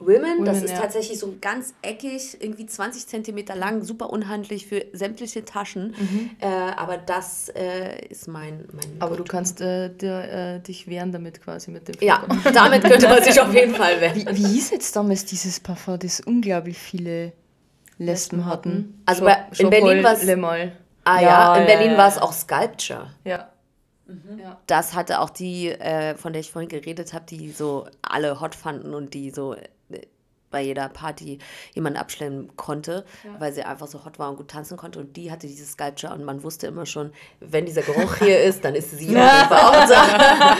[0.00, 0.80] Women, das Women, ist ja.
[0.80, 5.94] tatsächlich so ganz eckig, irgendwie 20 Zentimeter lang, super unhandlich für sämtliche Taschen.
[6.40, 9.30] Äh, aber das äh, ist mein, mein aber du Go-To.
[9.30, 12.24] kannst äh, dir, äh, dich wehren damit quasi mit dem Ja,
[12.54, 14.16] damit könnte man sich auf jeden Fall wehren.
[14.16, 17.32] Wie, wie hieß jetzt damals dieses Parfum, das unglaublich viele
[17.98, 19.02] Lesben hatten?
[19.04, 20.26] Also bei, in Berlin war es.
[21.04, 23.10] Ah ja, Ja, in ja, Berlin ja, war es auch Sculpture.
[23.24, 23.50] Ja.
[24.66, 28.54] Das hatte auch die, äh, von der ich vorhin geredet habe, die so alle hot
[28.54, 29.54] fanden und die so
[30.50, 31.38] bei jeder Party
[31.74, 33.04] jemand abstellen konnte,
[33.38, 34.98] weil sie einfach so hot war und gut tanzen konnte.
[34.98, 38.64] Und die hatte dieses Sculpture und man wusste immer schon, wenn dieser Geruch hier ist,
[38.64, 40.56] dann ist sie auf jeden Fall auch da.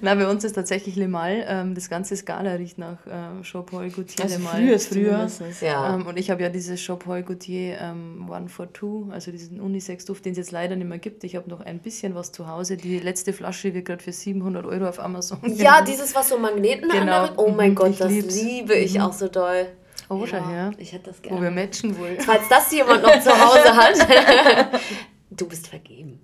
[0.00, 1.44] Na, bei uns ist tatsächlich Le Mal.
[1.48, 4.78] Ähm, das ganze Skala riecht nach ähm, Jean-Paul Gaultier Also Le Mal.
[4.78, 5.28] früher, früher.
[5.60, 5.94] Ja.
[5.94, 10.24] Ähm, und ich habe ja dieses Jean-Paul Gaultier ähm, One for Two, also diesen Unisex-Duft,
[10.24, 11.24] den es jetzt leider nicht mehr gibt.
[11.24, 12.76] Ich habe noch ein bisschen was zu Hause.
[12.76, 15.38] Die letzte Flasche wird gerade für 700 Euro auf Amazon.
[15.44, 17.00] Ja, dieses, was so Magneten Genau.
[17.24, 17.32] anmacht.
[17.36, 18.34] Oh mein Mhm, Gott, ich das lieb's.
[18.42, 19.66] liebe ich auch so doll.
[20.08, 20.70] Oh, schau her.
[20.78, 21.50] Ich hätte das Wo wir gerne.
[21.50, 22.16] matchen wohl.
[22.20, 24.80] Falls das jemand noch zu Hause hat,
[25.30, 26.20] du bist vergeben.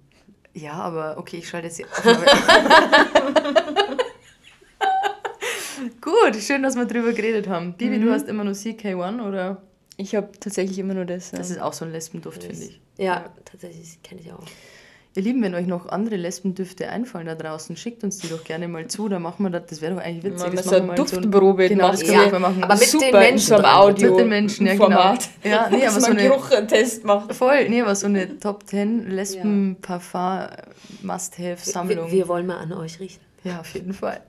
[0.55, 2.27] Ja, aber okay, ich schalte jetzt Aufnahme.
[6.01, 7.75] Gut, schön, dass wir drüber geredet haben.
[7.75, 8.05] Bibi, Mhm.
[8.07, 9.63] du hast immer nur CK1 oder?
[9.97, 11.31] Ich habe tatsächlich immer nur das.
[11.33, 11.57] Das ja.
[11.57, 12.81] ist auch so ein Lesbenduft, finde ich.
[12.99, 14.45] Ja, tatsächlich, kenne ich auch.
[15.15, 18.67] Ihr Lieben, wenn euch noch andere Lesbendüfte einfallen da draußen, schickt uns die doch gerne
[18.67, 19.11] mal zu.
[19.11, 19.65] Da machen wir das.
[19.69, 20.51] Das wäre doch eigentlich witzig.
[20.53, 22.27] Wir Das so machen eine wir mal so ein- Duftprobe Genau, das können wir Ja,
[22.29, 22.65] auch mal machen.
[22.65, 23.65] aber mit Super, den Menschen dran.
[23.77, 24.85] Audio Mit den Menschen, ja, genau.
[24.87, 25.29] Format.
[25.45, 27.35] Ja, nee, aber so man eine- Geruchtest macht.
[27.35, 32.07] Voll, nee, aber so eine Top 10 Lesben-Parfum-Must-Have-Sammlung.
[32.07, 33.21] Wir, wir wollen mal an euch riechen.
[33.45, 34.21] Ja, auf jeden Fall.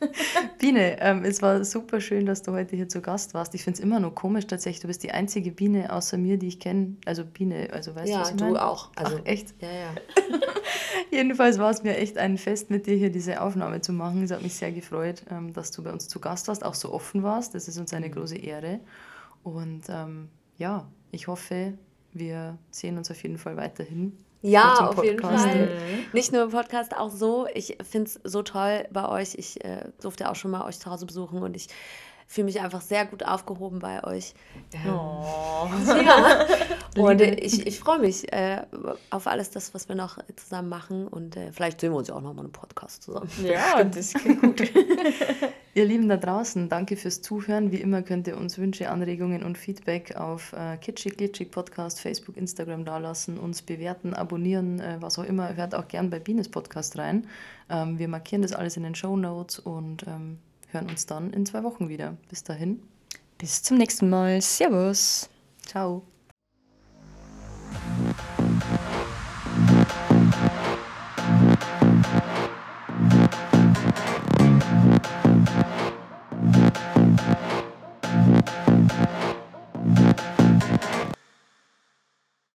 [0.58, 3.54] Biene, ähm, es war super schön, dass du heute hier zu Gast warst.
[3.54, 4.80] Ich finde es immer nur komisch tatsächlich.
[4.80, 6.96] Du bist die einzige Biene außer mir, die ich kenne.
[7.04, 8.64] Also Biene, also weißt du, Ja, was ich du meine?
[8.64, 8.90] auch.
[8.96, 9.54] Also, Ach, echt?
[9.60, 9.94] Ja, ja.
[11.10, 14.22] Jedenfalls war es mir echt ein Fest, mit dir hier diese Aufnahme zu machen.
[14.22, 16.92] Es hat mich sehr gefreut, ähm, dass du bei uns zu Gast warst, auch so
[16.92, 17.54] offen warst.
[17.54, 18.80] Das ist uns eine große Ehre.
[19.42, 21.74] Und ähm, ja, ich hoffe,
[22.12, 24.16] wir sehen uns auf jeden Fall weiterhin.
[24.42, 25.20] Ja, auf jeden.
[25.20, 25.68] Fall.
[26.12, 27.46] Nicht nur im Podcast, auch so.
[27.54, 29.34] Ich finde es so toll bei euch.
[29.34, 31.68] Ich äh, durfte auch schon mal euch zu Hause besuchen und ich
[32.30, 34.34] fühle mich einfach sehr gut aufgehoben bei euch.
[34.72, 34.84] Ähm,
[36.04, 36.46] Ja.
[36.96, 38.62] Und äh, ich, ich freue mich äh,
[39.10, 41.08] auf alles das, was wir noch zusammen machen.
[41.08, 43.30] Und äh, vielleicht sehen wir uns ja auch noch mal im Podcast zusammen.
[43.42, 44.60] Ja, das klingt gut.
[45.74, 47.72] Ihr Lieben da draußen, danke fürs Zuhören.
[47.72, 52.36] Wie immer könnt ihr uns Wünsche, Anregungen und Feedback auf äh, Kitschig Glitschig Podcast, Facebook,
[52.36, 55.56] Instagram dalassen, uns bewerten, abonnieren, äh, was auch immer.
[55.56, 57.26] Hört auch gern bei Bines Podcast rein.
[57.70, 60.38] Ähm, wir markieren das alles in den Show Notes und ähm,
[60.70, 62.16] hören uns dann in zwei Wochen wieder.
[62.28, 62.82] Bis dahin.
[63.38, 64.40] Bis zum nächsten Mal.
[64.40, 65.28] Servus.
[65.64, 66.02] Ciao.